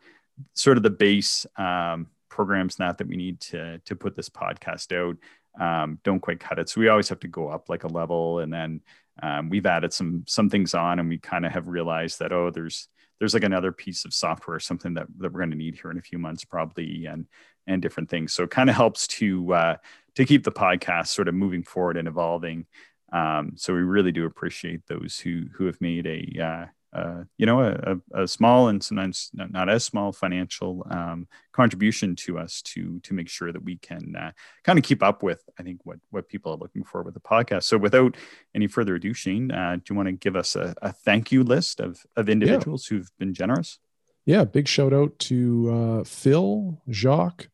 sort 0.54 0.76
of 0.76 0.82
the 0.82 0.90
base 0.90 1.46
um, 1.56 2.08
programs 2.28 2.78
not 2.78 2.98
that 2.98 3.06
we 3.06 3.16
need 3.16 3.40
to 3.40 3.78
to 3.80 3.96
put 3.96 4.14
this 4.14 4.28
podcast 4.28 4.92
out 4.92 5.16
um, 5.60 6.00
don't 6.02 6.20
quite 6.20 6.40
cut 6.40 6.58
it. 6.58 6.68
So 6.68 6.80
we 6.80 6.88
always 6.88 7.08
have 7.08 7.20
to 7.20 7.28
go 7.28 7.48
up 7.48 7.68
like 7.68 7.84
a 7.84 7.88
level 7.88 8.40
and 8.40 8.52
then 8.52 8.80
um, 9.22 9.48
we've 9.48 9.66
added 9.66 9.92
some 9.92 10.24
some 10.26 10.50
things 10.50 10.74
on 10.74 10.98
and 10.98 11.08
we 11.08 11.18
kind 11.18 11.46
of 11.46 11.52
have 11.52 11.68
realized 11.68 12.18
that 12.18 12.32
oh 12.32 12.50
there's 12.50 12.88
there's 13.20 13.34
like 13.34 13.44
another 13.44 13.70
piece 13.70 14.04
of 14.04 14.12
software 14.12 14.58
something 14.58 14.94
that, 14.94 15.06
that 15.18 15.32
we're 15.32 15.38
going 15.40 15.50
to 15.50 15.56
need 15.56 15.76
here 15.80 15.90
in 15.90 15.98
a 15.98 16.02
few 16.02 16.18
months 16.18 16.44
probably 16.44 17.06
and 17.06 17.26
and 17.66 17.80
different 17.80 18.10
things. 18.10 18.32
So 18.34 18.44
it 18.44 18.50
kind 18.50 18.68
of 18.68 18.76
helps 18.76 19.06
to 19.08 19.54
uh, 19.54 19.76
to 20.16 20.24
keep 20.24 20.44
the 20.44 20.52
podcast 20.52 21.08
sort 21.08 21.28
of 21.28 21.34
moving 21.34 21.62
forward 21.62 21.96
and 21.96 22.08
evolving. 22.08 22.66
Um, 23.12 23.52
so 23.56 23.72
we 23.72 23.80
really 23.80 24.12
do 24.12 24.26
appreciate 24.26 24.86
those 24.86 25.18
who 25.18 25.44
who 25.54 25.66
have 25.66 25.80
made 25.80 26.06
a 26.06 26.42
uh, 26.42 26.66
uh, 26.94 27.24
you 27.38 27.46
know, 27.46 27.60
a, 27.60 28.22
a, 28.22 28.28
small 28.28 28.68
and 28.68 28.82
sometimes 28.82 29.30
not, 29.34 29.68
as 29.68 29.82
small 29.82 30.12
financial 30.12 30.86
um, 30.90 31.26
contribution 31.52 32.14
to 32.14 32.38
us 32.38 32.62
to 32.62 33.00
to 33.00 33.14
make 33.14 33.28
sure 33.28 33.52
that 33.52 33.64
we 33.64 33.76
can 33.78 34.14
uh, 34.16 34.30
kind 34.62 34.78
of 34.78 34.84
keep 34.84 35.02
up 35.02 35.22
with, 35.22 35.42
I 35.58 35.64
think, 35.64 35.80
what 35.84 35.98
what 36.10 36.28
people 36.28 36.52
are 36.52 36.56
looking 36.56 36.84
for 36.84 37.02
with 37.02 37.14
the 37.14 37.20
podcast. 37.20 37.64
So, 37.64 37.76
without 37.76 38.16
any 38.54 38.68
further 38.68 38.94
ado, 38.94 39.12
Shane, 39.12 39.50
uh, 39.50 39.76
do 39.76 39.82
you 39.90 39.96
want 39.96 40.06
to 40.06 40.12
give 40.12 40.36
us 40.36 40.54
a, 40.54 40.74
a, 40.82 40.92
thank 40.92 41.32
you 41.32 41.42
list 41.42 41.80
of 41.80 42.04
of 42.16 42.28
individuals 42.28 42.88
yeah. 42.88 42.98
who've 42.98 43.10
been 43.18 43.34
generous? 43.34 43.80
Yeah, 44.24 44.44
big 44.44 44.68
shout 44.68 44.92
out 44.92 45.18
to 45.20 45.70
uh, 45.70 46.04
Phil, 46.04 46.80
Jacques, 46.90 47.48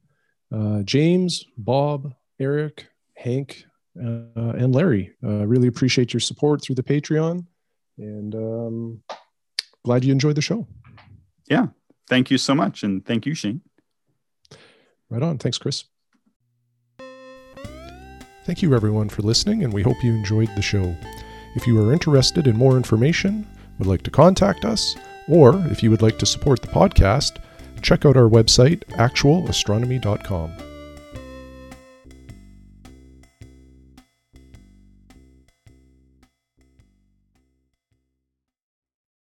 uh, 0.55 0.83
James, 0.83 1.45
Bob, 1.57 2.13
Eric, 2.39 2.89
Hank, 3.17 3.65
uh, 3.99 4.29
and 4.37 4.75
Larry. 4.75 5.15
really 5.23 5.67
appreciate 5.67 6.13
your 6.13 6.21
support 6.21 6.63
through 6.63 6.77
the 6.77 6.83
Patreon. 6.83 7.47
And 7.99 8.35
um, 8.35 9.03
glad 9.85 10.05
you 10.05 10.13
enjoyed 10.13 10.37
the 10.37 10.43
show. 10.43 10.67
Yeah. 11.49 11.69
Thank 12.09 12.31
you 12.31 12.39
so 12.39 12.55
much. 12.55 12.83
And 12.83 13.05
thank 13.05 13.27
you, 13.27 13.35
Shane. 13.35 13.61
Right 15.09 15.23
on. 15.23 15.39
Thanks, 15.39 15.59
Chris. 15.59 15.85
Thank 18.45 18.63
you, 18.63 18.75
everyone, 18.75 19.09
for 19.09 19.23
listening, 19.23 19.63
and 19.63 19.73
we 19.73 19.83
hope 19.83 20.03
you 20.03 20.13
enjoyed 20.13 20.51
the 20.57 20.63
show. 20.63 20.97
If 21.55 21.67
you 21.67 21.81
are 21.81 21.93
interested 21.93 22.47
in 22.47 22.57
more 22.57 22.77
information, 22.77 23.47
would 23.79 23.87
like 23.87 24.03
to 24.03 24.11
contact 24.11 24.65
us, 24.65 24.97
or 25.29 25.55
if 25.71 25.83
you 25.83 25.91
would 25.91 26.03
like 26.03 26.19
to 26.19 26.27
support 26.27 26.61
the 26.63 26.69
podcast, 26.69 27.39
check 27.83 28.05
out 28.05 28.17
our 28.17 28.29
website, 28.29 28.85
actualastronomy.com. 28.91 30.70